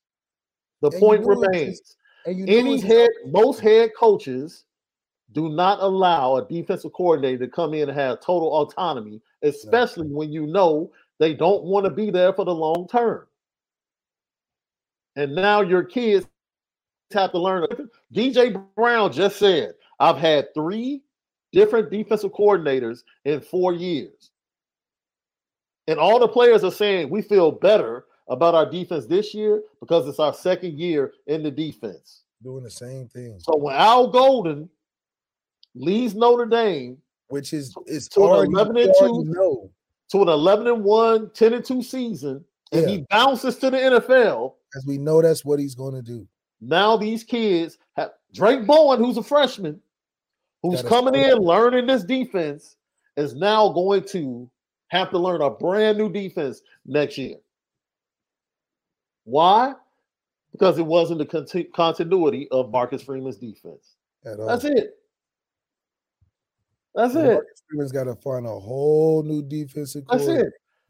The 0.91 0.97
and 0.97 1.01
point 1.01 1.27
remains. 1.27 1.97
Any 2.27 2.81
head, 2.81 3.11
most 3.27 3.61
head 3.61 3.91
coaches 3.99 4.65
do 5.33 5.49
not 5.49 5.81
allow 5.81 6.37
a 6.37 6.47
defensive 6.49 6.93
coordinator 6.93 7.47
to 7.47 7.51
come 7.51 7.75
in 7.75 7.89
and 7.89 7.99
have 7.99 8.21
total 8.21 8.49
autonomy, 8.49 9.21
especially 9.43 10.07
when 10.07 10.33
you 10.33 10.47
know 10.47 10.91
they 11.19 11.35
don't 11.35 11.65
want 11.65 11.85
to 11.85 11.91
be 11.91 12.11
there 12.11 12.33
for 12.33 12.45
the 12.45 12.55
long 12.55 12.87
term. 12.89 13.27
And 15.17 15.35
now 15.35 15.61
your 15.61 15.83
kids 15.83 16.27
have 17.13 17.33
to 17.33 17.39
learn. 17.39 17.67
DJ 18.15 18.65
Brown 18.77 19.13
just 19.13 19.39
said, 19.39 19.75
I've 19.99 20.19
had 20.19 20.55
three 20.55 21.03
different 21.53 21.91
defensive 21.91 22.33
coordinators 22.33 23.03
in 23.25 23.41
four 23.41 23.73
years. 23.73 24.31
And 25.89 25.99
all 25.99 26.19
the 26.19 26.29
players 26.29 26.65
are 26.65 26.73
saying 26.73 27.11
we 27.11 27.23
feel 27.23 27.51
better 27.51 28.06
about 28.29 28.55
our 28.55 28.69
defense 28.69 29.07
this 29.07 29.33
year 29.35 29.63
because 29.81 30.09
it's 30.09 30.19
our 30.19 30.35
second 30.35 30.79
year 30.79 31.13
in 31.27 31.43
the 31.43 31.51
defense. 31.51 32.23
Doing 32.43 32.65
the 32.65 32.71
same 32.71 33.09
thing. 33.09 33.39
So 33.39 33.57
when 33.57 33.75
Al 33.75 34.09
Golden 34.09 34.69
leaves 35.75 36.15
Notre 36.15 36.47
Dame, 36.47 36.99
which 37.29 37.53
is 37.53 37.75
it's 37.87 38.09
to 38.11 38.25
an 38.25 38.47
11 38.47 38.77
and 38.77 38.87
you 38.87 38.93
already 39.01 39.25
2 39.29 39.35
know. 39.35 39.71
to 40.11 40.23
an 40.23 40.29
11 40.29 40.67
and 40.67 40.85
1, 40.85 41.31
10 41.31 41.55
and 41.55 41.65
2 41.65 41.83
season, 41.83 42.45
and 42.73 42.83
Yeah. 42.83 42.89
he 42.89 43.07
bounces 43.11 43.57
to 43.59 43.71
the 43.71 43.77
NFL, 43.79 44.55
As 44.77 44.85
we 44.87 44.99
know 44.99 45.23
that's 45.23 45.45
what 45.45 45.59
he's 45.59 45.75
gonna 45.75 46.03
do. 46.03 46.27
now 46.61 46.97
these 46.97 47.25
kids 47.25 47.79
have 47.97 48.13
Drayk 48.33 48.67
Bowen, 48.67 48.99
who's 49.03 49.17
a 49.17 49.23
freshman, 49.23 49.81
who's 50.63 50.83
coming 50.83 51.15
in 51.15 51.39
learning 51.39 51.87
this 51.87 52.05
defense, 52.05 52.77
is 53.17 53.35
now 53.35 53.69
going 53.71 54.03
to 54.05 54.49
have 54.89 55.11
to 55.11 55.19
learn 55.19 55.41
a 55.41 55.51
brand 55.51 55.97
new 55.99 56.09
defense 56.11 56.63
next 56.85 57.17
year. 57.19 57.37
Why? 59.27 59.75
Because 60.53 60.79
it 60.79 60.87
wasn't 60.87 61.19
the 61.19 61.27
conti- 61.27 61.65
continuity 61.65 62.49
of 62.51 62.71
Marcus 62.71 63.03
Freeman's 63.03 63.37
defense. 63.37 63.97
That's 64.25 64.65
it. 64.65 64.95
That's 66.95 67.15
And 67.15 67.27
it. 67.27 67.33
Marcus 67.35 67.63
Freeman's 67.69 67.93
got 67.93 68.05
to 68.05 68.15
find 68.17 68.47
a 68.47 68.59
whole 68.59 69.23
new 69.23 69.43
defensive 69.43 70.05
That's 70.11 70.27
it. 70.27 70.47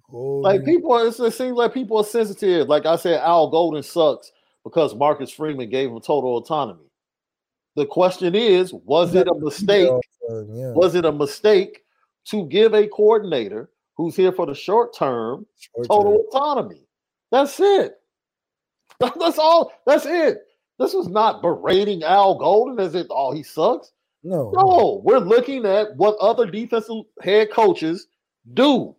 Whole 0.09 0.43
Like 0.43 0.61
new- 0.63 0.77
people, 0.77 0.93
are- 0.93 1.07
it 1.09 1.15
seems 1.15 1.57
like 1.57 1.75
people 1.75 1.97
are 1.97 2.05
sensitive. 2.05 2.69
Like 2.69 2.87
I 2.87 2.95
said, 2.97 3.21
Al 3.21 3.49
Golden 3.51 3.83
sucks 3.83 4.31
because 4.63 4.95
Marcus 4.95 5.31
Freeman 5.33 5.69
gave 5.69 5.91
him 5.91 6.01
total 6.01 6.37
autonomy. 6.37 6.85
The 7.75 7.87
question 7.87 8.35
is, 8.35 8.73
was 8.73 9.15
it 9.15 9.27
a 9.29 9.35
mistake? 9.35 9.91
Yeah. 10.31 10.73
Was 10.73 10.95
it 10.95 11.05
a 11.05 11.13
mistake 11.13 11.83
to 12.27 12.47
give 12.47 12.75
a 12.75 12.87
coordinator 12.89 13.71
who's 13.97 14.15
here 14.17 14.33
for 14.33 14.47
the 14.47 14.55
short 14.55 14.95
term 14.95 15.47
Short 15.59 15.87
total 15.89 16.13
term. 16.13 16.27
autonomy? 16.33 16.87
That's 17.33 17.59
it. 17.61 17.97
That's 19.19 19.39
all. 19.39 19.73
That's 19.87 20.07
it. 20.07 20.39
This 20.79 20.95
was 20.95 21.09
not 21.09 21.43
berating 21.43 22.03
Al 22.03 22.39
Golden 22.39 22.79
as 22.79 22.95
if, 22.95 23.07
oh, 23.11 23.33
he 23.33 23.43
sucks. 23.43 23.93
No, 24.23 24.51
No, 24.55 25.01
we're 25.05 25.19
looking 25.19 25.65
at 25.65 25.97
what 25.97 26.17
other 26.19 26.51
defensive 26.51 27.05
head 27.23 27.51
coaches 27.51 28.09
do. 28.55 28.95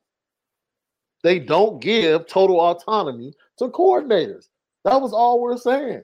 They 1.24 1.40
don't 1.40 1.82
give 1.82 2.28
total 2.28 2.62
autonomy 2.62 3.34
to 3.58 3.68
coordinators. 3.68 4.48
That 4.86 5.02
was 5.02 5.12
all 5.12 5.42
we're 5.42 5.58
saying. 5.58 6.04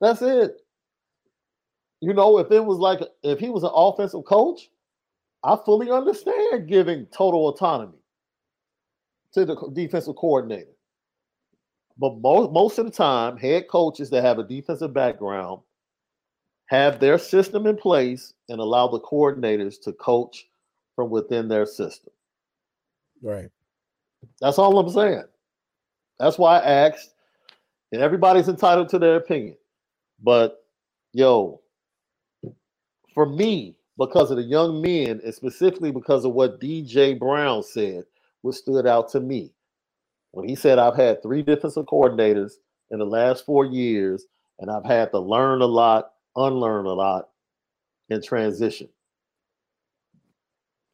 That's 0.00 0.22
it. 0.22 0.56
You 2.00 2.14
know, 2.14 2.38
if 2.38 2.50
it 2.50 2.64
was 2.64 2.78
like 2.78 3.00
if 3.22 3.38
he 3.38 3.50
was 3.50 3.62
an 3.62 3.70
offensive 3.74 4.24
coach, 4.24 4.70
I 5.42 5.58
fully 5.64 5.90
understand 5.90 6.68
giving 6.68 7.06
total 7.06 7.48
autonomy 7.48 7.98
to 9.32 9.44
the 9.44 9.56
defensive 9.72 10.16
coordinator. 10.16 10.73
But 11.98 12.18
most, 12.18 12.52
most 12.52 12.78
of 12.78 12.86
the 12.86 12.92
time, 12.92 13.36
head 13.36 13.68
coaches 13.68 14.10
that 14.10 14.24
have 14.24 14.38
a 14.38 14.44
defensive 14.44 14.92
background 14.92 15.60
have 16.66 16.98
their 16.98 17.18
system 17.18 17.66
in 17.66 17.76
place 17.76 18.34
and 18.48 18.60
allow 18.60 18.88
the 18.88 19.00
coordinators 19.00 19.80
to 19.82 19.92
coach 19.92 20.48
from 20.96 21.10
within 21.10 21.48
their 21.48 21.66
system. 21.66 22.12
right. 23.22 23.50
That's 24.40 24.58
all 24.58 24.78
I'm 24.78 24.90
saying. 24.90 25.24
That's 26.18 26.38
why 26.38 26.58
I 26.58 26.64
asked, 26.64 27.14
and 27.92 28.00
everybody's 28.00 28.48
entitled 28.48 28.88
to 28.90 28.98
their 28.98 29.16
opinion. 29.16 29.56
But 30.22 30.64
yo, 31.12 31.60
for 33.12 33.26
me, 33.26 33.76
because 33.98 34.30
of 34.30 34.38
the 34.38 34.42
young 34.42 34.80
men, 34.80 35.20
and 35.22 35.34
specifically 35.34 35.90
because 35.90 36.24
of 36.24 36.32
what 36.32 36.60
DJ 36.60 37.18
Brown 37.18 37.62
said, 37.62 38.04
what 38.42 38.54
stood 38.54 38.86
out 38.86 39.10
to 39.10 39.20
me 39.20 39.53
when 40.34 40.48
he 40.48 40.54
said, 40.56 40.78
I've 40.78 40.96
had 40.96 41.22
three 41.22 41.42
defensive 41.42 41.86
coordinators 41.86 42.54
in 42.90 42.98
the 42.98 43.04
last 43.06 43.46
four 43.46 43.64
years, 43.64 44.26
and 44.58 44.70
I've 44.70 44.84
had 44.84 45.12
to 45.12 45.18
learn 45.18 45.62
a 45.62 45.66
lot, 45.66 46.12
unlearn 46.36 46.86
a 46.86 46.92
lot, 46.92 47.28
and 48.10 48.22
transition. 48.22 48.88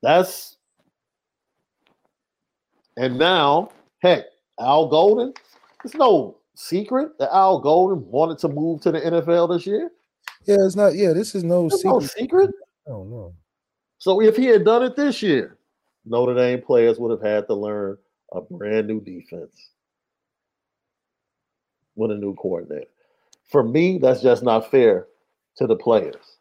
That's 0.02 0.58
and 2.96 3.18
now, 3.18 3.70
heck, 4.02 4.24
Al 4.60 4.88
Golden, 4.88 5.32
it's 5.84 5.94
no 5.94 6.36
secret 6.54 7.18
that 7.18 7.34
Al 7.34 7.58
Golden 7.60 8.06
wanted 8.10 8.38
to 8.40 8.48
move 8.48 8.82
to 8.82 8.92
the 8.92 9.00
NFL 9.00 9.54
this 9.56 9.66
year. 9.66 9.90
Yeah, 10.44 10.56
it's 10.60 10.76
not. 10.76 10.94
Yeah, 10.94 11.12
this 11.14 11.34
is 11.34 11.44
no 11.44 11.66
It's 11.66 11.82
no 11.84 12.00
secret. 12.00 12.18
secret. 12.18 12.50
No, 12.86 13.04
no. 13.04 13.34
So 13.98 14.20
if 14.20 14.36
he 14.36 14.46
had 14.46 14.64
done 14.64 14.82
it 14.82 14.96
this 14.96 15.22
year, 15.22 15.56
Notre 16.04 16.34
Dame 16.34 16.60
players 16.60 16.98
would 16.98 17.10
have 17.10 17.22
had 17.22 17.46
to 17.46 17.54
learn 17.54 17.96
a 18.32 18.40
brand 18.42 18.88
new 18.88 19.00
defense 19.00 19.70
with 21.96 22.10
a 22.12 22.16
new 22.16 22.34
coordinator. 22.34 22.88
For 23.50 23.62
me, 23.64 23.98
that's 23.98 24.22
just 24.22 24.42
not 24.42 24.70
fair 24.70 25.06
to 25.58 25.66
the 25.66 25.76
players. 25.76 26.38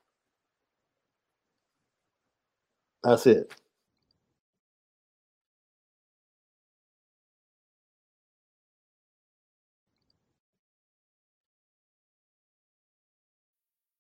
That's 3.04 3.28
it. 3.28 3.54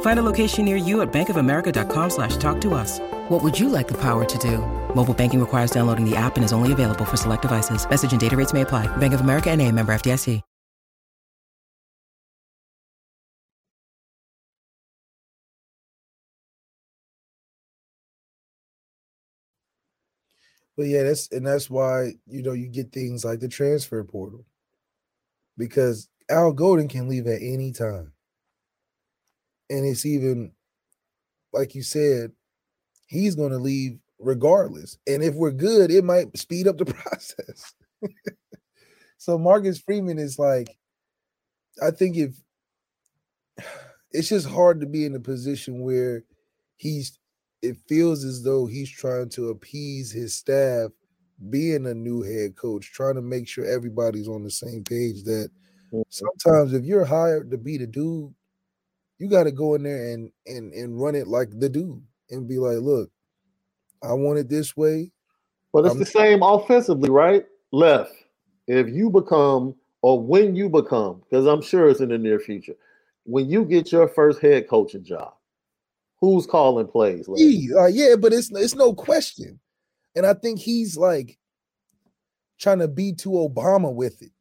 Find 0.00 0.18
a 0.18 0.22
location 0.22 0.64
near 0.64 0.76
you 0.76 1.02
at 1.02 1.12
bankofamerica.com 1.12 2.10
slash 2.10 2.36
talk 2.38 2.60
to 2.62 2.74
us. 2.74 2.98
What 3.28 3.42
would 3.42 3.58
you 3.58 3.68
like 3.68 3.86
the 3.86 4.00
power 4.00 4.24
to 4.24 4.38
do? 4.38 4.58
Mobile 4.94 5.14
banking 5.14 5.40
requires 5.40 5.70
downloading 5.70 6.08
the 6.08 6.16
app 6.16 6.36
and 6.36 6.44
is 6.44 6.52
only 6.52 6.72
available 6.72 7.04
for 7.04 7.18
select 7.18 7.42
devices. 7.42 7.88
Message 7.88 8.12
and 8.12 8.20
data 8.20 8.36
rates 8.36 8.54
may 8.54 8.62
apply. 8.62 8.88
Bank 8.96 9.14
of 9.14 9.20
America 9.20 9.50
and 9.50 9.60
a 9.60 9.70
member 9.70 9.94
FDIC. 9.94 10.42
But 20.76 20.88
yeah, 20.88 21.04
that's 21.04 21.30
and 21.32 21.46
that's 21.46 21.70
why 21.70 22.12
you 22.26 22.42
know 22.42 22.52
you 22.52 22.68
get 22.68 22.92
things 22.92 23.24
like 23.24 23.40
the 23.40 23.48
transfer 23.48 24.04
portal 24.04 24.44
because 25.56 26.08
Al 26.28 26.52
Golden 26.52 26.88
can 26.88 27.08
leave 27.08 27.26
at 27.26 27.40
any 27.40 27.72
time, 27.72 28.12
and 29.70 29.84
it's 29.84 30.06
even 30.06 30.52
like 31.52 31.74
you 31.74 31.82
said, 31.82 32.32
he's 33.06 33.34
going 33.34 33.52
to 33.52 33.58
leave 33.58 33.98
regardless. 34.18 34.98
And 35.06 35.22
if 35.22 35.34
we're 35.34 35.52
good, 35.52 35.90
it 35.90 36.04
might 36.04 36.36
speed 36.36 36.68
up 36.68 36.78
the 36.78 36.84
process. 36.84 37.74
so 39.18 39.38
Marcus 39.38 39.78
Freeman 39.78 40.18
is 40.18 40.38
like, 40.38 40.76
I 41.82 41.90
think 41.90 42.16
if 42.16 42.36
it's 44.12 44.28
just 44.28 44.46
hard 44.46 44.80
to 44.80 44.86
be 44.86 45.04
in 45.04 45.14
a 45.14 45.20
position 45.20 45.80
where 45.80 46.24
he's 46.76 47.18
it 47.62 47.76
feels 47.88 48.22
as 48.22 48.42
though 48.42 48.66
he's 48.66 48.90
trying 48.90 49.28
to 49.30 49.48
appease 49.48 50.12
his 50.12 50.34
staff 50.34 50.90
being 51.50 51.86
a 51.86 51.94
new 51.94 52.22
head 52.22 52.54
coach 52.54 52.92
trying 52.92 53.14
to 53.14 53.22
make 53.22 53.48
sure 53.48 53.64
everybody's 53.64 54.28
on 54.28 54.42
the 54.42 54.50
same 54.50 54.84
page 54.84 55.24
that 55.24 55.50
mm-hmm. 55.92 56.02
sometimes 56.08 56.72
if 56.72 56.84
you're 56.84 57.04
hired 57.04 57.50
to 57.50 57.58
be 57.58 57.76
the 57.76 57.86
dude 57.86 58.32
you 59.18 59.28
got 59.30 59.44
to 59.44 59.52
go 59.52 59.74
in 59.76 59.84
there 59.84 60.12
and 60.14 60.32
and 60.46 60.72
and 60.74 61.00
run 61.00 61.16
it 61.16 61.28
like 61.28 61.50
the 61.58 61.68
dude 61.70 62.02
and 62.30 62.48
be 62.48 62.58
like 62.58 62.78
look 62.78 63.10
i 64.02 64.12
want 64.12 64.38
it 64.38 64.48
this 64.48 64.76
way 64.76 65.12
But 65.72 65.86
it's 65.86 65.96
I'm- 65.96 65.98
the 65.98 66.06
same 66.06 66.42
offensively, 66.42 67.10
right? 67.10 67.46
Left. 67.72 68.12
If 68.68 68.88
you 68.88 69.10
become, 69.10 69.76
or 70.02 70.20
when 70.22 70.56
you 70.56 70.70
become, 70.70 71.22
because 71.30 71.46
I'm 71.46 71.62
sure 71.62 71.88
it's 71.90 72.00
in 72.00 72.10
the 72.10 72.18
near 72.18 72.40
future, 72.40 72.74
when 73.24 73.50
you 73.50 73.64
get 73.66 73.92
your 73.92 74.08
first 74.08 74.40
head 74.40 74.68
coaching 74.68 75.04
job, 75.04 75.34
who's 76.20 76.46
calling 76.46 76.88
plays? 76.88 77.28
uh, 77.78 77.86
yeah 77.86 78.16
but 78.16 78.32
it's 78.32 78.50
it's 78.52 78.74
no 78.76 78.94
question 78.94 79.60
and 80.16 80.26
i 80.26 80.34
think 80.34 80.58
he's 80.60 80.96
like 80.96 81.38
trying 82.60 82.80
to 82.80 82.88
be 82.88 83.12
too 83.14 83.30
obama 83.32 83.92
with 83.92 84.22
it 84.22 84.32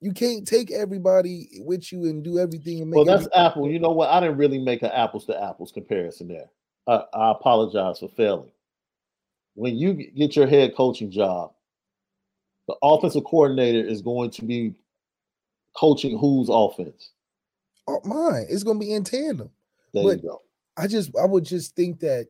You 0.00 0.12
can't 0.12 0.46
take 0.48 0.70
everybody 0.70 1.48
with 1.58 1.92
you 1.92 2.04
and 2.04 2.22
do 2.24 2.38
everything. 2.38 2.80
And 2.80 2.90
make 2.90 2.96
Well, 2.96 3.04
that's 3.04 3.26
everything- 3.26 3.40
Apple. 3.46 3.70
You 3.70 3.78
know 3.78 3.90
what? 3.90 4.08
I 4.08 4.20
didn't 4.20 4.38
really 4.38 4.58
make 4.58 4.82
an 4.82 4.90
apples 4.92 5.26
to 5.26 5.42
apples 5.42 5.72
comparison 5.72 6.28
there. 6.28 6.48
I, 6.86 7.04
I 7.12 7.30
apologize 7.32 7.98
for 7.98 8.08
failing. 8.08 8.50
When 9.54 9.76
you 9.76 9.92
get 9.94 10.36
your 10.36 10.46
head 10.46 10.74
coaching 10.74 11.10
job, 11.10 11.52
the 12.66 12.76
offensive 12.82 13.24
coordinator 13.24 13.86
is 13.86 14.00
going 14.00 14.30
to 14.30 14.44
be 14.44 14.74
coaching 15.76 16.18
whose 16.18 16.48
offense. 16.50 17.10
Oh, 17.86 18.00
mine. 18.04 18.46
It's 18.48 18.62
gonna 18.62 18.78
be 18.78 18.92
in 18.92 19.04
tandem. 19.04 19.50
There 19.92 20.04
But- 20.04 20.22
you 20.22 20.28
go. 20.28 20.42
I 20.76 20.86
just 20.86 21.14
I 21.16 21.26
would 21.26 21.44
just 21.44 21.74
think 21.76 22.00
that, 22.00 22.28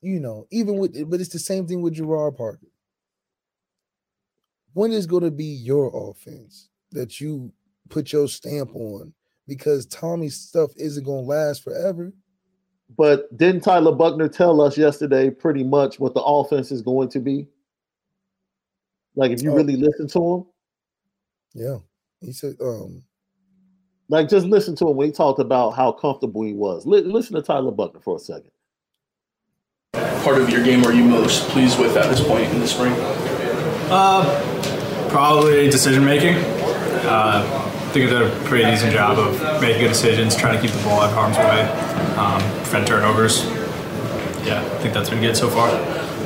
you 0.00 0.18
know, 0.20 0.46
even 0.50 0.78
with 0.78 1.10
but 1.10 1.20
it's 1.20 1.28
the 1.32 1.38
same 1.38 1.66
thing 1.66 1.82
with 1.82 1.94
Gerard 1.94 2.36
Parker. 2.36 2.68
When 4.76 4.92
is 4.92 5.06
going 5.06 5.22
to 5.22 5.30
be 5.30 5.46
your 5.46 5.90
offense 6.10 6.68
that 6.92 7.18
you 7.18 7.50
put 7.88 8.12
your 8.12 8.28
stamp 8.28 8.76
on? 8.76 9.14
Because 9.48 9.86
Tommy's 9.86 10.36
stuff 10.36 10.70
isn't 10.76 11.02
going 11.02 11.24
to 11.24 11.28
last 11.30 11.64
forever. 11.64 12.12
But 12.98 13.34
didn't 13.38 13.62
Tyler 13.62 13.92
Buchner 13.92 14.28
tell 14.28 14.60
us 14.60 14.76
yesterday 14.76 15.30
pretty 15.30 15.64
much 15.64 15.98
what 15.98 16.12
the 16.12 16.20
offense 16.22 16.70
is 16.70 16.82
going 16.82 17.08
to 17.08 17.20
be? 17.20 17.48
Like 19.14 19.30
if 19.30 19.42
you 19.42 19.50
Oh. 19.52 19.54
really 19.54 19.76
listen 19.76 20.08
to 20.08 20.34
him, 20.34 20.44
Yeah, 21.54 21.78
he 22.20 22.32
said, 22.32 22.56
um, 22.60 23.02
like 24.10 24.28
just 24.28 24.44
listen 24.46 24.76
to 24.76 24.90
him 24.90 24.96
when 24.98 25.06
he 25.06 25.12
talked 25.12 25.38
about 25.40 25.70
how 25.70 25.90
comfortable 25.90 26.42
he 26.42 26.52
was. 26.52 26.84
Li- 26.84 27.00
listen 27.00 27.34
to 27.36 27.40
Tyler 27.40 27.70
Buchner 27.70 28.00
for 28.00 28.16
a 28.16 28.20
second. 28.20 28.50
part 29.94 30.38
of 30.38 30.50
your 30.50 30.62
game 30.62 30.84
are 30.84 30.92
you 30.92 31.04
most 31.04 31.48
pleased 31.48 31.78
with 31.78 31.96
at 31.96 32.10
this 32.10 32.20
point 32.22 32.52
in 32.52 32.60
the 32.60 32.66
spring? 32.68 32.92
Uh, 33.88 34.55
probably 35.16 35.70
decision 35.70 36.04
making. 36.04 36.34
Uh, 37.06 37.40
I 37.42 37.90
think 37.90 38.10
I 38.10 38.18
did 38.18 38.20
a 38.20 38.44
pretty 38.44 38.70
decent 38.70 38.92
job 38.92 39.18
of 39.18 39.40
making 39.62 39.80
good 39.80 39.88
decisions, 39.88 40.36
trying 40.36 40.54
to 40.54 40.60
keep 40.60 40.76
the 40.76 40.84
ball 40.84 41.00
out 41.00 41.08
of 41.08 41.14
harm's 41.14 41.38
way, 41.38 41.62
um, 42.18 42.42
prevent 42.64 42.86
turnovers. 42.86 43.46
Yeah, 44.44 44.60
I 44.60 44.78
think 44.82 44.92
that's 44.92 45.08
been 45.08 45.22
good 45.22 45.34
so 45.34 45.48
far. 45.48 45.70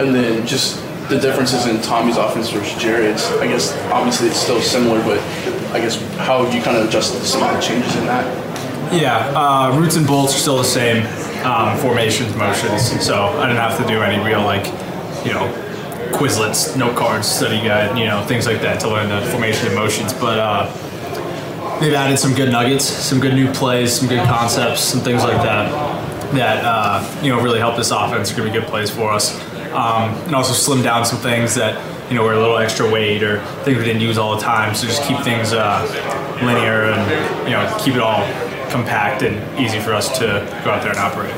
And 0.00 0.12
then 0.12 0.44
just 0.44 0.82
the 1.08 1.20
differences 1.20 1.66
in 1.66 1.80
Tommy's 1.82 2.16
offense 2.16 2.50
versus 2.50 2.82
Jared's. 2.82 3.24
I 3.34 3.46
guess 3.46 3.72
obviously 3.92 4.26
it's 4.26 4.40
still 4.40 4.60
similar, 4.60 5.00
but 5.04 5.20
I 5.72 5.78
guess 5.78 6.02
how 6.16 6.44
have 6.44 6.52
you 6.52 6.60
kind 6.60 6.76
of 6.76 6.88
adjusted 6.88 7.22
some 7.22 7.44
of 7.44 7.54
the 7.54 7.60
changes 7.60 7.94
in 7.94 8.06
that? 8.06 8.26
Yeah, 8.92 9.18
uh, 9.36 9.78
roots 9.78 9.94
and 9.94 10.04
bolts 10.04 10.34
are 10.34 10.38
still 10.38 10.58
the 10.58 10.64
same. 10.64 11.06
Um, 11.46 11.78
formations, 11.78 12.34
motions. 12.34 12.90
So 13.06 13.14
I 13.14 13.46
didn't 13.46 13.62
have 13.62 13.78
to 13.78 13.86
do 13.86 14.02
any 14.02 14.20
real 14.26 14.42
like, 14.42 14.66
you 15.24 15.32
know, 15.32 15.69
Quizlets, 16.12 16.76
note 16.76 16.96
cards, 16.96 17.28
study 17.28 17.58
guide, 17.58 17.98
you 17.98 18.06
know, 18.06 18.24
things 18.26 18.46
like 18.46 18.60
that 18.62 18.80
to 18.80 18.88
learn 18.88 19.08
the 19.08 19.24
formation 19.30 19.66
and 19.66 19.74
motions. 19.74 20.12
But 20.12 20.38
uh, 20.38 21.78
they've 21.80 21.94
added 21.94 22.18
some 22.18 22.34
good 22.34 22.50
nuggets, 22.50 22.84
some 22.84 23.20
good 23.20 23.34
new 23.34 23.52
plays, 23.52 23.98
some 23.98 24.08
good 24.08 24.26
concepts, 24.26 24.80
some 24.80 25.00
things 25.00 25.22
like 25.22 25.42
that 25.42 25.70
that 26.32 26.64
uh, 26.64 27.20
you 27.22 27.30
know 27.30 27.40
really 27.40 27.58
help 27.58 27.76
this 27.76 27.90
offense. 27.90 28.32
Are 28.32 28.36
going 28.36 28.52
to 28.52 28.54
be 28.54 28.60
good 28.60 28.68
plays 28.68 28.90
for 28.90 29.10
us, 29.10 29.34
um, 29.72 30.14
and 30.26 30.34
also 30.34 30.52
slim 30.52 30.82
down 30.82 31.04
some 31.04 31.18
things 31.18 31.54
that 31.56 31.74
you 32.10 32.16
know 32.16 32.24
were 32.24 32.34
a 32.34 32.40
little 32.40 32.58
extra 32.58 32.90
weight 32.90 33.22
or 33.22 33.44
things 33.64 33.78
we 33.78 33.84
didn't 33.84 34.02
use 34.02 34.18
all 34.18 34.36
the 34.36 34.42
time. 34.42 34.74
So 34.74 34.86
just 34.86 35.02
keep 35.04 35.18
things 35.20 35.52
uh, 35.52 35.82
linear 36.42 36.92
and 36.92 37.48
you 37.48 37.54
know 37.54 37.76
keep 37.80 37.94
it 37.94 38.00
all 38.00 38.24
compact 38.70 39.22
and 39.22 39.60
easy 39.60 39.80
for 39.80 39.92
us 39.92 40.18
to 40.18 40.24
go 40.64 40.70
out 40.70 40.82
there 40.82 40.92
and 40.92 41.00
operate. 41.00 41.34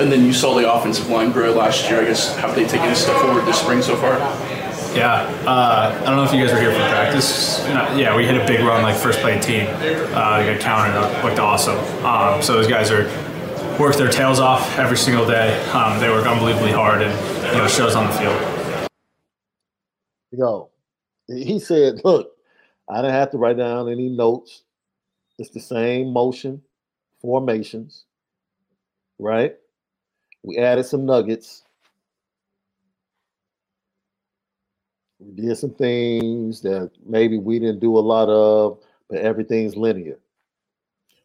And 0.00 0.12
then 0.12 0.24
you 0.24 0.32
saw 0.32 0.54
the 0.54 0.72
offensive 0.72 1.08
line 1.08 1.32
grow 1.32 1.52
last 1.52 1.88
year. 1.88 2.00
I 2.00 2.04
guess 2.04 2.34
have 2.36 2.54
they 2.54 2.66
taken 2.66 2.88
a 2.88 2.94
step 2.94 3.16
forward 3.20 3.44
this 3.46 3.58
spring 3.60 3.82
so 3.82 3.96
far? 3.96 4.18
Yeah, 4.96 5.22
uh, 5.46 5.98
I 6.00 6.04
don't 6.06 6.16
know 6.16 6.24
if 6.24 6.32
you 6.32 6.40
guys 6.40 6.52
were 6.54 6.60
here 6.60 6.72
for 6.72 6.78
practice. 6.88 7.62
No, 7.64 7.96
yeah, 7.96 8.16
we 8.16 8.24
hit 8.24 8.34
a 8.34 8.46
big 8.46 8.60
run 8.60 8.82
like 8.82 8.96
first 8.96 9.18
play 9.20 9.38
team. 9.38 9.66
Uh, 9.68 10.38
they 10.38 10.54
got 10.54 10.60
counted 10.60 10.96
up, 10.96 11.22
looked 11.22 11.38
awesome. 11.38 11.76
Um, 12.04 12.40
so 12.40 12.54
those 12.54 12.66
guys 12.66 12.90
are 12.90 13.04
work 13.78 13.94
their 13.96 14.10
tails 14.10 14.40
off 14.40 14.78
every 14.78 14.96
single 14.96 15.26
day. 15.26 15.62
Um, 15.72 16.00
they 16.00 16.08
work 16.08 16.26
unbelievably 16.26 16.72
hard, 16.72 17.02
and 17.02 17.12
you 17.46 17.58
know 17.58 17.64
it 17.66 17.70
shows 17.70 17.94
on 17.94 18.06
the 18.06 18.12
field. 18.12 18.88
Yo, 20.32 20.70
he 21.28 21.58
said, 21.58 22.00
look, 22.04 22.32
I 22.88 22.96
didn't 22.96 23.12
have 23.12 23.30
to 23.32 23.38
write 23.38 23.58
down 23.58 23.90
any 23.90 24.08
notes. 24.08 24.62
It's 25.38 25.50
the 25.50 25.60
same 25.60 26.12
motion, 26.12 26.62
formations, 27.20 28.04
right? 29.18 29.56
We 30.46 30.58
added 30.58 30.86
some 30.86 31.04
nuggets. 31.04 31.64
We 35.18 35.32
did 35.32 35.58
some 35.58 35.74
things 35.74 36.62
that 36.62 36.92
maybe 37.04 37.36
we 37.36 37.58
didn't 37.58 37.80
do 37.80 37.98
a 37.98 38.00
lot 38.00 38.28
of, 38.28 38.78
but 39.10 39.18
everything's 39.18 39.76
linear. 39.76 40.20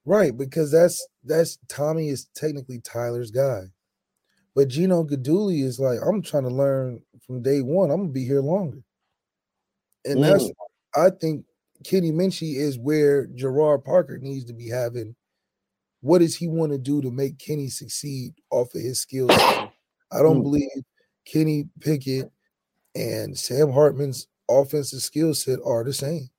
right, 0.06 0.36
because 0.36 0.72
that's 0.72 1.08
that's 1.24 1.60
Tommy 1.68 2.10
is 2.10 2.30
technically 2.34 2.80
Tyler's 2.80 3.30
guy. 3.30 3.66
But 4.56 4.70
Gino 4.70 5.04
Guidugli 5.04 5.64
is 5.64 5.80
like, 5.80 6.00
I'm 6.04 6.24
trying 6.24 6.44
to 6.44 6.50
learn 6.50 7.04
from 7.26 7.44
day 7.44 7.62
one. 7.62 7.92
I'm 7.92 8.02
gonna 8.02 8.10
be 8.10 8.26
here 8.26 8.42
longer. 8.42 8.82
And 10.04 10.24
that's 10.24 10.46
Mm. 10.46 10.54
I 10.96 11.10
think 11.12 11.46
Kenny 11.86 12.12
Minchey 12.12 12.56
is 12.56 12.80
where 12.80 13.28
Gerard 13.28 13.86
Parker 13.86 14.18
needs 14.18 14.46
to 14.46 14.54
be 14.54 14.68
having. 14.68 15.16
What 16.02 16.20
does 16.20 16.36
he 16.36 16.48
want 16.48 16.72
to 16.72 16.78
do 16.78 17.02
to 17.02 17.12
make 17.12 17.38
Kenny 17.38 17.70
succeed 17.70 18.34
off 18.50 18.74
of 18.76 18.82
his 18.82 19.00
skills? 19.00 19.32
I 19.32 19.70
don't 20.22 20.40
Mm. 20.40 20.44
believe 20.44 20.70
Kenny 21.26 21.70
Pickett 21.80 22.32
and 22.96 23.38
Sam 23.38 23.72
Hartman's 23.72 24.28
offensive 24.50 25.02
skill 25.02 25.34
set 25.34 25.60
are 25.64 25.84
the 25.84 25.94
same. 25.94 26.30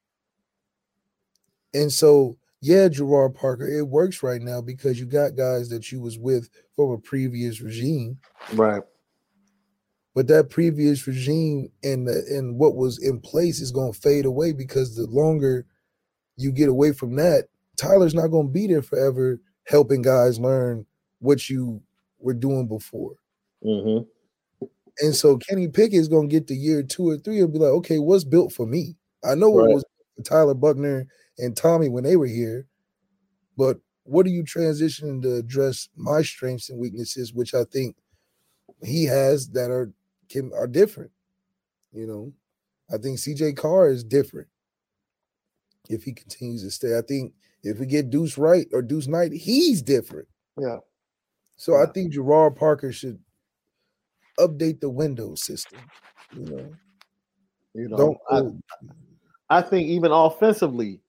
And 1.75 1.91
so, 1.91 2.37
yeah, 2.61 2.89
Gerard 2.89 3.35
Parker, 3.35 3.67
it 3.67 3.87
works 3.89 4.23
right 4.23 4.43
now 4.43 4.61
because 4.61 5.01
you 5.01 5.07
got 5.07 5.37
guys 5.37 5.69
that 5.71 5.91
you 5.91 6.01
was 6.01 6.19
with 6.19 6.49
from 6.77 6.91
a 6.91 6.99
previous 6.99 7.61
regime. 7.61 8.19
Right. 8.55 8.83
But 10.15 10.27
that 10.29 10.51
previous 10.51 11.07
regime 11.07 11.71
and 11.83 12.07
the, 12.07 12.23
and 12.29 12.59
what 12.59 12.77
was 12.77 12.99
in 13.03 13.21
place 13.21 13.61
is 13.61 13.71
going 13.71 13.93
to 13.95 13.99
fade 13.99 14.27
away 14.27 14.53
because 14.53 14.95
the 14.95 15.07
longer 15.07 15.65
you 16.37 16.53
get 16.53 16.69
away 16.69 16.93
from 16.93 17.17
that, 17.17 17.49
Tyler's 17.77 18.15
not 18.15 18.27
going 18.29 18.49
to 18.49 18.53
be 18.53 18.67
there 18.67 18.83
forever 18.83 19.41
helping 19.65 20.03
guys 20.03 20.39
learn 20.39 20.87
what 21.21 21.49
you 21.49 21.83
were 22.19 22.35
doing 22.35 22.67
before. 22.67 23.15
Mm-hmm. 23.65 24.67
And 25.01 25.15
so 25.15 25.39
Kenny 25.39 25.69
Pickett 25.69 26.01
is 26.01 26.09
going 26.09 26.29
to 26.29 26.33
get 26.33 26.47
the 26.47 26.55
year 26.55 26.83
two 26.83 27.09
or 27.09 27.17
three 27.17 27.41
and 27.41 27.53
be 27.53 27.59
like, 27.59 27.71
okay, 27.71 27.99
what's 27.99 28.25
built 28.25 28.53
for 28.53 28.67
me? 28.67 28.97
I 29.25 29.35
know 29.35 29.51
what 29.51 29.67
Right. 29.67 29.75
was 29.75 29.85
Tyler 30.25 30.55
Buchner 30.55 31.07
and 31.39 31.57
Tommy 31.57 31.89
when 31.89 32.05
they 32.05 32.17
were 32.17 32.27
here, 32.27 32.67
but 33.57 33.79
what 34.05 34.27
are 34.27 34.31
you 34.31 34.43
transitioning 34.43 35.23
to 35.23 35.37
address 35.37 35.89
my 35.97 36.23
strengths 36.23 36.69
and 36.69 36.79
weaknesses, 36.79 37.33
which 37.33 37.55
I 37.55 37.65
think 37.65 37.97
he 38.85 39.05
has 39.05 39.49
that 39.51 39.71
are 39.71 39.93
can 40.29 40.53
are 40.55 40.67
different. 40.67 41.11
You 41.93 42.07
know, 42.07 42.33
I 42.93 42.99
think 42.99 43.19
CJ 43.19 43.57
Carr 43.57 43.91
is 43.91 44.03
different 44.03 44.49
if 45.89 46.03
he 46.03 46.13
continues 46.13 46.63
to 46.63 46.71
stay. 46.71 46.97
I 46.99 47.03
think 47.03 47.33
if 47.63 47.79
we 47.79 47.87
get 47.87 48.11
Deuce 48.11 48.37
Wright 48.37 48.67
or 48.73 48.83
Deuce 48.83 49.07
Knight, 49.07 49.33
he's 49.33 49.83
different. 49.83 50.29
Yeah. 50.59 50.79
So 51.57 51.77
I 51.77 51.87
think 51.87 52.13
Gerard 52.13 52.57
Parker 52.57 52.93
should 52.93 53.19
update 54.39 54.81
the 54.81 54.91
Windows 54.91 55.45
system. 55.45 55.79
You 56.37 56.45
know, 56.45 56.71
You 57.75 57.89
know, 57.89 57.97
don't 57.97 58.63
I, 59.51 59.59
I 59.59 59.63
think 59.63 59.89
even 59.89 60.11
offensively, 60.11 61.01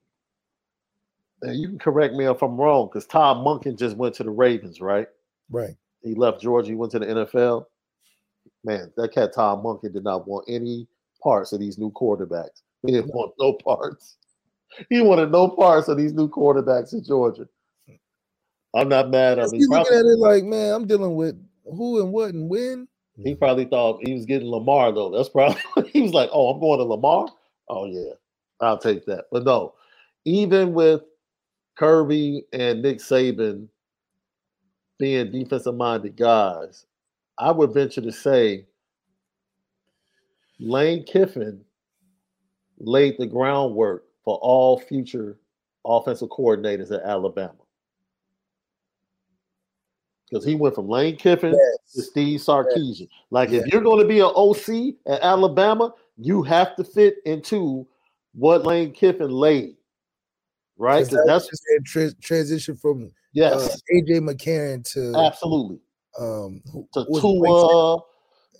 and 1.41 1.55
you 1.59 1.69
can 1.69 1.79
correct 1.79 2.13
me 2.13 2.25
if 2.25 2.41
I'm 2.41 2.59
wrong, 2.59 2.87
because 2.87 3.07
Todd 3.07 3.37
Monken 3.37 3.77
just 3.77 3.97
went 3.97 4.15
to 4.15 4.23
the 4.23 4.29
Ravens, 4.29 4.79
right? 4.79 5.07
right. 5.49 5.75
He 6.03 6.13
left 6.13 6.41
Georgia, 6.41 6.69
he 6.69 6.75
went 6.75 6.91
to 6.91 6.99
the 6.99 7.05
NFL. 7.05 7.65
Man, 8.63 8.91
that 8.97 9.13
cat 9.13 9.33
Todd 9.33 9.63
Monken 9.63 9.93
did 9.93 10.03
not 10.03 10.27
want 10.27 10.45
any 10.47 10.87
parts 11.21 11.51
of 11.53 11.59
these 11.59 11.77
new 11.77 11.91
quarterbacks. 11.91 12.61
He 12.85 12.91
didn't 12.91 13.13
want 13.13 13.33
no 13.39 13.53
parts. 13.53 14.17
He 14.89 15.01
wanted 15.01 15.31
no 15.31 15.49
parts 15.49 15.87
of 15.87 15.97
these 15.97 16.13
new 16.13 16.29
quarterbacks 16.29 16.93
in 16.93 17.03
Georgia. 17.03 17.47
I'm 18.75 18.89
not 18.89 19.09
mad 19.09 19.39
at 19.39 19.45
him. 19.45 19.53
He 19.53 19.59
You 19.61 19.69
looking 19.69 19.97
at 19.97 20.05
it 20.05 20.19
like, 20.19 20.43
man, 20.43 20.73
I'm 20.73 20.87
dealing 20.87 21.15
with 21.15 21.35
who 21.65 22.01
and 22.01 22.11
what 22.11 22.33
and 22.33 22.49
when. 22.49 22.87
he 23.23 23.35
probably 23.35 23.65
thought 23.65 24.01
he 24.05 24.13
was 24.13 24.25
getting 24.25 24.49
Lamar, 24.49 24.91
though. 24.91 25.11
That's 25.11 25.29
probably 25.29 25.61
he 25.91 26.01
was 26.01 26.13
like, 26.13 26.29
Oh, 26.31 26.49
I'm 26.49 26.59
going 26.59 26.79
to 26.79 26.85
Lamar. 26.85 27.27
Oh, 27.69 27.85
yeah, 27.85 28.13
I'll 28.61 28.77
take 28.77 29.05
that. 29.05 29.25
But 29.31 29.43
no, 29.45 29.75
even 30.25 30.73
with 30.73 31.01
Kirby 31.75 32.45
and 32.51 32.81
Nick 32.81 32.97
Saban 32.97 33.67
being 34.97 35.31
defensive 35.31 35.75
minded 35.75 36.15
guys, 36.15 36.85
I 37.37 37.51
would 37.51 37.73
venture 37.73 38.01
to 38.01 38.11
say 38.11 38.65
Lane 40.59 41.03
Kiffin 41.03 41.61
laid 42.79 43.15
the 43.17 43.27
groundwork 43.27 44.05
for 44.23 44.37
all 44.37 44.79
future 44.79 45.37
offensive 45.85 46.29
coordinators 46.29 46.91
at 46.91 47.03
Alabama. 47.03 47.53
Because 50.29 50.45
he 50.45 50.55
went 50.55 50.73
from 50.73 50.87
Lane 50.87 51.15
Kiffin 51.15 51.51
to 51.95 52.01
Steve 52.01 52.39
Sarkisian. 52.39 53.07
Like, 53.29 53.51
if 53.51 53.67
you're 53.67 53.81
going 53.81 53.99
to 53.99 54.07
be 54.07 54.19
an 54.19 54.31
OC 54.35 54.95
at 55.05 55.21
Alabama, 55.21 55.93
you 56.17 56.41
have 56.43 56.75
to 56.77 56.83
fit 56.83 57.17
into 57.25 57.85
what 58.33 58.65
Lane 58.65 58.91
Kiffin 58.91 59.29
laid, 59.29 59.75
right? 60.77 61.07
that's 61.25 61.47
tra- 61.85 62.13
transition 62.15 62.75
from 62.75 63.11
yes, 63.33 63.53
uh, 63.53 63.77
AJ 63.93 64.21
McCarron 64.21 64.83
to 64.93 65.15
absolutely 65.15 65.79
um 66.19 66.61
who- 66.71 66.87
to 66.93 67.05
Tua, 67.19 67.99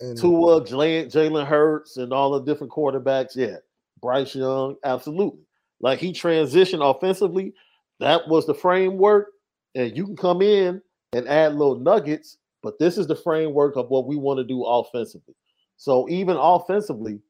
and 0.00 0.18
Tua, 0.18 0.60
Jalen 0.60 1.46
Hurts, 1.46 1.96
and 1.96 2.12
all 2.12 2.32
the 2.32 2.40
different 2.40 2.72
quarterbacks. 2.72 3.34
Yeah, 3.34 3.56
Bryce 4.00 4.34
Young, 4.34 4.76
absolutely. 4.84 5.40
Like 5.84 5.98
he 5.98 6.14
transitioned 6.14 6.80
offensively. 6.80 7.52
That 8.00 8.26
was 8.26 8.46
the 8.46 8.54
framework, 8.54 9.32
and 9.74 9.94
you 9.94 10.06
can 10.06 10.16
come 10.16 10.40
in 10.40 10.80
and 11.12 11.28
add 11.28 11.56
little 11.56 11.78
nuggets. 11.78 12.38
But 12.62 12.78
this 12.78 12.96
is 12.96 13.06
the 13.06 13.14
framework 13.14 13.76
of 13.76 13.90
what 13.90 14.06
we 14.06 14.16
want 14.16 14.38
to 14.38 14.44
do 14.44 14.64
offensively. 14.64 15.34
So 15.76 16.08
even 16.08 16.38
offensively, 16.38 17.20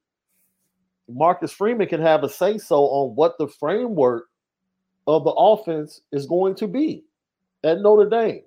Marcus 1.08 1.50
Freeman 1.50 1.88
can 1.88 2.00
have 2.00 2.22
a 2.22 2.28
say 2.28 2.56
so 2.56 2.84
on 2.84 3.16
what 3.16 3.36
the 3.38 3.48
framework 3.48 4.26
of 5.08 5.24
the 5.24 5.32
offense 5.32 6.02
is 6.12 6.24
going 6.24 6.54
to 6.54 6.68
be 6.68 7.02
at 7.64 7.80
Notre 7.80 8.08
Dame. 8.08 8.42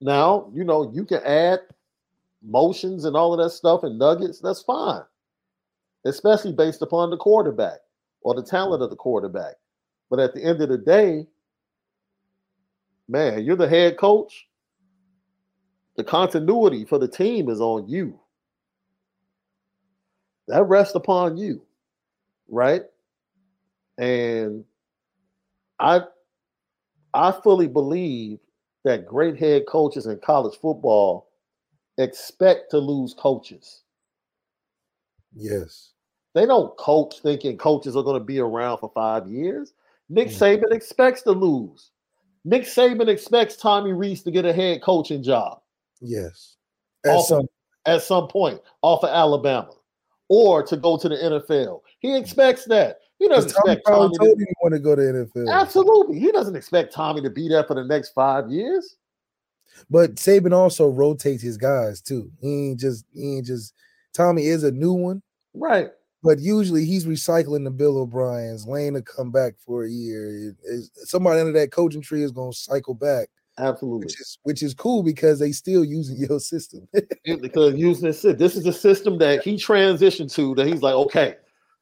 Now, 0.00 0.50
you 0.52 0.64
know, 0.64 0.90
you 0.92 1.04
can 1.04 1.22
add 1.24 1.60
motions 2.44 3.04
and 3.04 3.14
all 3.14 3.32
of 3.32 3.38
that 3.38 3.50
stuff 3.50 3.84
and 3.84 3.96
nuggets, 3.96 4.40
that's 4.40 4.62
fine. 4.62 5.02
Especially 6.04 6.52
based 6.52 6.82
upon 6.82 7.10
the 7.10 7.16
quarterback 7.16 7.78
or 8.24 8.34
the 8.34 8.42
talent 8.42 8.82
of 8.82 8.90
the 8.90 8.96
quarterback. 8.96 9.54
But 10.10 10.20
at 10.20 10.34
the 10.34 10.44
end 10.44 10.60
of 10.62 10.68
the 10.68 10.78
day, 10.78 11.26
man, 13.08 13.44
you're 13.44 13.56
the 13.56 13.68
head 13.68 13.98
coach. 13.98 14.48
The 15.96 16.04
continuity 16.04 16.84
for 16.84 16.98
the 16.98 17.08
team 17.08 17.48
is 17.50 17.60
on 17.60 17.88
you. 17.88 18.18
That 20.48 20.64
rests 20.64 20.94
upon 20.94 21.36
you, 21.36 21.62
right? 22.48 22.82
And 23.98 24.64
I 25.80 26.02
I 27.14 27.32
fully 27.32 27.68
believe 27.68 28.38
that 28.84 29.06
great 29.06 29.38
head 29.38 29.64
coaches 29.66 30.06
in 30.06 30.18
college 30.20 30.58
football 30.60 31.28
expect 31.98 32.70
to 32.72 32.78
lose 32.78 33.14
coaches. 33.14 33.82
yes. 35.34 35.91
They 36.34 36.46
don't 36.46 36.76
coach 36.76 37.20
thinking 37.20 37.58
coaches 37.58 37.96
are 37.96 38.02
going 38.02 38.18
to 38.18 38.24
be 38.24 38.38
around 38.38 38.78
for 38.78 38.90
five 38.94 39.28
years. 39.28 39.74
Nick 40.08 40.28
Saban 40.28 40.72
expects 40.72 41.22
to 41.22 41.32
lose. 41.32 41.90
Nick 42.44 42.62
Saban 42.62 43.08
expects 43.08 43.56
Tommy 43.56 43.92
Rees 43.92 44.22
to 44.22 44.30
get 44.30 44.44
a 44.44 44.52
head 44.52 44.82
coaching 44.82 45.22
job 45.22 45.62
Yes. 46.02 46.56
At 47.04 47.14
off 47.16 47.26
some 47.26 47.46
at 47.86 48.02
some 48.02 48.28
point 48.28 48.60
off 48.82 49.04
of 49.04 49.10
Alabama 49.10 49.70
or 50.28 50.62
to 50.64 50.76
go 50.76 50.96
to 50.96 51.08
the 51.08 51.16
NFL. 51.16 51.80
He 52.00 52.16
expects 52.16 52.64
that. 52.66 52.98
He 53.18 53.28
doesn't 53.28 53.52
Tommy 53.52 53.74
expect 53.74 53.86
Tommy 53.86 54.16
told 54.18 54.38
to, 54.38 54.46
want 54.62 54.74
to 54.74 54.80
go 54.80 54.96
to 54.96 55.02
NFL. 55.02 55.48
absolutely. 55.50 56.18
He 56.18 56.32
doesn't 56.32 56.56
expect 56.56 56.92
Tommy 56.92 57.22
to 57.22 57.30
be 57.30 57.48
there 57.48 57.64
for 57.64 57.74
the 57.74 57.84
next 57.84 58.10
five 58.10 58.50
years. 58.50 58.96
But 59.88 60.16
Saban 60.16 60.52
also 60.52 60.88
rotates 60.88 61.42
his 61.42 61.56
guys 61.56 62.00
too. 62.00 62.30
He 62.40 62.70
ain't 62.70 62.80
just 62.80 63.04
he 63.14 63.36
ain't 63.36 63.46
just 63.46 63.74
Tommy 64.12 64.46
is 64.46 64.64
a 64.64 64.72
new 64.72 64.92
one, 64.92 65.22
Right. 65.54 65.90
But 66.22 66.38
usually 66.38 66.84
he's 66.84 67.06
recycling 67.06 67.64
the 67.64 67.70
Bill 67.70 67.98
O'Brien's. 67.98 68.66
Lane 68.66 68.94
to 68.94 69.02
come 69.02 69.30
back 69.30 69.54
for 69.58 69.84
a 69.84 69.90
year. 69.90 70.54
It- 70.64 70.90
somebody 70.94 71.40
under 71.40 71.52
that 71.52 71.72
coaching 71.72 72.02
tree 72.02 72.22
is 72.22 72.32
gonna 72.32 72.52
cycle 72.52 72.94
back, 72.94 73.28
Absolutely. 73.58 74.06
which 74.06 74.20
is 74.20 74.38
which 74.42 74.62
is 74.62 74.74
cool 74.74 75.02
because 75.02 75.38
they 75.38 75.52
still 75.52 75.84
using 75.84 76.16
your 76.28 76.40
system. 76.40 76.88
Because 77.24 77.74
using 77.74 78.06
this, 78.08 78.22
this 78.22 78.56
is 78.56 78.64
the 78.64 78.72
system 78.72 79.18
that 79.18 79.42
he 79.42 79.56
transitioned 79.56 80.32
to. 80.34 80.54
That 80.54 80.66
he's 80.66 80.82
like, 80.82 80.94
okay, 80.94 81.36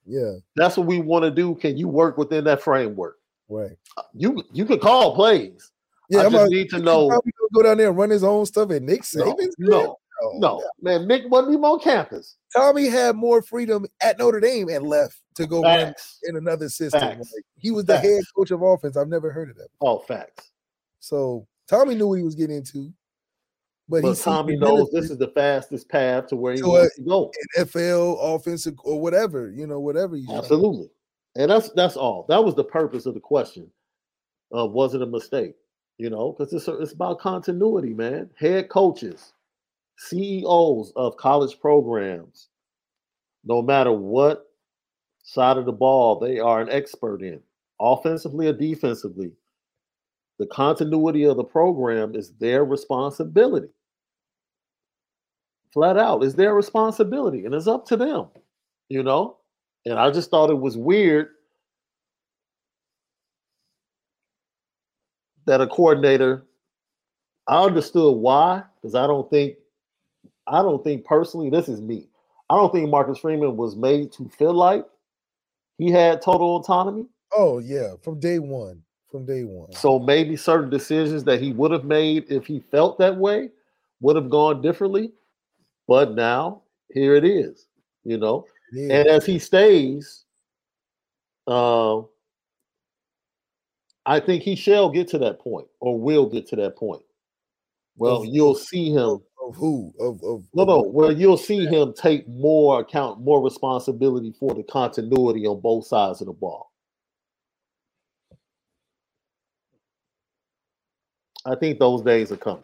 yeah, 0.07 0.33
that's 0.57 0.77
what 0.77 0.87
we 0.87 1.01
want 1.01 1.25
to 1.25 1.31
do. 1.31 1.55
Can 1.57 1.77
you 1.77 1.89
work 1.89 2.17
within 2.19 2.45
that 2.45 2.63
framework? 2.63 3.17
right. 3.49 3.77
You 4.15 4.43
you 4.53 4.65
can 4.65 4.79
call 4.79 5.15
plays. 5.15 5.71
Yeah, 6.09 6.21
I 6.21 6.25
I'm 6.27 6.33
just 6.33 6.43
like, 6.43 6.51
need 6.51 6.71
to 6.71 6.79
know. 6.81 7.21
go 7.55 7.63
down 7.63 7.79
there 7.79 7.89
and 7.89 7.97
run 7.97 8.11
his 8.11 8.25
own 8.25 8.45
stuff 8.47 8.71
at 8.73 8.83
Nick 8.83 9.03
Saban's. 9.03 9.55
no, 9.59 9.81
crib? 9.81 9.91
No, 10.35 10.63
man. 10.81 11.07
Nick 11.07 11.23
wasn't 11.31 11.53
even 11.53 11.65
on 11.65 11.81
campus. 11.81 12.37
Tommy 12.55 12.87
had 12.89 13.17
more 13.17 13.43
freedom 13.43 13.87
at 14.03 14.19
Notre 14.19 14.41
Dame 14.41 14.69
and 14.69 14.85
left 14.87 15.21
to 15.37 15.47
go 15.47 15.63
run 15.63 15.95
in 16.25 16.37
another 16.37 16.69
system. 16.69 17.01
Like, 17.01 17.27
he 17.57 17.71
was 17.71 17.85
the 17.85 17.99
head 17.99 18.23
coach 18.37 18.51
of 18.51 18.63
offense. 18.63 18.97
I've 18.97 19.09
never 19.09 19.31
heard 19.31 19.51
of 19.51 19.57
that. 19.57 19.69
Oh, 19.81 19.99
facts. 20.01 20.51
So 20.99 21.47
Tommy 21.69 21.95
knew 21.95 22.09
what 22.09 22.19
he 22.19 22.25
was 22.25 22.35
getting 22.35 22.57
into, 22.57 22.93
but, 23.89 24.03
But, 24.03 24.19
Tommy 24.19 24.57
knows 24.57 24.91
this 24.93 25.11
is 25.11 25.19
the 25.19 25.29
fastest 25.29 25.89
path 25.89 26.29
to 26.29 26.37
where 26.37 26.55
he 26.55 26.61
To 26.61 26.69
wants 26.69 26.97
to 26.97 27.03
go. 27.03 27.33
NFL 27.59 28.19
offensive 28.21 28.75
or 28.85 29.01
whatever, 29.01 29.51
you 29.51 29.67
know, 29.67 29.81
whatever 29.81 30.17
you 30.17 30.33
Absolutely. 30.33 30.91
And 31.37 31.51
that's 31.51 31.71
that's 31.71 31.97
all. 31.97 32.25
That 32.29 32.45
was 32.45 32.55
the 32.55 32.65
purpose 32.65 33.07
of 33.07 33.15
the 33.15 33.21
question. 33.21 33.71
Uh, 34.55 34.67
was 34.67 34.95
it 34.95 35.03
a 35.03 35.07
mistake? 35.07 35.55
You 35.99 36.11
know, 36.11 36.33
because 36.33 36.53
it's 36.53 36.67
it's 36.67 36.93
about 36.93 37.21
continuity, 37.21 37.95
man. 37.95 38.31
Head 38.37 38.69
coaches, 38.69 39.33
CEOs 40.01 40.93
of 40.97 41.17
college 41.19 41.61
programs, 41.61 42.49
no 43.45 43.61
matter 43.61 43.93
what 43.93 44.47
side 45.23 45.59
of 45.59 45.67
the 45.67 45.73
ball 45.73 46.19
they 46.19 46.39
are 46.39 46.63
an 46.63 46.71
expert 46.71 47.23
in, 47.23 47.39
offensively 47.79 48.47
or 48.47 48.55
defensively, 48.55 49.31
the 50.39 50.47
continuity 50.47 51.25
of 51.25 51.37
the 51.37 51.45
program 51.45 52.15
is 52.15 52.33
their 52.41 52.65
responsibility. 52.65 53.69
Flat 55.71 55.99
out, 55.99 56.25
is 56.25 56.35
their 56.35 56.55
responsibility, 56.55 57.45
and 57.45 57.55
it's 57.55 57.67
up 57.67 57.85
to 57.87 57.97
them, 57.97 58.27
you 58.89 59.03
know. 59.03 59.37
And 59.85 59.99
I 59.99 60.11
just 60.11 60.31
thought 60.31 60.49
it 60.49 60.59
was 60.59 60.79
weird 60.79 61.29
that 65.45 65.61
a 65.61 65.67
coordinator, 65.67 66.47
I 67.47 67.63
understood 67.63 68.17
why, 68.17 68.63
because 68.77 68.95
I 68.95 69.07
don't 69.07 69.29
think, 69.29 69.57
I 70.51 70.63
don't 70.63 70.83
think 70.83 71.05
personally, 71.05 71.49
this 71.49 71.69
is 71.69 71.81
me. 71.81 72.09
I 72.51 72.57
don't 72.57 72.73
think 72.73 72.91
Marcus 72.91 73.19
Freeman 73.19 73.57
was 73.57 73.77
made 73.77 74.13
to 74.13 74.29
feel 74.29 74.53
like 74.53 74.85
he 75.79 75.91
had 75.91 76.21
total 76.21 76.57
autonomy. 76.57 77.07
Oh 77.33 77.59
yeah, 77.59 77.95
from 78.03 78.19
day 78.19 78.39
one. 78.39 78.83
From 79.11 79.25
day 79.25 79.45
one. 79.45 79.73
So 79.73 79.99
maybe 79.99 80.37
certain 80.37 80.71
decisions 80.71 81.25
that 81.25 81.41
he 81.41 81.53
would 81.53 81.71
have 81.71 81.85
made 81.85 82.25
if 82.29 82.47
he 82.47 82.61
felt 82.71 82.99
that 82.99 83.17
way 83.17 83.51
would 84.01 84.17
have 84.17 84.31
gone 84.31 84.61
differently. 84.63 85.13
But 85.89 86.15
now 86.15 86.63
here 86.93 87.15
it 87.15 87.25
is, 87.25 87.67
you 88.05 88.19
know. 88.19 88.47
Yeah. 88.73 88.99
And 88.99 89.09
as 89.09 89.25
he 89.25 89.39
stays, 89.39 90.25
uh, 91.47 92.01
I 94.07 94.21
think 94.21 94.43
he 94.43 94.57
shall 94.57 94.91
get 94.91 95.09
to 95.09 95.19
that 95.19 95.41
point, 95.41 95.69
or 95.81 95.99
will 95.99 96.29
get 96.29 96.49
to 96.49 96.57
that 96.57 96.77
point. 96.77 97.03
Well, 97.97 98.25
you'll 98.25 98.55
see 98.55 98.91
him. 98.93 99.21
Of 99.51 99.57
who? 99.57 99.93
Of 99.99 100.23
of 100.23 100.45
No, 100.55 100.65
no. 100.65 100.83
Well, 100.83 101.13
you'll 101.13 101.37
see 101.37 101.67
him 101.67 101.93
take 101.93 102.29
more 102.29 102.81
account, 102.81 103.21
more 103.21 103.43
responsibility 103.43 104.33
for 104.39 104.55
the 104.55 104.63
continuity 104.63 105.47
on 105.47 105.61
both 105.61 105.87
sides 105.87 106.21
of 106.21 106.29
the 106.29 106.33
ball. 106.33 106.71
I 111.45 111.55
think 111.57 111.79
those 111.79 112.03
days 112.03 112.31
are 112.33 112.37
coming. 112.37 112.63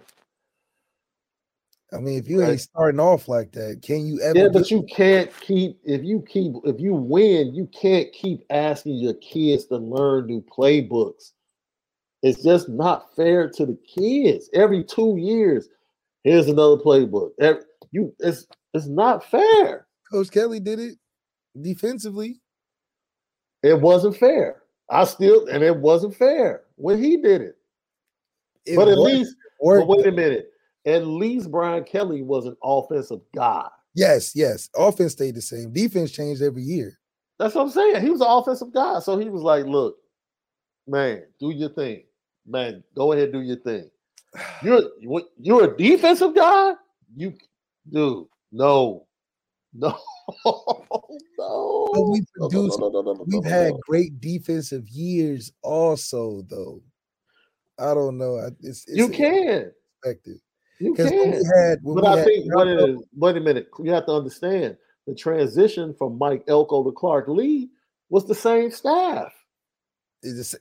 I 1.93 1.99
mean, 1.99 2.19
if 2.19 2.29
you 2.29 2.43
ain't 2.43 2.61
starting 2.61 3.01
off 3.01 3.29
like 3.29 3.53
that, 3.53 3.81
can 3.83 4.07
you 4.07 4.21
ever 4.21 4.39
Yeah, 4.39 4.49
but 4.53 4.71
you 4.71 4.83
can't 4.85 5.31
keep 5.41 5.79
if 5.85 6.05
you 6.05 6.23
keep 6.29 6.53
if 6.65 6.81
you 6.81 6.95
win, 6.95 7.55
you 7.55 7.69
can't 7.69 8.13
keep 8.13 8.45
asking 8.51 8.97
your 8.97 9.15
kids 9.15 9.67
to 9.67 9.77
learn 9.77 10.27
new 10.27 10.43
playbooks. 10.43 11.33
It's 12.23 12.43
just 12.43 12.69
not 12.69 13.15
fair 13.15 13.49
to 13.51 13.67
the 13.67 13.79
kids. 13.87 14.51
Every 14.53 14.83
two 14.83 15.17
years, 15.17 15.69
here's 16.27 16.49
another 16.49 16.77
playbook. 16.77 17.31
You 17.93 18.13
it's 18.19 18.47
it's 18.75 18.87
not 18.89 19.25
fair. 19.25 19.87
Coach 20.13 20.31
Kelly 20.31 20.61
did 20.61 20.79
it 20.79 20.99
defensively? 21.63 22.41
It 23.63 23.81
wasn't 23.81 24.17
fair. 24.17 24.63
I 24.91 25.05
still 25.05 25.47
and 25.47 25.63
it 25.65 25.77
wasn't 25.77 26.15
fair 26.17 26.63
when 26.77 27.03
he 27.03 27.17
did 27.17 27.41
it. 27.41 27.57
It 28.67 28.77
but 28.77 28.89
at 28.89 28.99
least 28.99 29.35
Or 29.61 29.85
wait 29.85 30.07
a 30.07 30.13
minute. 30.13 30.51
At 30.85 31.07
least 31.07 31.51
Brian 31.51 31.85
Kelly 31.85 32.23
was 32.23 32.47
an 32.47 32.57
offensive 32.63 33.21
guy. 33.35 33.67
yes, 33.95 34.37
yes. 34.37 34.69
Offense 34.77 35.13
stayed 35.13 35.35
the 35.35 35.43
same. 35.43 35.73
Defense 35.73 36.11
changed 36.13 36.43
every 36.43 36.63
year. 36.63 36.99
That's 37.39 37.55
what 37.55 37.63
I'm 37.63 37.71
saying. 37.71 38.03
He 38.03 38.11
was 38.11 38.21
an 38.21 38.29
offensive 38.31 38.73
guy. 38.73 38.99
So 39.01 39.19
he 39.19 39.29
was 39.29 39.43
like, 39.43 39.67
look, 39.67 39.97
man, 40.87 41.25
do 41.41 41.51
your 41.51 41.71
thing. 41.71 42.05
Man, 42.47 42.83
go 42.95 43.13
ahead, 43.13 43.33
do 43.33 43.41
your 43.41 43.57
thing. 43.57 43.91
You're 44.63 44.83
you- 45.01 45.29
you're 45.41 45.65
a 45.73 45.77
defensive 45.77 46.35
guy? 46.35 46.75
You 47.17 47.33
dude, 47.91 48.27
no, 48.53 49.07
no, 49.73 49.99
no. 51.39 51.89
But 51.93 52.03
we 52.09 52.21
no, 52.21 52.25
no, 52.37 52.49
produced 52.49 52.81
no, 52.81 52.89
no, 52.89 53.01
no, 53.03 53.13
no, 53.13 53.25
we've 53.27 53.43
no, 53.45 53.49
had 53.51 53.73
no. 53.75 53.81
great 53.87 54.21
defensive 54.21 54.89
years 54.89 55.53
also, 55.63 56.43
though. 56.49 56.83
I 57.79 57.95
don't 57.95 58.17
know. 58.19 58.37
It's, 58.61 58.87
it's 58.89 58.97
You 58.97 59.09
can. 59.09 59.71
perspective. 60.03 60.39
You 60.81 60.93
Because 60.95 61.11
when 61.13 61.31
we 61.31 61.37
can. 61.37 61.45
had 61.59 61.79
But 61.83 62.07
I 62.07 62.17
had 62.17 62.25
think 62.27 62.55
what 62.55 62.69
it 62.69 62.77
Malcolm- 62.77 63.05
wait 63.17 63.37
a 63.37 63.41
minute. 63.41 63.69
You 63.83 63.93
have 63.93 64.07
to 64.07 64.13
understand 64.13 64.77
the 65.07 65.15
transition 65.15 65.95
from 65.95 66.19
Mike 66.19 66.43
Elko 66.49 66.85
to 66.85 66.93
Clark 66.93 67.29
Lea 67.29 67.69
was 68.09 68.27
the 68.27 68.35
same 68.35 68.71
staff. 68.71 69.33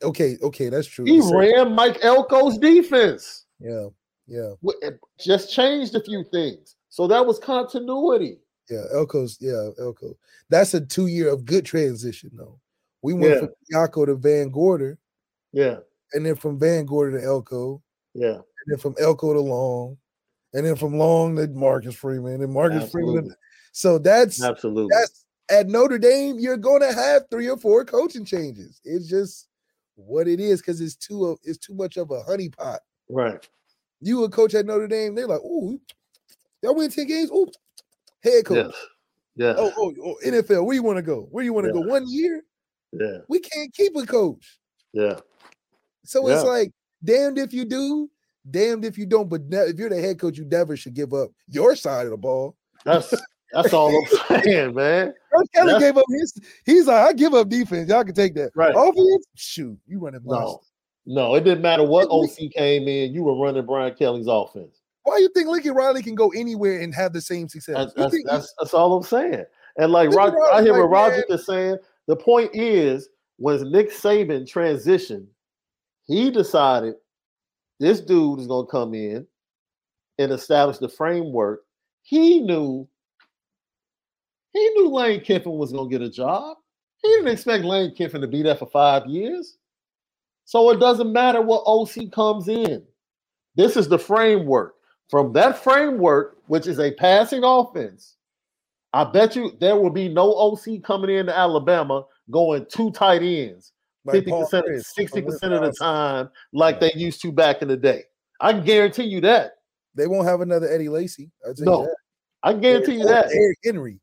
Okay, 0.04 0.38
okay, 0.44 0.70
that's 0.70 0.88
true. 0.88 1.06
He 1.06 1.20
ran 1.34 1.74
Mike 1.74 2.04
Elko's 2.04 2.58
defense. 2.58 3.45
Yeah, 3.60 3.88
yeah, 4.28 4.54
it 4.64 4.84
eh, 4.84 4.92
Just 5.20 5.52
changed 5.54 5.96
a 5.96 6.02
few 6.04 6.24
things. 6.32 6.76
So 6.90 7.08
that 7.08 7.26
was 7.26 7.40
continuity. 7.40 8.40
yeah. 8.70 8.84
Elko's, 8.94 9.38
yeah, 9.42 9.70
Elko. 9.80 10.18
That's 10.50 10.74
a 10.74 10.82
two 10.82 11.08
year 11.08 11.30
of 11.30 11.46
good 11.46 11.66
transition, 11.66 12.32
though. 12.34 12.60
We 13.02 13.14
went 13.14 13.34
Yeah. 13.34 13.40
from 13.40 13.50
Diaco 13.72 14.06
to 14.08 14.16
VanGorder, 14.16 14.98
Yeah, 15.52 15.78
and 16.14 16.26
then 16.26 16.36
from 16.36 16.60
VanGorder 16.60 17.20
to 17.20 17.26
Elko, 17.26 17.82
yeah. 18.14 18.36
and 18.36 18.44
then 18.68 18.78
from 18.78 18.96
Elko 19.00 19.34
to 19.34 19.42
Long, 19.42 19.98
and 20.54 20.66
then 20.66 20.76
from 20.76 20.98
Long 20.98 21.36
to 21.36 21.48
Marcus 21.48 21.96
Freeman, 21.96 22.42
and 22.42 22.54
Marcus 22.54 22.90
Freeman. 22.92 23.18
Absolutely. 23.18 23.36
So 23.74 23.98
that's 24.00 24.42
Absolutely. 24.44 24.88
that's 24.90 25.26
at 25.50 25.68
Notre 25.68 26.00
Dame, 26.00 26.40
you're 26.40 26.58
gonna 26.58 26.92
have 26.94 27.24
three 27.30 27.48
or 27.50 27.58
four 27.58 27.86
coaching 27.86 28.26
changes. 28.26 28.80
It's 28.84 29.08
just 29.08 29.48
what 29.96 30.28
it 30.28 30.40
is 30.40 30.62
because 30.62 30.82
it's 30.82 30.96
too 30.96 31.26
of 31.26 31.40
it's 31.44 31.60
too 31.60 31.74
much 31.76 31.98
of 31.98 32.10
a 32.12 32.22
honeypot. 32.24 32.80
Right. 33.10 33.48
You 34.02 34.24
a 34.24 34.30
coach 34.30 34.54
at 34.54 34.66
Notre 34.66 34.88
Dame, 34.88 35.16
they're 35.16 35.28
like, 35.28 35.42
ooh, 35.42 35.80
y'all 36.62 36.76
win 36.76 36.90
10 36.90 37.08
games. 37.08 37.32
Ooh, 37.32 37.48
head 38.22 38.46
coach. 38.46 38.74
Yeah. 39.36 39.48
Yes. 39.48 39.56
Oh, 39.60 39.72
oh, 39.78 39.94
oh, 40.04 40.16
NFL, 40.26 40.66
where 40.66 40.76
you 40.76 40.84
want 40.84 40.98
to 40.98 41.02
go? 41.02 41.28
Where 41.32 41.44
you 41.44 41.54
want 41.54 41.66
to 41.66 41.74
Yeah. 41.74 41.84
go? 41.84 41.90
One 41.90 42.06
year? 42.08 42.42
Yeah. 42.94 43.18
We 43.28 43.40
can't 43.40 43.74
keep 43.74 43.96
a 43.96 44.06
coach. 44.06 44.60
Yeah. 44.94 45.20
So 46.04 46.28
it's 46.28 46.44
like, 46.44 46.72
damned 47.04 47.38
if 47.38 47.52
you 47.54 47.66
do, 47.66 48.10
damned 48.50 48.86
if 48.86 48.98
you 48.98 49.06
don't. 49.06 49.28
But 49.30 49.42
if 49.50 49.78
you're 49.78 49.90
the 49.90 50.00
head 50.00 50.20
coach, 50.20 50.38
you 50.38 50.46
never 50.46 50.78
should 50.78 50.94
give 50.94 51.14
up 51.14 51.32
your 51.50 51.76
side 51.76 52.06
of 52.06 52.12
the 52.12 52.18
ball. 52.18 52.56
That's 52.86 53.14
that's 53.52 53.74
all 53.74 53.90
I'm 54.30 54.44
saying, 54.44 54.76
man. 54.76 55.14
Coach 55.34 55.48
Kelly 55.54 55.80
gave 55.80 55.98
up 55.98 56.06
his. 56.10 56.40
He's 56.66 56.88
like, 56.88 57.08
I 57.10 57.14
give 57.14 57.34
up 57.34 57.50
defense. 57.50 57.90
Y'all 57.90 58.04
can 58.04 58.14
take 58.14 58.36
that. 58.36 58.52
Right. 58.56 58.74
Offense, 58.76 59.26
shoot, 59.36 59.78
you 59.88 60.00
running 60.00 60.22
No. 60.24 60.62
No, 61.06 61.36
it 61.36 61.44
didn't 61.44 61.62
matter 61.62 61.84
what 61.84 62.08
OC 62.10 62.52
came 62.52 62.88
in, 62.88 63.14
you 63.14 63.24
were 63.24 63.38
running 63.38 63.66
Brian 63.66 63.94
Kelly's 63.94 64.28
offense. 64.28 64.82
Why 65.04 65.18
do 65.18 65.24
you 65.24 65.30
think 65.36 65.48
Lincoln 65.48 65.76
Riley 65.76 66.02
can 66.02 66.16
go 66.16 66.32
anywhere 66.32 66.82
and 66.82 66.94
have 66.96 67.14
the 67.14 67.22
same 67.22 67.48
success? 67.48 67.76
That's 67.76 67.94
that's, 67.94 68.24
that's, 68.26 68.54
that's 68.60 68.74
all 68.74 68.98
I'm 68.98 69.04
saying. 69.04 69.46
And 69.78 69.92
like 69.92 70.10
Look 70.10 70.18
Roger, 70.18 70.40
all 70.40 70.54
I 70.54 70.64
hear 70.64 70.74
what 70.74 70.90
Roger 70.90 71.24
is 71.30 71.46
saying. 71.46 71.78
The 72.08 72.16
point 72.16 72.52
is, 72.54 73.10
when 73.38 73.72
Nick 73.72 73.92
Saban 73.92 74.50
transitioned, 74.52 75.28
he 76.06 76.32
decided 76.32 76.96
this 77.80 78.00
dude 78.00 78.40
is 78.40 78.48
going 78.48 78.66
to 78.66 78.72
come 78.72 78.94
in 78.94 79.28
and 80.18 80.32
establish 80.32 80.78
the 80.78 80.90
framework. 80.90 81.64
He 82.02 82.40
knew, 82.40 82.88
he 84.54 84.70
knew 84.70 84.90
Lane 84.90 85.22
Kiffin 85.22 85.58
was 85.58 85.72
going 85.72 85.90
to 85.90 85.98
get 85.98 86.08
a 86.08 86.12
job. 86.12 86.58
He 87.04 87.10
didn't 87.10 87.28
expect 87.28 87.64
Lane 87.64 87.94
Kiffin 87.94 88.22
to 88.22 88.28
be 88.28 88.42
there 88.42 88.56
for 88.56 88.68
five 88.68 89.06
years. 89.08 89.58
So 90.46 90.70
it 90.70 90.80
doesn't 90.80 91.12
matter 91.12 91.42
what 91.42 91.64
OC 91.66 92.12
comes 92.12 92.48
in. 92.48 92.84
This 93.56 93.76
is 93.76 93.88
the 93.88 94.00
framework. 94.00 94.76
From 95.10 95.34
that 95.34 95.58
framework, 95.64 96.38
which 96.48 96.68
is 96.68 96.80
a 96.80 96.92
passing 96.92 97.44
offense, 97.44 98.16
I 98.94 99.04
bet 99.04 99.36
you 99.36 99.56
there 99.60 99.76
will 99.76 99.90
be 99.90 100.08
no 100.08 100.34
OC 100.34 100.84
coming 100.84 101.16
into 101.16 101.36
Alabama 101.36 102.06
going 102.32 102.66
two 102.70 102.92
tight 102.92 103.22
ends 103.22 103.74
like 104.06 104.16
fifty 104.16 104.32
percent, 104.32 104.66
sixty 104.86 105.22
percent 105.22 105.54
of 105.54 105.62
the 105.62 105.72
time, 105.72 106.30
like 106.54 106.80
they 106.80 106.92
used 106.96 107.22
to 107.22 107.32
back 107.32 107.62
in 107.62 107.68
the 107.68 107.78
day. 107.78 108.04
I 108.40 108.54
can 108.54 108.64
guarantee 108.64 109.04
you 109.04 109.22
that. 109.22 109.54
They 109.96 110.08
won't 110.08 110.28
have 110.28 110.42
another 110.42 110.68
Eddie 110.68 110.90
Lacy. 110.90 111.32
No, 111.60 111.84
that. 111.84 111.96
I 112.44 112.52
can 112.52 112.62
guarantee 112.62 112.96
you 112.96 113.06
that. 113.06 113.30
Derrick 113.30 113.58
Henry. 113.64 114.00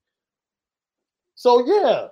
So 1.34 1.64
yeah, 1.66 2.08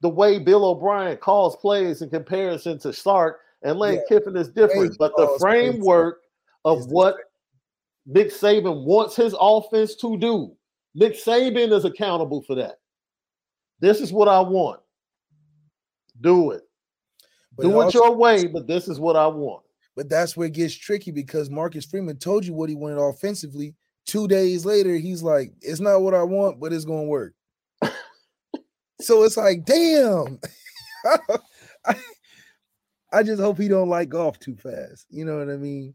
the 0.00 0.08
way 0.08 0.38
Bill 0.38 0.64
O'Brien 0.64 1.16
calls 1.16 1.56
plays 1.56 2.02
in 2.02 2.10
comparison 2.10 2.78
to 2.80 2.92
Sark 2.92 3.40
and 3.62 3.78
Lane 3.78 3.94
Yeah. 3.94 4.18
Kiffin 4.18 4.36
is 4.36 4.48
different, 4.48 4.96
but 4.98 5.12
the 5.16 5.36
framework 5.40 6.22
of 6.64 6.86
what 6.90 7.16
Nick 8.06 8.28
Saban 8.28 8.84
wants 8.84 9.16
his 9.16 9.34
offense 9.38 9.96
to 9.96 10.16
do, 10.16 10.56
Nick 10.94 11.14
Saban 11.14 11.72
is 11.72 11.84
accountable 11.84 12.42
for 12.42 12.54
that. 12.56 12.78
This 13.80 14.00
is 14.00 14.12
what 14.12 14.28
I 14.28 14.40
want. 14.40 14.80
Do 16.20 16.52
it. 16.52 16.62
But 17.56 17.64
do 17.64 17.70
it 17.80 17.84
also- 17.84 18.04
your 18.04 18.16
way, 18.16 18.46
but 18.46 18.66
this 18.66 18.88
is 18.88 19.00
what 19.00 19.16
I 19.16 19.26
want. 19.26 19.64
But 19.94 20.08
that's 20.10 20.36
where 20.36 20.46
it 20.46 20.52
gets 20.52 20.74
tricky 20.74 21.10
because 21.10 21.48
Marcus 21.50 21.86
Freeman 21.86 22.18
told 22.18 22.44
you 22.44 22.52
what 22.52 22.68
he 22.68 22.74
wanted 22.74 22.98
offensively. 22.98 23.74
Two 24.04 24.28
days 24.28 24.64
later, 24.64 24.94
he's 24.96 25.22
like, 25.22 25.52
"It's 25.62 25.80
not 25.80 26.02
what 26.02 26.14
I 26.14 26.22
want, 26.22 26.60
but 26.60 26.72
it's 26.72 26.84
gonna 26.84 27.04
work." 27.04 27.34
so 29.00 29.24
it's 29.24 29.36
like, 29.36 29.64
damn. 29.64 30.38
I, 31.86 31.96
I 33.12 33.22
just 33.22 33.40
hope 33.40 33.58
he 33.58 33.68
don't 33.68 33.88
like 33.88 34.08
golf 34.08 34.38
too 34.38 34.56
fast. 34.56 35.06
You 35.10 35.24
know 35.24 35.38
what 35.38 35.48
I 35.50 35.56
mean? 35.56 35.94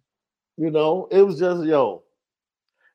You 0.58 0.72
know, 0.72 1.08
it 1.12 1.22
was 1.22 1.40
just 1.40 1.66
yo, 1.66 2.04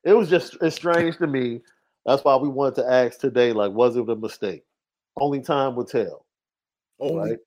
it 0.03 0.13
was 0.13 0.29
just 0.29 0.57
it's 0.61 0.75
strange 0.75 1.17
to 1.17 1.27
me. 1.27 1.61
That's 2.05 2.23
why 2.23 2.35
we 2.37 2.47
wanted 2.47 2.75
to 2.75 2.89
ask 2.91 3.19
today, 3.19 3.51
like, 3.51 3.71
was 3.73 3.97
it 3.97 4.09
a 4.09 4.15
mistake? 4.15 4.63
Only 5.19 5.41
time 5.41 5.75
will 5.75 5.83
tell, 5.85 6.25
Only 6.99 7.31
right? 7.31 7.39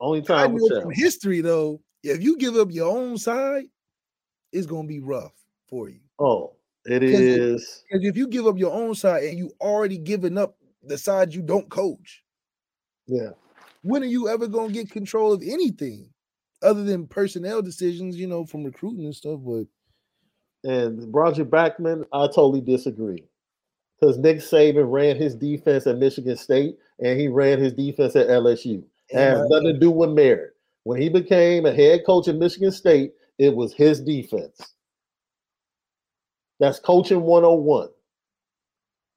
Only 0.00 0.20
I 0.20 0.22
time 0.24 0.52
will 0.52 0.60
know 0.60 0.68
tell. 0.68 0.82
from 0.82 0.90
history 0.92 1.40
though, 1.40 1.80
if 2.02 2.22
you 2.22 2.36
give 2.36 2.56
up 2.56 2.70
your 2.70 2.90
own 2.96 3.16
side, 3.16 3.64
it's 4.52 4.66
gonna 4.66 4.88
be 4.88 5.00
rough 5.00 5.32
for 5.68 5.88
you. 5.88 6.00
Oh, 6.18 6.56
it 6.84 7.00
'Cause 7.00 7.10
is. 7.10 7.84
Because 7.88 8.04
if 8.06 8.16
you 8.16 8.26
give 8.28 8.46
up 8.46 8.58
your 8.58 8.72
own 8.72 8.94
side 8.94 9.24
and 9.24 9.38
you 9.38 9.52
already 9.60 9.98
given 9.98 10.36
up 10.36 10.56
the 10.82 10.98
side 10.98 11.32
you 11.34 11.42
don't 11.42 11.70
coach, 11.70 12.24
Yeah, 13.06 13.30
when 13.82 14.02
are 14.02 14.06
you 14.06 14.28
ever 14.28 14.46
gonna 14.48 14.72
get 14.72 14.90
control 14.90 15.32
of 15.32 15.42
anything 15.42 16.08
other 16.62 16.84
than 16.84 17.06
personnel 17.06 17.60
decisions, 17.62 18.16
you 18.16 18.26
know, 18.26 18.44
from 18.46 18.64
recruiting 18.64 19.04
and 19.04 19.14
stuff? 19.14 19.40
But 19.44 19.66
and 20.64 21.12
Roger 21.12 21.44
Backman, 21.44 22.04
I 22.12 22.26
totally 22.26 22.60
disagree. 22.60 23.24
Because 24.00 24.18
Nick 24.18 24.38
Saban 24.38 24.90
ran 24.90 25.16
his 25.16 25.34
defense 25.34 25.86
at 25.86 25.98
Michigan 25.98 26.36
State 26.36 26.76
and 27.00 27.18
he 27.20 27.28
ran 27.28 27.58
his 27.60 27.72
defense 27.72 28.16
at 28.16 28.28
LSU. 28.28 28.82
It 29.10 29.16
has 29.16 29.40
And, 29.40 29.50
nothing 29.50 29.66
to 29.74 29.78
do 29.78 29.90
with 29.90 30.10
merit. 30.10 30.54
When 30.84 31.00
he 31.00 31.08
became 31.08 31.66
a 31.66 31.72
head 31.72 32.00
coach 32.04 32.26
at 32.28 32.36
Michigan 32.36 32.72
State, 32.72 33.12
it 33.38 33.54
was 33.54 33.72
his 33.74 34.00
defense. 34.00 34.74
That's 36.58 36.78
coaching 36.80 37.22
101. 37.22 37.88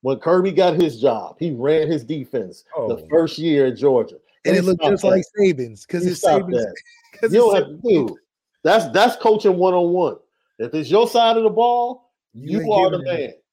When 0.01 0.19
Kirby 0.19 0.51
got 0.51 0.79
his 0.79 1.01
job, 1.01 1.37
he 1.39 1.51
ran 1.51 1.87
his 1.87 2.03
defense 2.03 2.63
the 2.75 2.81
Oh. 2.97 3.07
first 3.09 3.37
year 3.39 3.67
at 3.67 3.77
Georgia. 3.77 4.19
And 4.45 4.55
it 4.55 4.63
looks 4.63 4.83
just 4.85 5.01
that. 5.01 5.07
like 5.07 5.23
Saban's 5.39 5.85
because 5.85 6.05
it's 6.05 6.25
Saban's. 6.25 6.65
Because 7.11 7.33
You 7.33 7.39
don't 7.39 7.55
have 7.55 7.67
to 7.67 7.79
do. 7.83 8.17
That's 8.63 8.87
that's 8.89 9.15
coaching 9.17 9.57
101. 9.57 10.17
If 10.59 10.73
it's 10.73 10.89
your 10.89 11.07
side 11.07 11.37
of 11.37 11.43
the 11.43 11.49
ball, 11.49 12.11
you, 12.33 12.61
ain't 12.61 12.71
are 12.71 12.91
the 12.91 13.03
man. 13.03 13.19
it. 13.19 13.43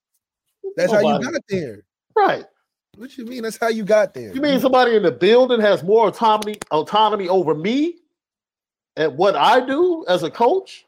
That's 0.76 0.92
how 0.92 1.00
you 1.00 1.22
got 1.22 1.42
there. 1.48 1.84
Right. 2.16 2.44
What 2.96 3.16
you 3.16 3.24
mean? 3.24 3.42
That's 3.42 3.56
how 3.56 3.68
you 3.68 3.84
got 3.84 4.14
there. 4.14 4.34
You 4.34 4.40
mean 4.40 4.60
somebody 4.60 4.96
in 4.96 5.02
the 5.02 5.12
building 5.12 5.60
has 5.60 5.82
more 5.82 6.08
autonomy 6.08 6.58
autonomy 6.70 7.28
over 7.28 7.54
me 7.54 7.96
and 8.96 9.16
what 9.16 9.36
I 9.36 9.64
do 9.64 10.04
as 10.08 10.22
a 10.22 10.30
coach? 10.30 10.86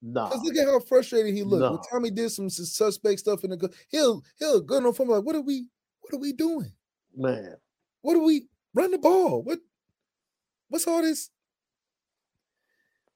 Nah. 0.00 0.28
Because 0.28 0.42
look 0.42 0.56
at 0.56 0.66
how 0.66 0.80
frustrated 0.80 1.32
he 1.32 1.44
looked. 1.44 1.62
No. 1.62 1.72
When 1.72 1.80
Tommy 1.90 2.10
did 2.10 2.30
some 2.30 2.50
suspect 2.50 3.20
stuff 3.20 3.44
in 3.44 3.50
the 3.50 3.56
go, 3.56 3.68
he'll 3.88 4.24
he'll 4.38 4.60
go 4.60 4.80
no 4.80 4.92
phone 4.92 5.08
like, 5.08 5.22
what 5.22 5.36
are 5.36 5.40
we 5.40 5.66
what 6.00 6.14
are 6.14 6.20
we 6.20 6.32
doing? 6.32 6.72
Man. 7.16 7.54
What 8.00 8.16
are 8.16 8.22
we 8.22 8.48
run 8.74 8.90
the 8.90 8.98
ball? 8.98 9.42
What 9.42 9.58
what's 10.68 10.86
all 10.86 11.02
this? 11.02 11.30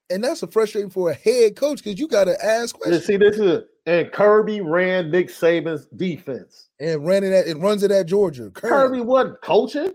And 0.09 0.23
that's 0.23 0.41
a 0.41 0.47
frustrating 0.47 0.89
for 0.89 1.09
a 1.11 1.13
head 1.13 1.55
coach 1.57 1.83
because 1.83 1.99
you 1.99 2.07
got 2.07 2.25
to 2.25 2.43
ask 2.43 2.75
And 2.75 2.81
questions 2.81 3.05
see, 3.05 3.17
this 3.17 3.37
is. 3.37 3.63
And 3.85 4.11
Kirby 4.11 4.61
ran 4.61 5.11
Nick 5.11 5.27
Saban's 5.29 5.85
defense. 5.95 6.67
and 6.79 7.05
ran 7.05 7.23
it 7.23 7.33
at 7.33 7.47
and 7.47 7.61
runs 7.61 7.83
it 7.83 7.91
at 7.91 8.05
Georgia. 8.05 8.49
Kirby 8.51 8.69
Currently, 8.69 9.01
wasn't 9.01 9.41
coaching. 9.41 9.93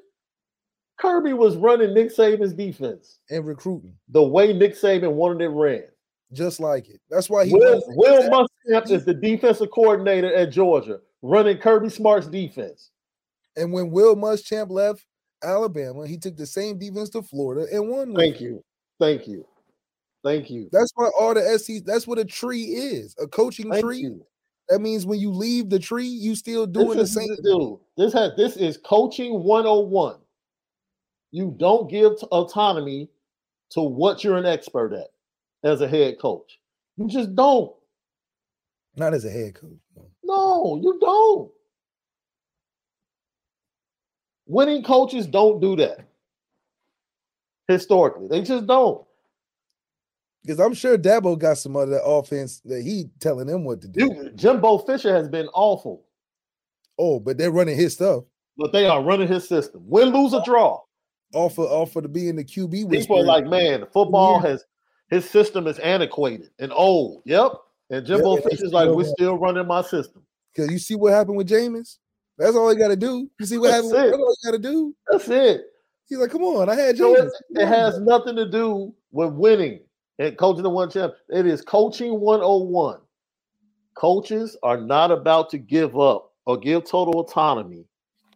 Kirby 0.98 1.32
was 1.32 1.56
running 1.56 1.94
Nick 1.94 2.14
Saban's 2.14 2.52
defense 2.52 3.18
and 3.30 3.46
recruiting 3.46 3.94
the 4.08 4.22
way 4.22 4.52
Nick 4.52 4.74
Saban 4.74 5.12
wanted 5.12 5.42
it 5.44 5.48
ran. 5.48 5.84
just 6.32 6.60
like 6.60 6.88
it. 6.88 7.00
That's 7.10 7.28
why 7.28 7.46
he 7.46 7.52
Will. 7.54 7.82
Will 7.88 8.22
Muschamp 8.30 8.90
is 8.90 9.04
the 9.04 9.14
defensive 9.14 9.70
coordinator 9.70 10.32
at 10.34 10.50
Georgia, 10.52 11.00
running 11.22 11.58
Kirby 11.58 11.88
Smart's 11.88 12.26
defense. 12.28 12.90
And 13.56 13.72
when 13.72 13.90
Will 13.90 14.14
Muschamp 14.16 14.70
left 14.70 15.04
Alabama, 15.42 16.06
he 16.06 16.16
took 16.16 16.36
the 16.36 16.46
same 16.46 16.78
defense 16.78 17.10
to 17.10 17.22
Florida 17.22 17.66
and 17.72 17.88
won. 17.88 18.14
Thank 18.14 18.40
you. 18.40 18.62
Thank 18.98 19.26
you. 19.26 19.46
Thank 20.24 20.50
you. 20.50 20.68
That's 20.70 20.92
why 20.94 21.10
all 21.18 21.34
the 21.34 21.58
SC. 21.58 21.84
That's 21.84 22.06
what 22.06 22.18
a 22.18 22.24
tree 22.24 22.62
is. 22.62 23.14
A 23.20 23.26
coaching 23.26 23.70
Thank 23.70 23.84
tree. 23.84 23.98
you. 23.98 24.24
That 24.68 24.78
means 24.78 25.04
when 25.04 25.18
you 25.18 25.30
leave 25.30 25.68
the 25.68 25.78
tree, 25.78 26.06
you 26.06 26.34
still 26.36 26.66
This 26.66 26.84
doing 26.84 26.98
the 26.98 27.06
same. 27.06 27.28
Dude, 27.42 27.78
this 27.96 28.12
has 28.12 28.32
this 28.36 28.56
is 28.56 28.78
coaching 28.78 29.42
101. 29.42 30.16
You 31.32 31.54
don't 31.58 31.90
give 31.90 32.12
autonomy 32.30 33.08
to 33.70 33.80
what 33.80 34.22
you're 34.22 34.36
an 34.36 34.46
expert 34.46 34.92
at 34.92 35.08
as 35.64 35.80
a 35.80 35.88
head 35.88 36.18
coach. 36.20 36.60
You 36.96 37.08
just 37.08 37.34
don't. 37.34 37.72
Not 38.96 39.14
as 39.14 39.24
a 39.24 39.30
head 39.30 39.54
coach. 39.54 39.78
No, 40.22 40.78
you 40.82 40.98
don't. 41.00 41.50
Winning 44.46 44.82
coaches 44.82 45.26
don't 45.26 45.60
do 45.60 45.76
that. 45.76 46.06
Historically, 47.68 48.28
they 48.28 48.42
just 48.42 48.66
don't. 48.66 49.04
Because 50.42 50.58
I'm 50.58 50.74
sure 50.74 50.98
Dabo 50.98 51.38
got 51.38 51.58
some 51.58 51.76
of 51.76 51.88
that 51.90 52.02
offense 52.04 52.60
that 52.64 52.82
he 52.82 53.10
telling 53.20 53.46
them 53.46 53.64
what 53.64 53.80
to 53.82 53.88
do. 53.88 54.08
Dude, 54.08 54.36
Jimbo 54.36 54.78
Fisher 54.78 55.14
has 55.14 55.28
been 55.28 55.46
awful. 55.54 56.04
Oh, 56.98 57.20
but 57.20 57.38
they're 57.38 57.52
running 57.52 57.76
his 57.76 57.94
stuff. 57.94 58.24
But 58.56 58.72
they 58.72 58.86
are 58.86 59.02
running 59.02 59.28
his 59.28 59.48
system. 59.48 59.82
Win, 59.86 60.10
lose, 60.10 60.34
or 60.34 60.42
draw. 60.44 60.80
Off 61.32 61.58
of 61.58 61.70
off 61.70 61.96
of 61.96 62.02
the 62.02 62.08
being 62.08 62.36
the 62.36 62.44
QB. 62.44 62.90
People 62.90 63.20
are 63.20 63.24
like, 63.24 63.46
man, 63.46 63.86
football 63.92 64.40
has 64.40 64.64
his 65.08 65.28
system 65.28 65.66
is 65.66 65.78
antiquated 65.78 66.50
and 66.58 66.72
old. 66.72 67.22
Yep. 67.24 67.52
And 67.90 68.04
Jimbo 68.04 68.36
Yeah, 68.36 68.42
they 68.42 68.50
Fisher's 68.50 68.72
like, 68.72 68.88
we're 68.90 69.04
still 69.04 69.38
running 69.38 69.66
my 69.66 69.82
system. 69.82 70.22
Because 70.52 70.70
you 70.70 70.78
see 70.78 70.94
what 70.94 71.12
happened 71.12 71.36
with 71.36 71.48
Jameis? 71.48 71.98
That's 72.38 72.56
all 72.56 72.70
he 72.70 72.76
got 72.76 72.88
to 72.88 72.96
do. 72.96 73.30
You 73.38 73.46
see 73.46 73.58
what 73.58 73.70
That's 73.70 73.86
happened? 73.86 74.06
It. 74.06 74.10
that's 74.10 74.22
all 74.22 74.36
he 74.42 74.50
got 74.50 74.56
to 74.56 74.62
do. 74.62 74.94
That's 75.10 75.28
it. 75.28 75.62
He's 76.08 76.18
like, 76.18 76.30
come 76.30 76.42
on, 76.42 76.68
I 76.68 76.74
had 76.74 76.96
So 76.96 77.16
it, 77.16 77.32
it 77.50 77.66
has 77.66 77.98
nothing 78.00 78.36
to 78.36 78.48
do 78.48 78.94
with 79.12 79.32
winning 79.32 79.80
and 80.18 80.36
coaching 80.36 80.62
the 80.62 80.70
one 80.70 80.90
champ. 80.90 81.14
It 81.30 81.46
is 81.46 81.62
coaching 81.62 82.20
101. 82.20 82.98
Coaches 83.94 84.56
are 84.62 84.76
not 84.76 85.10
about 85.10 85.50
to 85.50 85.58
give 85.58 85.98
up 85.98 86.32
or 86.46 86.58
give 86.58 86.84
total 86.84 87.20
autonomy 87.20 87.84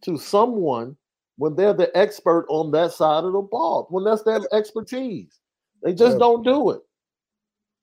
to 0.03 0.17
someone 0.17 0.97
when 1.39 1.55
they're 1.55 1.75
the 1.75 1.95
expert 1.97 2.47
on 2.49 2.71
that 2.71 2.93
side 2.93 3.25
of 3.25 3.33
the 3.33 3.43
ball, 3.43 3.87
when 3.91 4.05
that's 4.05 4.23
their 4.23 4.41
expertise. 4.53 5.39
They 5.83 5.93
just 5.93 6.19
don't 6.19 6.43
do 6.43 6.71
it. 6.71 6.81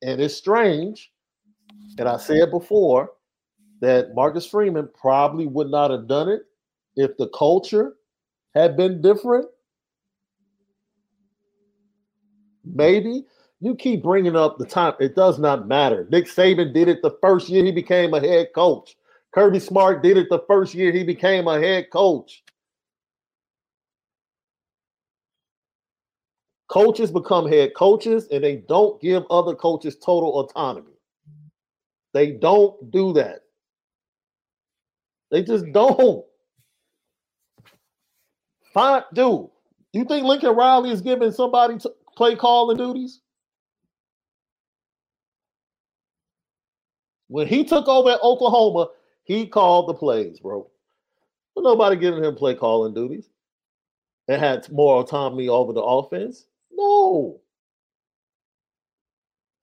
And 0.01 0.19
it's 0.19 0.35
strange. 0.35 1.11
And 1.99 2.09
I 2.09 2.17
said 2.17 2.49
before 2.49 3.11
that 3.83 4.15
Marcus 4.15 4.45
Freeman 4.45 4.87
probably 4.97 5.45
would 5.45 5.69
not 5.69 5.91
have 5.91 6.07
done 6.07 6.29
it 6.29 6.43
if 6.95 7.17
the 7.17 7.27
culture 7.37 7.95
had 8.55 8.77
been 8.77 9.01
different. 9.01 9.45
Maybe 12.63 13.25
you 13.59 13.75
keep 13.75 14.01
bringing 14.01 14.37
up 14.37 14.57
the 14.57 14.65
time. 14.65 14.93
It 15.01 15.17
does 15.17 15.37
not 15.37 15.67
matter. 15.67 16.07
Nick 16.09 16.27
Saban 16.27 16.73
did 16.73 16.87
it 16.87 17.01
the 17.01 17.17
first 17.19 17.49
year 17.49 17.65
he 17.65 17.73
became 17.73 18.13
a 18.13 18.21
head 18.21 18.53
coach. 18.55 18.95
Kirby 19.33 19.59
Smart 19.59 20.01
did 20.01 20.15
it 20.15 20.29
the 20.29 20.45
first 20.47 20.73
year 20.73 20.93
he 20.93 21.03
became 21.03 21.49
a 21.49 21.59
head 21.59 21.87
coach. 21.91 22.41
Coaches 26.69 27.11
become 27.11 27.49
head 27.49 27.73
coaches 27.75 28.29
and 28.31 28.41
they 28.41 28.63
don't 28.69 29.01
give 29.01 29.25
other 29.29 29.55
coaches 29.55 29.97
total 29.97 30.39
autonomy. 30.39 30.93
They 32.13 32.31
don't 32.31 32.89
do 32.89 33.11
that. 33.13 33.42
They 35.33 35.41
just 35.41 35.65
don't. 35.71 36.23
Fine, 38.71 39.01
dude. 39.15 39.49
You 39.91 40.05
think 40.05 40.27
Lincoln 40.27 40.55
Riley 40.55 40.91
is 40.91 41.01
giving 41.01 41.31
somebody 41.31 41.79
to 41.79 41.91
play 42.15 42.35
calling 42.35 42.77
duties? 42.77 43.19
When 47.29 47.47
he 47.47 47.63
took 47.63 47.87
over 47.87 48.11
at 48.11 48.21
Oklahoma, 48.21 48.89
he 49.23 49.47
called 49.47 49.89
the 49.89 49.95
plays, 49.95 50.39
bro. 50.39 50.69
But 51.55 51.63
nobody 51.63 51.95
giving 51.95 52.23
him 52.23 52.35
play 52.35 52.53
calling 52.53 52.93
duties. 52.93 53.31
It 54.27 54.39
had 54.39 54.71
more 54.71 55.01
autonomy 55.01 55.49
over 55.49 55.73
the 55.73 55.81
offense. 55.81 56.45
No. 56.71 57.41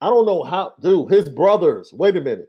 I 0.01 0.09
don't 0.09 0.27
know 0.27 0.43
how, 0.43 0.75
dude. 0.81 1.13
His 1.13 1.29
brothers, 1.29 1.93
wait 1.93 2.17
a 2.17 2.21
minute. 2.21 2.49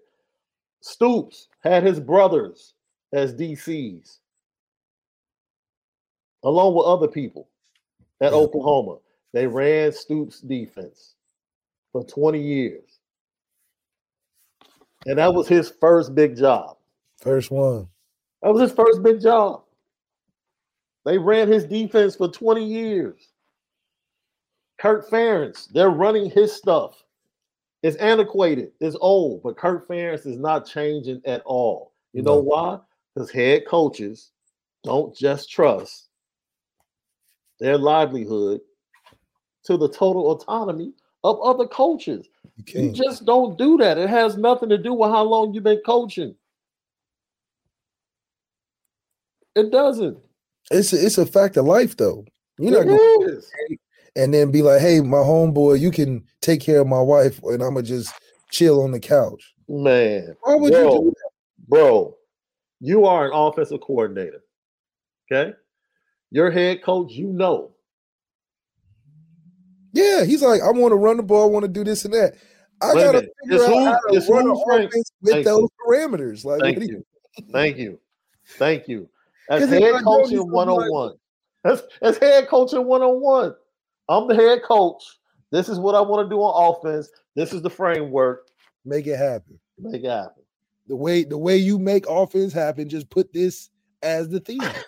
Stoops 0.80 1.50
had 1.60 1.84
his 1.84 2.00
brothers 2.00 2.74
as 3.14 3.34
DCs, 3.34 4.18
along 6.44 6.76
with 6.76 6.86
other 6.86 7.08
people 7.08 7.48
at 8.22 8.32
mm-hmm. 8.32 8.42
Oklahoma. 8.42 8.98
They 9.34 9.48
ran 9.48 9.92
Stoops' 9.92 10.42
defense 10.42 11.16
for 11.92 12.04
20 12.04 12.42
years. 12.42 13.00
And 15.06 15.18
that 15.18 15.34
was 15.34 15.48
his 15.48 15.70
first 15.80 16.14
big 16.14 16.38
job. 16.38 16.78
First 17.22 17.50
one. 17.50 17.88
That 18.42 18.54
was 18.54 18.62
his 18.62 18.72
first 18.72 19.02
big 19.04 19.22
job. 19.22 19.64
They 21.06 21.18
ran 21.18 21.48
his 21.48 21.66
defense 21.66 22.16
for 22.16 22.28
20 22.28 22.64
years. 22.64 23.30
Kirk 24.80 25.10
Ferentz, 25.10 25.70
they're 25.72 25.90
running 25.90 26.30
his 26.30 26.52
stuff. 26.52 27.04
It's 27.84 27.98
antiquated, 27.98 28.72
it's 28.80 28.98
old, 29.00 29.42
but 29.44 29.58
Kirk 29.58 29.88
Ferentz 29.88 30.28
is 30.28 30.38
not 30.38 30.68
changing 30.68 31.22
at 31.26 31.42
all. 31.46 31.94
You 32.14 32.22
know 32.22 32.38
why? 32.38 32.80
Because 33.14 33.32
head 33.32 33.64
coaches 33.68 34.32
don't 34.84 35.16
just 35.16 35.50
trust 35.50 36.08
their 37.60 37.78
livelihood 37.78 38.62
to 39.66 39.78
the 39.78 39.90
total 39.90 40.32
autonomy 40.32 40.94
of 41.24 41.40
other 41.42 41.68
coaches. 41.68 42.28
You 42.68 42.82
You 42.82 42.92
just 42.92 43.26
don't 43.26 43.58
do 43.58 43.78
that. 43.78 43.98
It 43.98 44.10
has 44.10 44.38
nothing 44.38 44.70
to 44.70 44.78
do 44.78 44.94
with 44.94 45.12
how 45.12 45.24
long 45.24 45.54
you've 45.54 45.64
been 45.64 45.82
coaching. 45.86 46.36
It 49.56 49.72
doesn't. 49.72 50.18
It's 50.72 50.94
a, 50.94 51.06
it's 51.06 51.18
a 51.18 51.26
fact 51.26 51.58
of 51.58 51.66
life, 51.66 51.98
though. 51.98 52.26
You're 52.58 52.72
not 52.72 52.88
going 52.88 53.30
is. 53.30 53.52
and 54.16 54.34
then 54.34 54.52
be 54.52 54.62
like, 54.62 54.82
"Hey, 54.82 55.02
my 55.02 55.18
homeboy, 55.18 55.80
you 55.80 55.92
can 55.92 56.24
take 56.42 56.62
care 56.62 56.82
of 56.82 56.88
my 56.88 57.02
wife, 57.02 57.42
and 57.44 57.62
I'm 57.62 57.74
gonna 57.74 57.84
just 57.84 58.14
chill 58.52 58.82
on 58.82 58.92
the 58.92 59.00
couch." 59.00 59.54
Man, 59.68 60.36
Why 60.42 60.56
would 60.56 60.74
you 60.74 60.80
bro, 60.80 60.92
do 60.92 61.14
bro, 61.68 62.18
you 62.82 63.06
are 63.06 63.28
an 63.28 63.32
offensive 63.34 63.80
coordinator. 63.82 64.44
Okay. 65.32 65.54
Your 66.32 66.52
head 66.52 66.84
coach, 66.84 67.12
you 67.14 67.28
know. 67.28 67.72
Yeah, 69.94 70.24
he's 70.24 70.42
like, 70.42 70.62
I 70.62 70.72
want 70.72 70.92
to 70.92 70.96
run 70.96 71.18
the 71.18 71.24
ball, 71.24 71.44
I 71.44 71.52
want 71.52 71.64
to 71.64 71.72
do 71.72 71.84
this 71.84 72.06
and 72.06 72.14
that. 72.14 72.34
I 72.82 72.94
gotta 72.94 73.20
figure 73.20 73.32
It's 73.44 73.64
out 73.64 73.70
who- 73.70 73.86
how 73.86 74.00
to 74.00 74.32
run 74.32 74.46
an 74.50 74.52
offense 74.88 75.12
with 75.22 75.34
Thank 75.34 75.46
those 75.46 75.60
you. 75.62 75.70
parameters. 75.88 76.44
Like, 76.46 76.62
Thank 76.62 76.80
do 76.80 76.86
you. 76.86 77.06
Thank 77.52 77.78
you. 77.78 78.00
Thank 78.58 78.88
you. 78.88 79.08
As 79.50 79.70
head 79.70 79.84
I 79.84 79.90
don't, 79.92 80.04
coach 80.04 80.32
in 80.32 80.38
gonna 80.38 80.44
be 80.46 80.50
like- 80.50 80.68
101. 80.92 81.16
As, 81.64 81.84
as 82.02 82.18
head 82.18 82.48
coach 82.48 82.74
in 82.74 82.86
101. 82.86 83.54
I'm 84.10 84.28
the 84.28 84.34
head 84.36 84.64
coach. 84.64 85.04
This 85.52 85.70
is 85.70 85.78
what 85.78 85.94
I 85.94 86.02
want 86.02 86.26
to 86.28 86.34
do 86.34 86.40
on 86.40 86.76
offense. 86.76 87.10
This 87.36 87.54
is 87.54 87.62
the 87.62 87.70
framework. 87.70 88.48
make 88.84 89.06
it 89.06 89.18
happen? 89.18 89.60
Make 89.78 90.04
it 90.04 90.10
happen. 90.10 90.41
The 90.88 90.96
way 90.96 91.24
the 91.24 91.38
way 91.38 91.58
you 91.58 91.80
make 91.80 92.06
offense 92.08 92.54
happen, 92.54 92.90
just 92.90 93.10
put 93.10 93.32
this 93.34 93.70
as 94.02 94.30
the 94.30 94.40
theme. 94.40 94.60
That's 94.60 94.86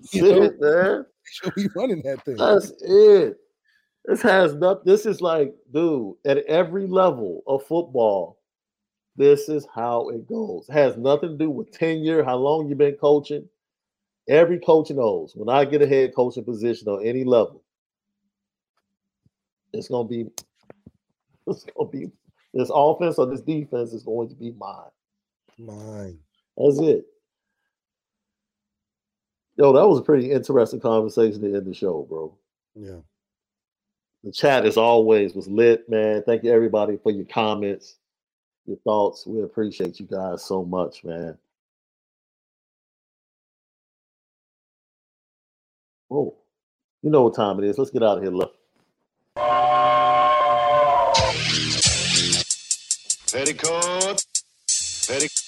You 0.12 0.22
know? 0.22 0.42
it, 0.42 0.60
man. 0.60 1.06
Sure 1.24 1.52
we 1.56 1.68
running 1.76 2.02
that 2.02 2.24
thing. 2.24 2.36
That's 2.36 2.72
it. 2.80 3.36
This 4.04 4.22
has 4.22 4.54
nothing. 4.54 4.82
This 4.86 5.04
is 5.04 5.20
like, 5.20 5.54
dude, 5.72 6.14
at 6.24 6.38
every 6.46 6.86
level 6.86 7.42
of 7.46 7.62
football, 7.66 8.38
this 9.16 9.48
is 9.48 9.66
how 9.74 10.08
it 10.08 10.26
goes. 10.26 10.66
It 10.68 10.72
has 10.72 10.96
nothing 10.96 11.30
to 11.30 11.36
do 11.36 11.50
with 11.50 11.70
tenure, 11.72 12.24
how 12.24 12.36
long 12.36 12.68
you've 12.68 12.78
been 12.78 12.94
coaching. 12.94 13.46
Every 14.28 14.58
coach 14.58 14.90
knows 14.90 15.32
when 15.34 15.48
I 15.48 15.64
get 15.64 15.82
a 15.82 15.86
head 15.86 16.14
coaching 16.14 16.44
position 16.44 16.88
on 16.88 17.04
any 17.04 17.24
level, 17.24 17.62
it's 19.72 19.88
gonna 19.88 20.08
be, 20.08 20.26
it's 21.46 21.64
gonna 21.64 21.90
be 21.90 22.10
this 22.54 22.70
offense 22.72 23.18
or 23.18 23.26
this 23.26 23.40
defense 23.40 23.92
is 23.92 24.02
going 24.02 24.28
to 24.28 24.34
be 24.34 24.52
mine. 24.52 24.90
Mine. 25.58 26.18
That's 26.56 26.78
it. 26.80 27.06
Yo, 29.56 29.72
that 29.72 29.88
was 29.88 29.98
a 29.98 30.02
pretty 30.02 30.30
interesting 30.30 30.78
conversation 30.78 31.40
to 31.40 31.54
end 31.54 31.66
the 31.66 31.74
show, 31.74 32.06
bro. 32.08 32.32
Yeah. 32.76 33.00
The 34.22 34.30
chat, 34.30 34.64
as 34.64 34.76
always, 34.76 35.34
was 35.34 35.48
lit, 35.48 35.88
man. 35.88 36.22
Thank 36.24 36.44
you, 36.44 36.52
everybody, 36.52 36.96
for 36.96 37.10
your 37.10 37.24
comments, 37.24 37.96
your 38.66 38.76
thoughts. 38.78 39.26
We 39.26 39.42
appreciate 39.42 39.98
you 39.98 40.06
guys 40.06 40.44
so 40.44 40.64
much, 40.64 41.02
man. 41.02 41.36
Oh, 46.10 46.36
you 47.02 47.10
know 47.10 47.22
what 47.22 47.34
time 47.34 47.58
it 47.58 47.64
is. 47.68 47.78
Let's 47.78 47.90
get 47.90 48.02
out 48.02 48.18
of 48.18 48.22
here. 48.22 48.32
Look. 48.32 48.54
Petticoat. 53.30 54.24
Petti, 55.08 55.47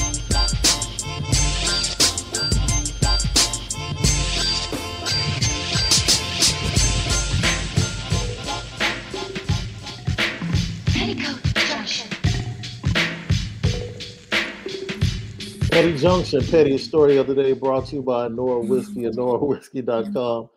Petty 15.71 15.97
Junction, 15.97 16.41
pettiest 16.45 16.85
story 16.85 17.15
of 17.15 17.27
the 17.27 17.33
day 17.33 17.53
brought 17.53 17.85
to 17.87 17.95
you 17.95 18.01
by 18.01 18.27
Nora 18.27 18.59
Whiskey 18.59 19.05
and 19.05 19.15
NoraWhiskey.com. 19.15 20.49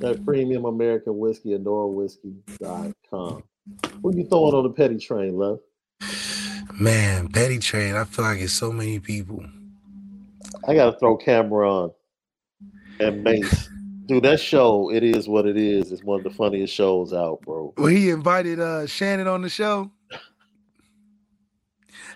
That 0.00 0.22
premium 0.26 0.66
American 0.66 1.16
whiskey 1.16 1.54
at 1.54 1.62
NoraWhiskey.com. 1.62 3.42
What 4.02 4.14
you 4.14 4.24
throwing 4.24 4.54
on 4.54 4.64
the 4.64 4.70
petty 4.70 4.98
train, 4.98 5.38
love? 5.38 5.60
Man, 6.78 7.28
Petty 7.28 7.58
Train, 7.58 7.94
I 7.94 8.04
feel 8.04 8.26
like 8.26 8.40
it's 8.40 8.52
so 8.52 8.70
many 8.70 9.00
people. 9.00 9.42
I 10.68 10.74
gotta 10.74 10.98
throw 10.98 11.16
Cam'ron 11.16 11.92
and 13.00 13.22
Mase. 13.24 13.70
Dude, 14.04 14.22
that 14.24 14.38
show, 14.38 14.92
it 14.92 15.02
is 15.02 15.28
what 15.28 15.46
it 15.46 15.56
is. 15.56 15.92
It's 15.92 16.04
one 16.04 16.20
of 16.20 16.24
the 16.24 16.30
funniest 16.30 16.74
shows 16.74 17.12
out, 17.14 17.40
bro. 17.40 17.72
Well, 17.78 17.86
he 17.86 18.10
invited 18.10 18.60
uh 18.60 18.86
Shannon 18.86 19.28
on 19.28 19.40
the 19.42 19.48
show. 19.48 19.90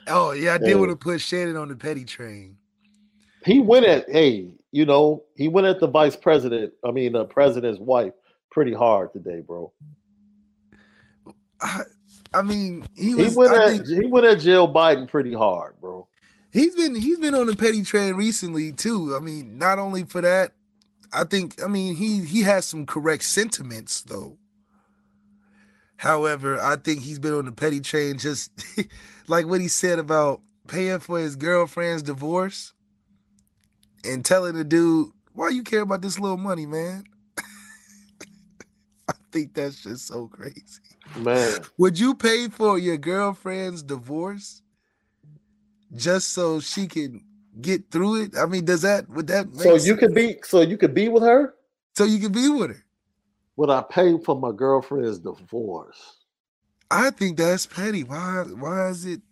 Oh 0.09 0.33
yeah, 0.33 0.55
I 0.55 0.59
did 0.59 0.69
Yeah. 0.71 0.75
want 0.77 0.91
to 0.91 0.97
put 0.97 1.21
Shannon 1.21 1.57
on 1.57 1.69
the 1.69 1.77
Petty 1.77 2.05
Train. 2.05 2.57
He 3.45 3.59
went 3.61 3.87
at 3.87 4.09
hey, 4.11 4.55
you 4.71 4.85
know, 4.87 5.25
he 5.37 5.49
went 5.49 5.67
at 5.67 5.81
the 5.81 5.89
vice 5.89 6.17
president, 6.17 6.73
I 6.85 6.91
mean 6.91 7.13
the 7.13 7.25
president's 7.25 7.81
wife 7.81 8.13
pretty 8.51 8.73
hard 8.73 9.13
today, 9.13 9.41
bro. 9.41 9.73
I, 11.61 11.83
I 12.35 12.43
mean, 12.43 12.87
he 12.95 13.11
He 13.17 13.29
went 13.37 13.53
I 13.53 13.65
at 13.65 13.69
think 13.71 13.87
he 13.87 14.07
went 14.07 14.27
at 14.27 14.41
Jill 14.41 14.73
Biden 14.73 15.09
pretty 15.09 15.33
hard, 15.35 15.75
bro. 15.81 16.09
he's 16.53 16.75
been 16.75 16.95
he's 16.95 17.19
been 17.19 17.35
on 17.35 17.47
the 17.47 17.57
Petty 17.57 17.83
Train 17.83 18.15
recently 18.15 18.73
too. 18.73 19.15
I 19.17 19.21
mean, 19.21 19.59
not 19.59 19.79
only 19.79 20.05
for 20.05 20.21
that, 20.21 20.53
I 21.13 21.25
think 21.25 21.63
I 21.63 21.69
mean 21.69 21.95
he 21.95 22.25
he 22.25 22.43
has 22.43 22.65
some 22.65 22.87
correct 22.87 23.25
sentiments 23.25 24.03
though. 24.03 24.39
However, 25.97 26.61
I 26.61 26.77
think 26.77 27.03
he's 27.03 27.21
been 27.21 27.35
on 27.35 27.45
the 27.45 27.53
Petty 27.53 27.81
Train 27.81 28.19
just 28.19 28.51
like 29.33 29.47
what 29.47 29.63
he 29.63 29.69
said 29.69 29.99
about 29.99 30.43
paying 30.69 30.99
for 30.99 31.19
his 31.19 31.37
girlfriend's 31.37 32.03
divorce 32.03 32.75
and 34.05 34.23
telling 34.23 34.55
the 34.55 34.63
dude, 34.63 35.09
"Why 35.33 35.49
you 35.49 35.63
care 35.63 35.81
about 35.81 36.03
this 36.03 36.21
little 36.21 36.37
money, 36.37 36.67
man?" 36.67 37.05
I 39.09 39.15
think 39.33 39.55
that's 39.55 39.83
just 39.83 40.07
so 40.07 40.29
crazy. 40.29 40.83
Man. 41.17 41.63
Would 41.79 41.99
you 41.99 42.15
pay 42.15 42.49
for 42.49 42.79
your 42.79 42.99
girlfriend's 42.99 43.83
divorce 43.83 44.61
just 45.97 46.35
so 46.35 46.61
she 46.61 46.87
can 46.87 47.25
get 47.59 47.91
through 47.91 48.25
it? 48.25 48.37
I 48.37 48.45
mean, 48.45 48.67
does 48.67 48.83
that 48.83 49.09
would 49.09 49.29
that 49.29 49.51
make 49.51 49.63
So 49.63 49.77
you 49.77 49.97
could 49.97 50.15
be 50.15 50.41
so 50.45 50.61
you 50.61 50.77
could 50.77 50.93
be 50.93 51.09
with 51.09 51.23
her? 51.23 51.55
so 51.97 52.05
you 52.05 52.19
could 52.19 52.33
be 52.33 52.51
with 52.51 52.69
her? 52.69 52.85
Would 53.57 53.71
I 53.71 53.81
pay 53.81 54.19
for 54.19 54.39
my 54.39 54.53
girlfriend's 54.53 55.21
divorce? 55.21 56.22
I 56.93 57.09
think 57.09 57.39
that's 57.39 57.65
petty. 57.65 58.05
Why 58.05 58.45
why 58.59 58.89
is 58.89 59.07
it 59.07 59.23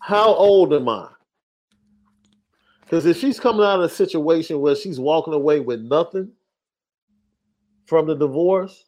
How 0.00 0.34
old 0.34 0.74
am 0.74 0.86
I? 0.86 1.08
Because 2.82 3.06
if 3.06 3.16
she's 3.16 3.40
coming 3.40 3.64
out 3.64 3.78
of 3.78 3.86
a 3.86 3.88
situation 3.88 4.60
where 4.60 4.76
she's 4.76 5.00
walking 5.00 5.32
away 5.32 5.60
with 5.60 5.80
nothing 5.80 6.30
from 7.86 8.06
the 8.06 8.14
divorce, 8.14 8.84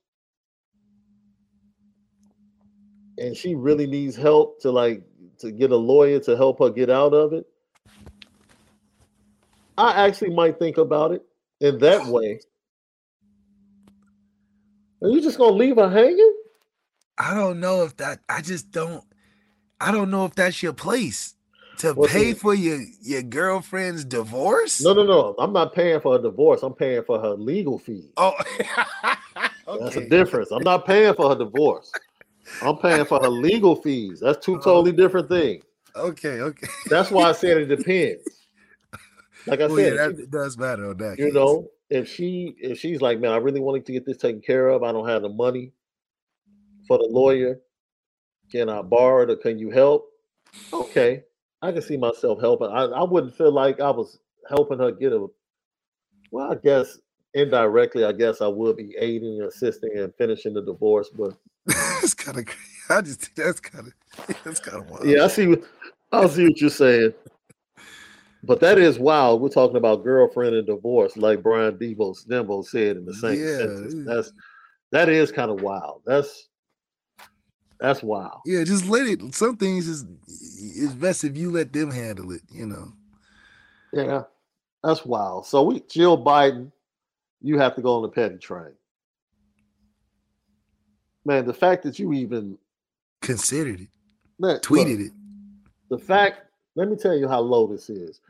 and 3.17 3.35
she 3.35 3.55
really 3.55 3.87
needs 3.87 4.15
help 4.15 4.61
to 4.61 4.71
like 4.71 5.03
to 5.39 5.51
get 5.51 5.71
a 5.71 5.77
lawyer 5.77 6.21
to 6.21 6.37
help 6.37 6.59
her 6.59 6.69
get 6.69 6.91
out 6.91 7.15
of 7.15 7.33
it, 7.33 7.47
I 9.79 10.07
actually 10.07 10.35
might 10.35 10.59
think 10.59 10.77
about 10.77 11.13
it 11.13 11.23
in 11.63 11.79
that 11.79 12.05
way. 12.09 12.41
Are 15.01 15.09
you 15.09 15.23
just 15.23 15.39
gonna 15.39 15.57
leave 15.57 15.77
her 15.77 15.89
hanging? 15.89 16.35
I 17.19 17.35
don't 17.35 17.61
know 17.61 17.83
if 17.85 17.97
that 17.99 18.21
I 18.29 18.43
just 18.43 18.71
don't 18.71 19.05
I 19.81 19.91
don't 19.93 20.11
know 20.11 20.25
if 20.25 20.35
that's 20.35 20.63
your 20.63 20.73
place 20.73 21.35
to 21.79 21.93
What's 21.93 22.13
pay 22.13 22.31
it? 22.31 22.39
for 22.39 22.55
your 22.55 22.81
your 23.03 23.23
girlfriend's 23.23 24.05
divorce. 24.05 24.81
No, 24.83 24.93
no, 24.95 25.05
no. 25.05 25.35
I'm 25.39 25.53
not 25.53 25.75
paying 25.75 26.01
for 26.01 26.17
her 26.17 26.23
divorce. 26.23 26.63
I'm 26.63 26.75
paying 26.75 27.03
for 27.05 27.21
her 27.21 27.31
legal 27.35 27.79
fees. 27.79 28.11
Oh, 28.17 28.33
That's 29.81 29.97
a 29.97 30.09
difference. 30.09 30.51
I'm 30.53 30.63
not 30.63 30.87
paying 30.87 31.15
for 31.15 31.29
her 31.31 31.35
divorce. 31.35 31.93
I'm 32.63 32.79
paying 32.79 33.05
for 33.05 33.21
her 33.21 33.29
legal 33.29 33.77
fees. 33.77 34.21
That's 34.21 34.45
two 34.45 34.57
oh. 34.57 34.61
totally 34.61 34.93
different 34.93 35.29
things. 35.29 35.65
okay, 35.95 36.41
okay. 36.41 36.69
That's 36.87 37.11
why 37.11 37.29
I 37.29 37.33
said 37.33 37.57
it 37.59 37.67
depends. 37.67 38.47
Like 39.47 39.61
I 39.61 39.67
Well, 39.67 39.81
yeah, 39.81 39.91
said, 39.91 40.17
that 40.17 40.19
it 40.21 40.31
does 40.31 40.57
matter 40.57 40.89
on 40.91 40.97
that. 40.99 41.19
you 41.19 41.27
case. 41.27 41.35
know, 41.35 41.69
if 41.91 42.09
she 42.09 42.55
if 42.59 42.79
she's 42.79 43.01
like, 43.01 43.21
man, 43.21 43.33
I 43.33 43.37
really 43.37 43.61
wanted 43.61 43.87
to 43.87 43.93
get 43.93 44.07
this 44.07 44.17
taken 44.19 44.41
care 44.41 44.69
of. 44.69 44.83
I 44.83 44.93
don't 44.93 45.09
have 45.09 45.23
the 45.23 45.29
money 45.29 45.73
for 46.87 46.99
the 46.99 47.05
lawyer. 47.09 47.59
Can 48.51 48.69
I 48.69 48.83
borrow 48.83 49.23
it 49.25 49.31
or 49.31 49.37
can 49.37 49.59
you 49.59 49.71
help? 49.71 50.09
Okay. 50.73 51.25
I 51.63 51.73
can 51.73 51.83
see 51.83 51.97
myself 51.97 52.41
helping. 52.41 52.69
I, 52.69 52.85
I 52.85 53.03
wouldn't 53.03 53.37
feel 53.37 53.51
like 53.53 53.81
I 53.81 53.91
was 53.91 54.19
helping 54.49 54.79
her 54.79 54.93
get 54.93 55.13
a 55.13 55.27
well, 56.31 56.53
I 56.53 56.57
guess 56.57 56.99
indirectly, 57.35 58.05
I 58.05 58.13
guess 58.13 58.41
I 58.41 58.49
would 58.49 58.77
be 58.77 58.95
aiding, 58.99 59.41
and 59.41 59.49
assisting, 59.49 59.97
and 59.97 60.13
finishing 60.17 60.55
the 60.55 60.63
divorce. 60.63 61.09
But 61.17 61.35
that's 61.67 62.15
kind 62.15 62.39
of 62.39 62.45
I 62.89 63.01
just 63.01 63.35
that's 63.37 63.61
kind 63.61 63.89
of 63.89 64.43
that's 64.45 64.61
kind 64.61 64.79
of 64.83 64.91
wild. 64.91 65.07
yeah, 65.07 65.25
I 65.25 65.29
see. 65.29 65.47
what- 65.49 65.65
I 66.13 66.25
see 66.29 66.45
what 66.45 66.61
you're 66.61 66.71
saying. 66.71 67.13
But 68.45 68.61
that 68.61 68.79
is 68.79 68.97
wild. 68.99 69.41
We're 69.41 69.49
talking 69.49 69.77
about 69.77 70.05
girlfriend 70.05 70.55
and 70.55 70.67
divorce, 70.67 71.17
like 71.17 71.43
Brian 71.43 71.77
Debo 71.79 72.15
Dembo 72.29 72.65
said 72.65 72.97
in 72.97 73.05
the 73.05 73.13
same 73.15 73.41
Yeah. 73.41 73.57
sentence. 73.59 73.95
That's 74.07 74.33
that 74.93 75.09
is 75.09 75.33
kind 75.33 75.51
of 75.51 75.63
wild. 75.63 76.03
That's 76.07 76.49
that's 77.81 78.03
wild. 78.03 78.41
Yeah, 78.47 78.65
just 78.65 78.87
let 78.87 79.07
it. 79.07 79.35
Some 79.35 79.57
things 79.57 79.87
is 79.87 80.05
it's 80.27 80.95
best 80.95 81.25
if 81.25 81.37
you 81.37 81.51
let 81.51 81.73
them 81.73 81.91
handle 81.91 82.33
it. 82.33 82.43
You 82.51 82.67
know. 82.67 82.93
Yeah, 83.93 84.23
that's 84.83 85.05
wild. 85.05 85.47
So 85.47 85.63
we 85.63 85.81
Jill 85.81 86.23
Biden, 86.23 86.73
you 87.41 87.59
have 87.59 87.75
to 87.77 87.83
go 87.83 87.97
on 87.97 88.03
the 88.03 88.09
petty 88.09 88.39
train. 88.39 88.73
Man, 91.25 91.45
the 91.45 91.55
fact 91.55 91.83
that 91.83 91.99
you 91.99 92.13
even 92.13 92.57
Considered 93.21 93.81
it, 93.81 93.89
man, 94.39 94.59
tweeted 94.61 94.99
look, 94.99 95.07
it. 95.07 95.13
The 95.91 95.99
fact, 95.99 96.43
let 96.77 96.89
me 96.89 96.97
tell 96.97 97.17
you 97.17 97.27
how 97.27 97.41
low 97.41 97.67
this 97.67 97.91
is. 97.91 98.21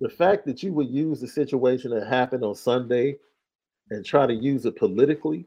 The 0.00 0.08
fact 0.08 0.46
that 0.46 0.62
you 0.62 0.72
would 0.72 0.88
use 0.88 1.20
the 1.20 1.28
situation 1.28 1.92
that 1.92 2.08
happened 2.08 2.42
on 2.44 2.56
Sunday 2.56 3.18
and 3.90 4.04
try 4.04 4.26
to 4.26 4.34
use 4.34 4.66
it 4.66 4.76
politically 4.76 5.46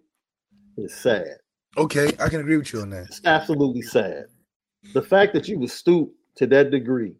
is 0.77 0.93
sad. 0.93 1.39
Okay, 1.77 2.07
I 2.19 2.29
can 2.29 2.39
agree 2.39 2.57
with 2.57 2.71
you 2.73 2.81
on 2.81 2.89
that. 2.91 3.05
It's 3.07 3.21
absolutely 3.25 3.81
sad. 3.81 4.25
The 4.93 5.01
fact 5.01 5.33
that 5.33 5.47
you 5.47 5.59
would 5.59 5.69
stoop 5.71 6.13
to 6.35 6.47
that 6.47 6.71
degree 6.71 7.15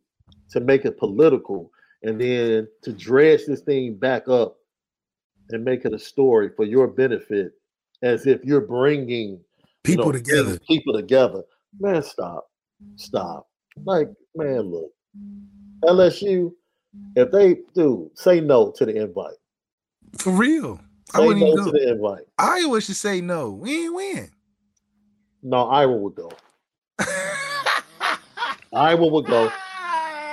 to 0.52 0.60
make 0.60 0.86
it 0.86 0.98
political 0.98 1.72
and 2.04 2.20
then 2.22 2.68
to 2.84 2.94
dredge 2.94 3.46
this 3.48 3.62
thing 3.62 3.96
back 3.96 4.28
up 4.28 4.58
and 5.50 5.64
make 5.64 5.86
it 5.86 5.94
a 5.94 6.00
story 6.00 6.50
for 6.56 6.64
your 6.64 6.88
benefit 6.88 7.54
as 8.02 8.28
if 8.28 8.44
you're 8.44 8.62
bringing 8.62 9.30
you 9.32 9.40
People 9.84 10.06
know, 10.06 10.12
together. 10.14 10.60
people 10.68 10.94
together. 10.94 11.44
Man, 11.80 12.02
stop. 12.02 12.50
Stop. 12.96 13.48
Like, 13.84 14.10
man, 14.36 14.62
look. 14.62 14.92
LSU, 15.84 16.52
if 17.16 17.32
they 17.32 17.58
do 17.74 18.10
say 18.16 18.40
no 18.40 18.72
to 18.78 18.86
the 18.86 18.96
invite. 18.96 19.36
For 20.18 20.32
real. 20.32 20.80
I 21.14 21.20
wouldn't 21.20 21.42
no 21.42 21.52
even 21.54 21.66
to 21.66 21.72
the 21.72 21.92
invite. 21.92 22.24
Iowa 22.38 22.82
should 22.82 22.96
say 22.96 23.22
no. 23.22 23.52
We 23.52 23.86
ain't 23.86 23.96
win. 23.96 24.30
No, 25.48 25.68
Iowa 25.70 25.96
would 25.96 26.16
go. 26.16 26.32
Iowa 28.74 29.08
would 29.08 29.28
go. 29.28 29.52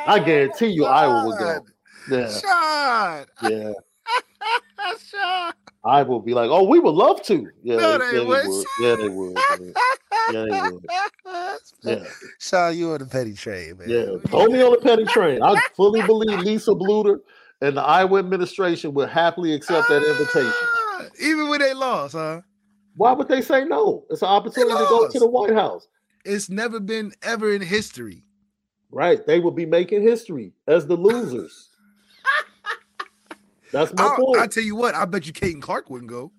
I 0.07 0.21
guarantee 0.25 0.69
you 0.69 0.87
Iowa 0.87 1.27
would 1.27 1.39
go. 1.39 1.67
Yeah. 2.11 2.29
Sean. 2.31 3.27
Yeah. 3.51 3.73
Sean. 5.11 5.53
I 5.85 6.03
will 6.03 6.21
be 6.21 6.33
like, 6.33 6.49
oh, 6.51 6.63
we 6.65 6.79
would 6.79 6.95
love 6.95 7.23
to. 7.25 7.47
Yeah, 7.63 7.77
No, 7.77 7.99
they, 7.99 8.19
yeah, 8.21 8.25
wouldn't. 8.25 8.49
would. 8.49 8.67
Yeah, 8.81 8.95
they 8.97 9.09
would. 9.11 9.37
Yeah, 9.37 9.67
yeah 10.33 10.45
they 10.45 10.71
would. 10.73 10.87
Yeah, 11.85 12.05
Sean, 12.39 12.77
you 12.77 12.93
on 12.93 12.99
the 13.01 13.07
petty 13.07 13.35
train, 13.35 13.77
man. 13.79 13.89
yeah. 13.91 14.05
Throw 14.29 14.47
me 14.47 14.63
on 14.63 14.73
the 14.73 14.79
petty 14.83 15.05
train. 15.05 15.43
I 15.43 15.61
fully 15.75 16.01
believe 16.03 16.39
Lisa 16.41 16.71
Bluder 16.71 17.19
and 17.61 17.77
the 17.77 17.83
Iowa 17.83 18.19
administration 18.21 18.95
would 18.95 19.09
happily 19.11 19.53
accept 19.53 19.89
that 19.89 20.03
invitation. 20.03 20.53
Ah, 20.55 21.05
even 21.21 21.49
when 21.49 21.61
they 21.61 21.75
lost, 21.75 22.15
huh? 22.15 22.41
Why 22.97 23.13
would 23.13 23.29
they 23.29 23.41
say 23.41 23.65
no? 23.65 24.05
It's 24.11 24.23
an 24.23 24.29
opportunity 24.29 24.73
to 24.73 24.87
go 24.89 25.09
to 25.09 25.19
the 25.19 25.27
White 25.27 25.55
House. 25.55 25.89
It's 26.25 26.49
never 26.49 26.79
been 26.79 27.13
ever 27.23 27.53
in 27.53 27.63
history. 27.63 28.25
Right. 28.91 29.27
They 29.27 29.41
will 29.41 29.51
be 29.51 29.67
making 29.67 30.03
history 30.03 30.53
as 30.67 30.87
the 30.87 30.97
losers. 30.97 31.71
That's 33.73 33.93
my 33.95 34.07
I, 34.07 34.17
point. 34.17 34.41
I 34.41 34.47
tell 34.47 34.63
you 34.63 34.77
what, 34.77 34.95
I 34.95 35.07
bet 35.07 35.27
you 35.27 35.33
Caitlin 35.33 35.63
Clark 35.63 35.89
wouldn't 35.89 36.11
go. 36.11 36.31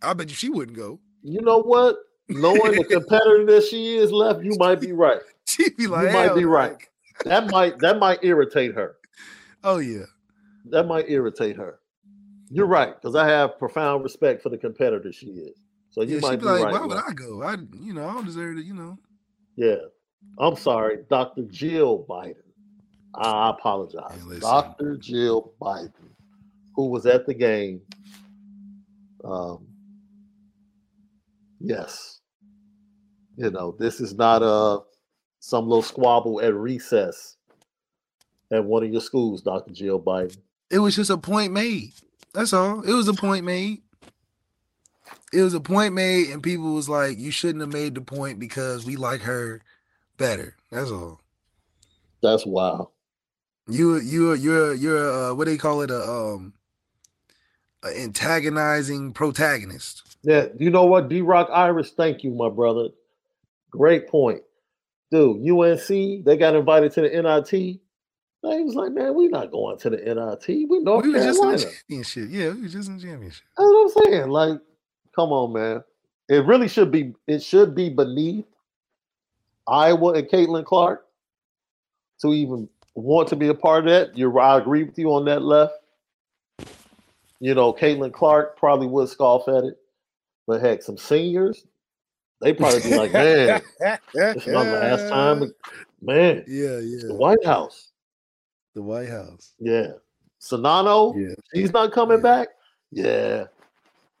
I 0.00 0.14
bet 0.14 0.28
you 0.28 0.36
she 0.36 0.48
wouldn't 0.48 0.76
go. 0.76 1.00
you 1.22 1.40
know 1.40 1.60
what? 1.60 1.96
Knowing 2.28 2.72
the 2.72 2.84
competitor 2.84 3.46
that 3.46 3.64
she 3.64 3.96
is 3.96 4.12
left, 4.12 4.44
you 4.44 4.54
might 4.58 4.80
be 4.80 4.92
right. 4.92 5.20
She'd 5.48 5.76
be 5.76 5.86
like, 5.86 6.08
you 6.08 6.12
might 6.12 6.34
be 6.34 6.42
no." 6.42 6.48
right. 6.48 6.76
That 7.24 7.50
might 7.50 7.78
that 7.80 7.98
might 7.98 8.22
irritate 8.22 8.74
her. 8.74 8.96
Oh 9.64 9.78
yeah. 9.78 10.04
That 10.66 10.84
might 10.84 11.08
irritate 11.08 11.56
her. 11.56 11.80
You're 12.50 12.66
right, 12.66 12.94
because 12.94 13.14
I 13.14 13.26
have 13.28 13.58
profound 13.58 14.02
respect 14.04 14.42
for 14.42 14.48
the 14.48 14.58
competitor 14.58 15.12
she 15.12 15.26
is. 15.26 15.56
So 15.90 16.02
you 16.02 16.16
Yeah, 16.16 16.20
might 16.20 16.30
she'd 16.30 16.36
be, 16.40 16.46
be 16.46 16.46
like, 16.46 16.64
right. 16.64 16.72
why 16.72 16.86
would 16.86 16.96
I 16.96 17.12
go? 17.12 17.42
I 17.42 17.56
you 17.80 17.92
know, 17.92 18.08
I 18.08 18.14
don't 18.14 18.24
deserve 18.26 18.58
it, 18.58 18.64
you 18.64 18.74
know. 18.74 18.98
Yeah. 19.56 19.76
I'm 20.38 20.56
sorry, 20.56 20.98
Dr. 21.10 21.42
Jill 21.44 22.04
Biden. 22.08 22.36
I 23.14 23.50
apologize. 23.50 24.20
Dr. 24.40 24.96
Jill 24.96 25.52
Biden, 25.60 25.92
who 26.74 26.86
was 26.88 27.06
at 27.06 27.26
the 27.26 27.34
game. 27.34 27.80
Um, 29.24 29.66
yes. 31.60 32.20
You 33.36 33.50
know, 33.50 33.74
this 33.78 34.00
is 34.00 34.14
not 34.14 34.42
a 34.42 34.82
some 35.40 35.68
little 35.68 35.82
squabble 35.82 36.40
at 36.40 36.54
recess 36.54 37.36
at 38.52 38.64
one 38.64 38.82
of 38.84 38.90
your 38.92 39.00
schools, 39.00 39.42
Dr. 39.42 39.72
Jill 39.72 40.00
Biden. 40.00 40.36
It 40.70 40.78
was 40.80 40.96
just 40.96 41.10
a 41.10 41.16
point 41.16 41.52
made. 41.52 41.92
That's 42.38 42.52
all. 42.52 42.82
It 42.82 42.92
was 42.92 43.08
a 43.08 43.14
point 43.14 43.44
made. 43.44 43.82
It 45.32 45.42
was 45.42 45.54
a 45.54 45.60
point 45.60 45.92
made, 45.92 46.30
and 46.30 46.40
people 46.40 46.72
was 46.72 46.88
like, 46.88 47.18
"You 47.18 47.32
shouldn't 47.32 47.62
have 47.62 47.72
made 47.72 47.96
the 47.96 48.00
point 48.00 48.38
because 48.38 48.86
we 48.86 48.94
like 48.94 49.22
her 49.22 49.60
better." 50.18 50.54
That's 50.70 50.92
all. 50.92 51.20
That's 52.22 52.46
wild. 52.46 52.90
You 53.66 53.96
you 53.96 54.34
you're 54.34 54.72
you're 54.72 55.30
uh, 55.30 55.34
what 55.34 55.48
they 55.48 55.56
call 55.56 55.80
it 55.80 55.90
a 55.90 56.00
um 56.00 56.52
a 57.82 57.88
antagonizing 58.02 59.14
protagonist. 59.14 60.16
Yeah, 60.22 60.46
you 60.60 60.70
know 60.70 60.86
what, 60.86 61.08
D 61.08 61.22
Rock 61.22 61.50
Iris, 61.52 61.90
thank 61.90 62.22
you, 62.22 62.30
my 62.30 62.50
brother. 62.50 62.90
Great 63.72 64.06
point. 64.06 64.42
Dude, 65.10 65.44
UNC, 65.44 66.24
they 66.24 66.36
got 66.36 66.54
invited 66.54 66.92
to 66.92 67.00
the 67.00 67.08
NIT. 67.08 67.80
They 68.42 68.62
was 68.62 68.74
like, 68.74 68.92
man, 68.92 69.14
we're 69.14 69.30
not 69.30 69.50
going 69.50 69.78
to 69.78 69.90
the 69.90 69.96
NIT. 69.96 70.68
We 70.68 70.78
North 70.80 71.04
we 71.04 71.12
was 71.12 71.24
just 71.24 71.42
in 71.42 71.58
championship. 71.58 72.28
Yeah, 72.30 72.50
we 72.50 72.62
was 72.62 72.72
just 72.72 72.88
in 72.88 73.00
championship. 73.00 73.42
That's 73.56 73.68
what 73.68 73.82
I'm 73.82 74.12
saying. 74.12 74.28
Like, 74.28 74.60
come 75.14 75.30
on, 75.30 75.52
man. 75.52 75.82
It 76.28 76.44
really 76.44 76.68
should 76.68 76.92
be. 76.92 77.14
It 77.26 77.42
should 77.42 77.74
be 77.74 77.88
beneath 77.88 78.44
Iowa 79.66 80.12
and 80.12 80.28
Caitlin 80.28 80.64
Clark 80.64 81.04
to 82.20 82.32
even 82.32 82.68
want 82.94 83.28
to 83.28 83.36
be 83.36 83.48
a 83.48 83.54
part 83.54 83.86
of 83.86 83.90
that. 83.90 84.16
You're. 84.16 84.38
I 84.38 84.58
agree 84.58 84.84
with 84.84 84.98
you 84.98 85.12
on 85.12 85.24
that 85.24 85.42
left. 85.42 85.74
You 87.40 87.54
know, 87.54 87.72
Caitlin 87.72 88.12
Clark 88.12 88.56
probably 88.56 88.86
would 88.86 89.08
scoff 89.08 89.48
at 89.48 89.64
it, 89.64 89.78
but 90.46 90.60
heck, 90.60 90.82
some 90.82 90.98
seniors, 90.98 91.66
they 92.40 92.52
probably 92.52 92.80
be 92.82 92.96
like, 92.96 93.12
man, 93.12 93.62
this 94.14 94.46
is 94.46 94.46
my 94.46 94.62
last 94.62 95.08
time. 95.08 95.52
Man, 96.00 96.44
Yeah, 96.46 96.78
yeah. 96.78 97.08
the 97.08 97.14
White 97.14 97.44
House. 97.44 97.87
The 98.78 98.82
White 98.84 99.08
House. 99.08 99.54
Yeah. 99.58 99.88
Sonano, 100.40 101.12
Yeah. 101.18 101.34
she's 101.52 101.72
not 101.72 101.90
coming 101.90 102.20
back. 102.22 102.46
Yeah. 102.92 103.46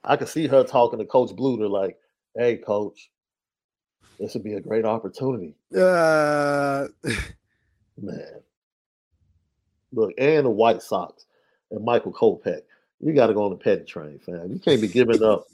I 0.02 0.16
could 0.16 0.26
see 0.26 0.48
her 0.48 0.64
talking 0.64 0.98
to 0.98 1.04
Coach 1.04 1.30
Bluder 1.30 1.70
like, 1.70 1.96
hey, 2.36 2.56
coach, 2.56 3.08
this 4.18 4.34
would 4.34 4.42
be 4.42 4.54
a 4.54 4.60
great 4.60 4.84
opportunity. 4.84 5.54
Uh, 5.72 6.88
Man. 8.02 8.40
Look, 9.92 10.12
and 10.18 10.44
the 10.44 10.50
White 10.50 10.82
Sox 10.82 11.26
and 11.70 11.84
Michael 11.84 12.12
Kopech. 12.12 12.62
You 12.98 13.12
got 13.14 13.28
to 13.28 13.34
go 13.34 13.44
on 13.44 13.50
the 13.50 13.56
petty 13.56 13.84
train, 13.84 14.18
fam. 14.18 14.50
You 14.52 14.58
can't 14.58 14.80
be 14.80 14.88
giving 14.88 15.22
up 15.22 15.46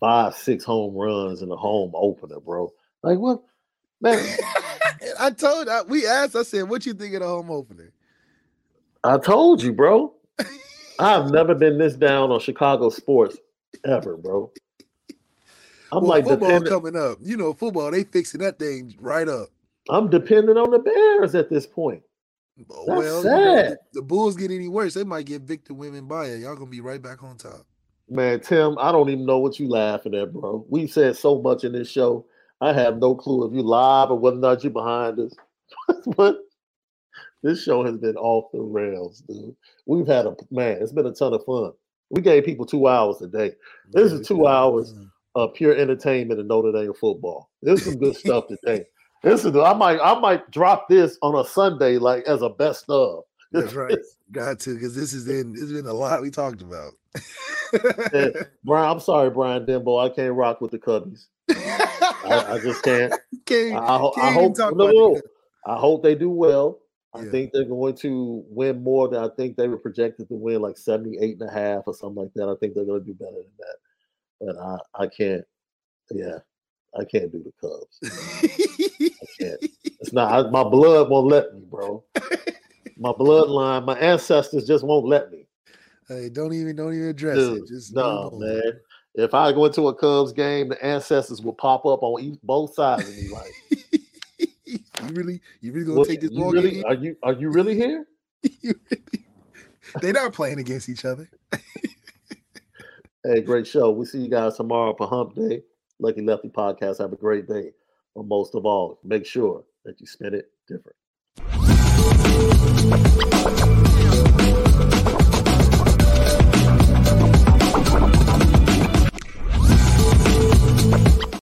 five, 0.00 0.34
six 0.34 0.64
home 0.64 0.94
runs 0.94 1.42
in 1.42 1.50
the 1.50 1.56
home 1.58 1.92
opener, 1.94 2.40
bro. 2.40 2.72
Like, 3.02 3.18
what? 3.18 3.42
Man, 4.00 4.18
I 5.18 5.30
told 5.30 5.68
I, 5.68 5.82
we 5.82 6.06
asked. 6.06 6.36
I 6.36 6.42
said, 6.42 6.68
"What 6.68 6.86
you 6.86 6.94
think 6.94 7.14
of 7.14 7.20
the 7.20 7.26
home 7.26 7.50
opener?" 7.50 7.92
I 9.04 9.18
told 9.18 9.62
you, 9.62 9.72
bro. 9.72 10.14
I've 10.98 11.30
never 11.30 11.54
been 11.54 11.78
this 11.78 11.94
down 11.94 12.30
on 12.30 12.40
Chicago 12.40 12.90
sports 12.90 13.36
ever, 13.84 14.16
bro. 14.16 14.50
I'm 15.90 16.02
well, 16.02 16.10
like 16.10 16.24
football 16.24 16.48
dependent, 16.48 16.70
coming 16.70 16.96
up. 16.96 17.18
You 17.20 17.36
know, 17.36 17.52
football 17.52 17.90
they 17.90 18.04
fixing 18.04 18.40
that 18.40 18.58
thing 18.58 18.94
right 18.98 19.28
up. 19.28 19.48
I'm 19.90 20.08
dependent 20.08 20.58
on 20.58 20.70
the 20.70 20.78
Bears 20.78 21.34
at 21.34 21.50
this 21.50 21.66
point. 21.66 22.02
Oh, 22.70 22.84
That's 22.86 22.98
well, 22.98 23.18
you 23.18 23.30
know, 23.30 23.56
sad. 23.68 23.78
the 23.92 24.02
Bulls 24.02 24.36
get 24.36 24.50
any 24.50 24.68
worse, 24.68 24.94
they 24.94 25.04
might 25.04 25.26
get 25.26 25.42
Victor 25.42 25.74
Wembanyama. 25.74 26.40
Y'all 26.40 26.54
gonna 26.54 26.70
be 26.70 26.80
right 26.80 27.02
back 27.02 27.22
on 27.22 27.36
top. 27.36 27.66
Man, 28.08 28.40
Tim, 28.40 28.76
I 28.78 28.92
don't 28.92 29.08
even 29.08 29.26
know 29.26 29.38
what 29.38 29.58
you 29.58 29.68
laughing 29.68 30.14
at, 30.14 30.32
bro. 30.32 30.64
We 30.68 30.86
said 30.86 31.16
so 31.16 31.40
much 31.40 31.64
in 31.64 31.72
this 31.72 31.90
show. 31.90 32.26
I 32.62 32.72
have 32.72 32.98
no 32.98 33.16
clue 33.16 33.46
if 33.46 33.52
you 33.52 33.62
live 33.62 34.10
or 34.10 34.18
whether 34.18 34.36
or 34.36 34.40
not 34.40 34.62
you're 34.62 34.72
behind 34.72 35.18
us. 35.18 35.34
but 36.16 36.38
this 37.42 37.64
show 37.64 37.84
has 37.84 37.96
been 37.96 38.16
off 38.16 38.52
the 38.52 38.60
rails, 38.60 39.24
dude. 39.28 39.56
We've 39.86 40.06
had 40.06 40.26
a 40.26 40.36
man, 40.52 40.78
it's 40.80 40.92
been 40.92 41.06
a 41.06 41.12
ton 41.12 41.34
of 41.34 41.44
fun. 41.44 41.72
We 42.10 42.22
gave 42.22 42.44
people 42.44 42.64
two 42.64 42.86
hours 42.86 43.20
a 43.20 43.26
day. 43.26 43.52
This 43.90 44.12
is 44.12 44.26
two 44.26 44.46
hours 44.46 44.94
of 45.34 45.54
pure 45.54 45.74
entertainment 45.74 46.38
in 46.38 46.46
Notre 46.46 46.70
Dame 46.70 46.94
football. 46.94 47.50
There's 47.62 47.84
some 47.84 47.98
good 47.98 48.14
stuff 48.16 48.44
today. 48.46 48.84
This 49.24 49.44
is 49.44 49.56
I 49.56 49.72
might 49.74 49.98
I 50.00 50.18
might 50.20 50.48
drop 50.50 50.88
this 50.88 51.18
on 51.22 51.34
a 51.34 51.48
Sunday 51.48 51.98
like 51.98 52.24
as 52.24 52.42
a 52.42 52.48
best 52.48 52.84
of. 52.88 53.24
That's 53.50 53.72
right. 53.74 53.98
Got 54.30 54.60
to 54.60 54.74
because 54.74 54.94
this 54.94 55.12
is 55.12 55.28
in. 55.28 55.52
It's 55.56 55.72
been 55.72 55.86
a 55.86 55.92
lot 55.92 56.22
we 56.22 56.30
talked 56.30 56.62
about. 56.62 56.92
And 58.12 58.34
Brian, 58.64 58.90
I'm 58.90 59.00
sorry, 59.00 59.30
Brian 59.30 59.66
Dembo. 59.66 60.04
I 60.04 60.14
can't 60.14 60.34
rock 60.34 60.60
with 60.60 60.70
the 60.70 60.78
Cubbies. 60.78 61.26
I, 61.56 62.54
I 62.54 62.58
just 62.58 62.82
can't. 62.82 63.12
Can't, 63.44 63.74
I, 63.76 63.98
can't 63.98 64.16
even 64.18 64.32
hope 64.34 64.56
talk 64.56 64.76
no, 64.76 64.84
about 64.84 64.94
no, 64.94 65.14
the 65.14 65.22
no. 65.66 65.74
I 65.74 65.76
hope 65.76 66.02
they 66.04 66.14
do 66.14 66.30
well. 66.30 66.78
I 67.12 67.22
Yeah. 67.24 67.30
think 67.32 67.52
they're 67.52 67.64
going 67.64 67.96
to 67.96 68.44
win 68.48 68.82
more 68.84 69.08
than 69.08 69.22
I 69.22 69.28
think 69.36 69.56
they 69.56 69.66
were 69.66 69.78
projected 69.78 70.28
to 70.28 70.34
win, 70.34 70.62
like 70.62 70.78
78 70.78 71.40
and 71.40 71.50
a 71.50 71.52
half 71.52 71.82
or 71.86 71.94
something 71.94 72.22
like 72.22 72.32
that. 72.34 72.48
I 72.48 72.54
think 72.60 72.74
they're 72.74 72.84
going 72.84 73.00
to 73.00 73.06
do 73.06 73.14
better 73.14 73.32
than 73.32 73.50
that. 73.58 73.76
But 74.40 74.56
I, 74.58 75.04
I 75.04 75.06
can't. 75.08 75.44
Yeah, 76.12 76.38
I 76.98 77.04
can't 77.04 77.32
do 77.32 77.42
the 77.42 77.52
Cubs. 77.60 77.98
I 79.22 79.26
can't. 79.38 79.60
It's 79.84 80.12
not. 80.12 80.46
I, 80.46 80.50
my 80.50 80.62
blood 80.62 81.10
won't 81.10 81.28
let 81.28 81.52
me, 81.54 81.62
bro. 81.68 82.04
My 82.96 83.10
bloodline, 83.10 83.84
my 83.84 83.98
ancestors 83.98 84.66
just 84.66 84.84
won't 84.84 85.06
let 85.06 85.32
me. 85.32 85.46
Hey, 86.08 86.28
don't 86.28 86.52
even 86.52 86.76
don't 86.76 86.94
even 86.94 87.08
address 87.08 87.36
Dude, 87.36 87.62
it. 87.62 87.68
Just 87.68 87.94
no, 87.94 88.30
move 88.32 88.40
man. 88.42 88.80
If 89.14 89.34
I 89.34 89.52
go 89.52 89.66
into 89.66 89.88
a 89.88 89.94
Cubs 89.94 90.32
game, 90.32 90.68
the 90.70 90.82
ancestors 90.84 91.42
will 91.42 91.52
pop 91.52 91.84
up 91.84 92.02
on 92.02 92.22
each, 92.22 92.38
both 92.42 92.74
sides 92.74 93.08
of 93.08 93.14
me. 93.16 93.28
Like, 93.28 93.52
You 94.66 95.08
really, 95.10 95.40
you 95.60 95.72
really 95.72 95.84
gonna 95.86 95.98
what- 95.98 96.08
take 96.08 96.20
this 96.22 96.30
ball 96.30 96.52
really, 96.52 96.70
game? 96.72 96.84
are 96.86 96.94
you 96.94 97.16
are 97.22 97.32
you 97.34 97.50
really 97.50 97.74
here? 97.74 98.06
They're 100.00 100.12
not 100.14 100.32
playing 100.32 100.60
against 100.60 100.88
each 100.88 101.04
other. 101.04 101.28
Hey, 103.24 103.40
great 103.42 103.66
show. 103.66 103.90
We 103.90 104.06
see 104.06 104.18
you 104.20 104.30
guys 104.30 104.56
tomorrow 104.56 104.94
for 104.96 105.06
Hump 105.08 105.34
Day. 105.34 105.62
Lucky 105.98 106.22
Lefty 106.22 106.48
Podcast. 106.48 106.98
Have 106.98 107.12
a 107.12 107.16
great 107.16 107.46
day. 107.48 107.72
But 108.14 108.26
most 108.26 108.54
of 108.54 108.64
all, 108.64 108.98
make 109.04 109.26
sure 109.26 109.64
that 109.84 110.00
you 110.00 110.06
spend 110.06 110.34
it 110.36 110.50
different. 110.68 110.96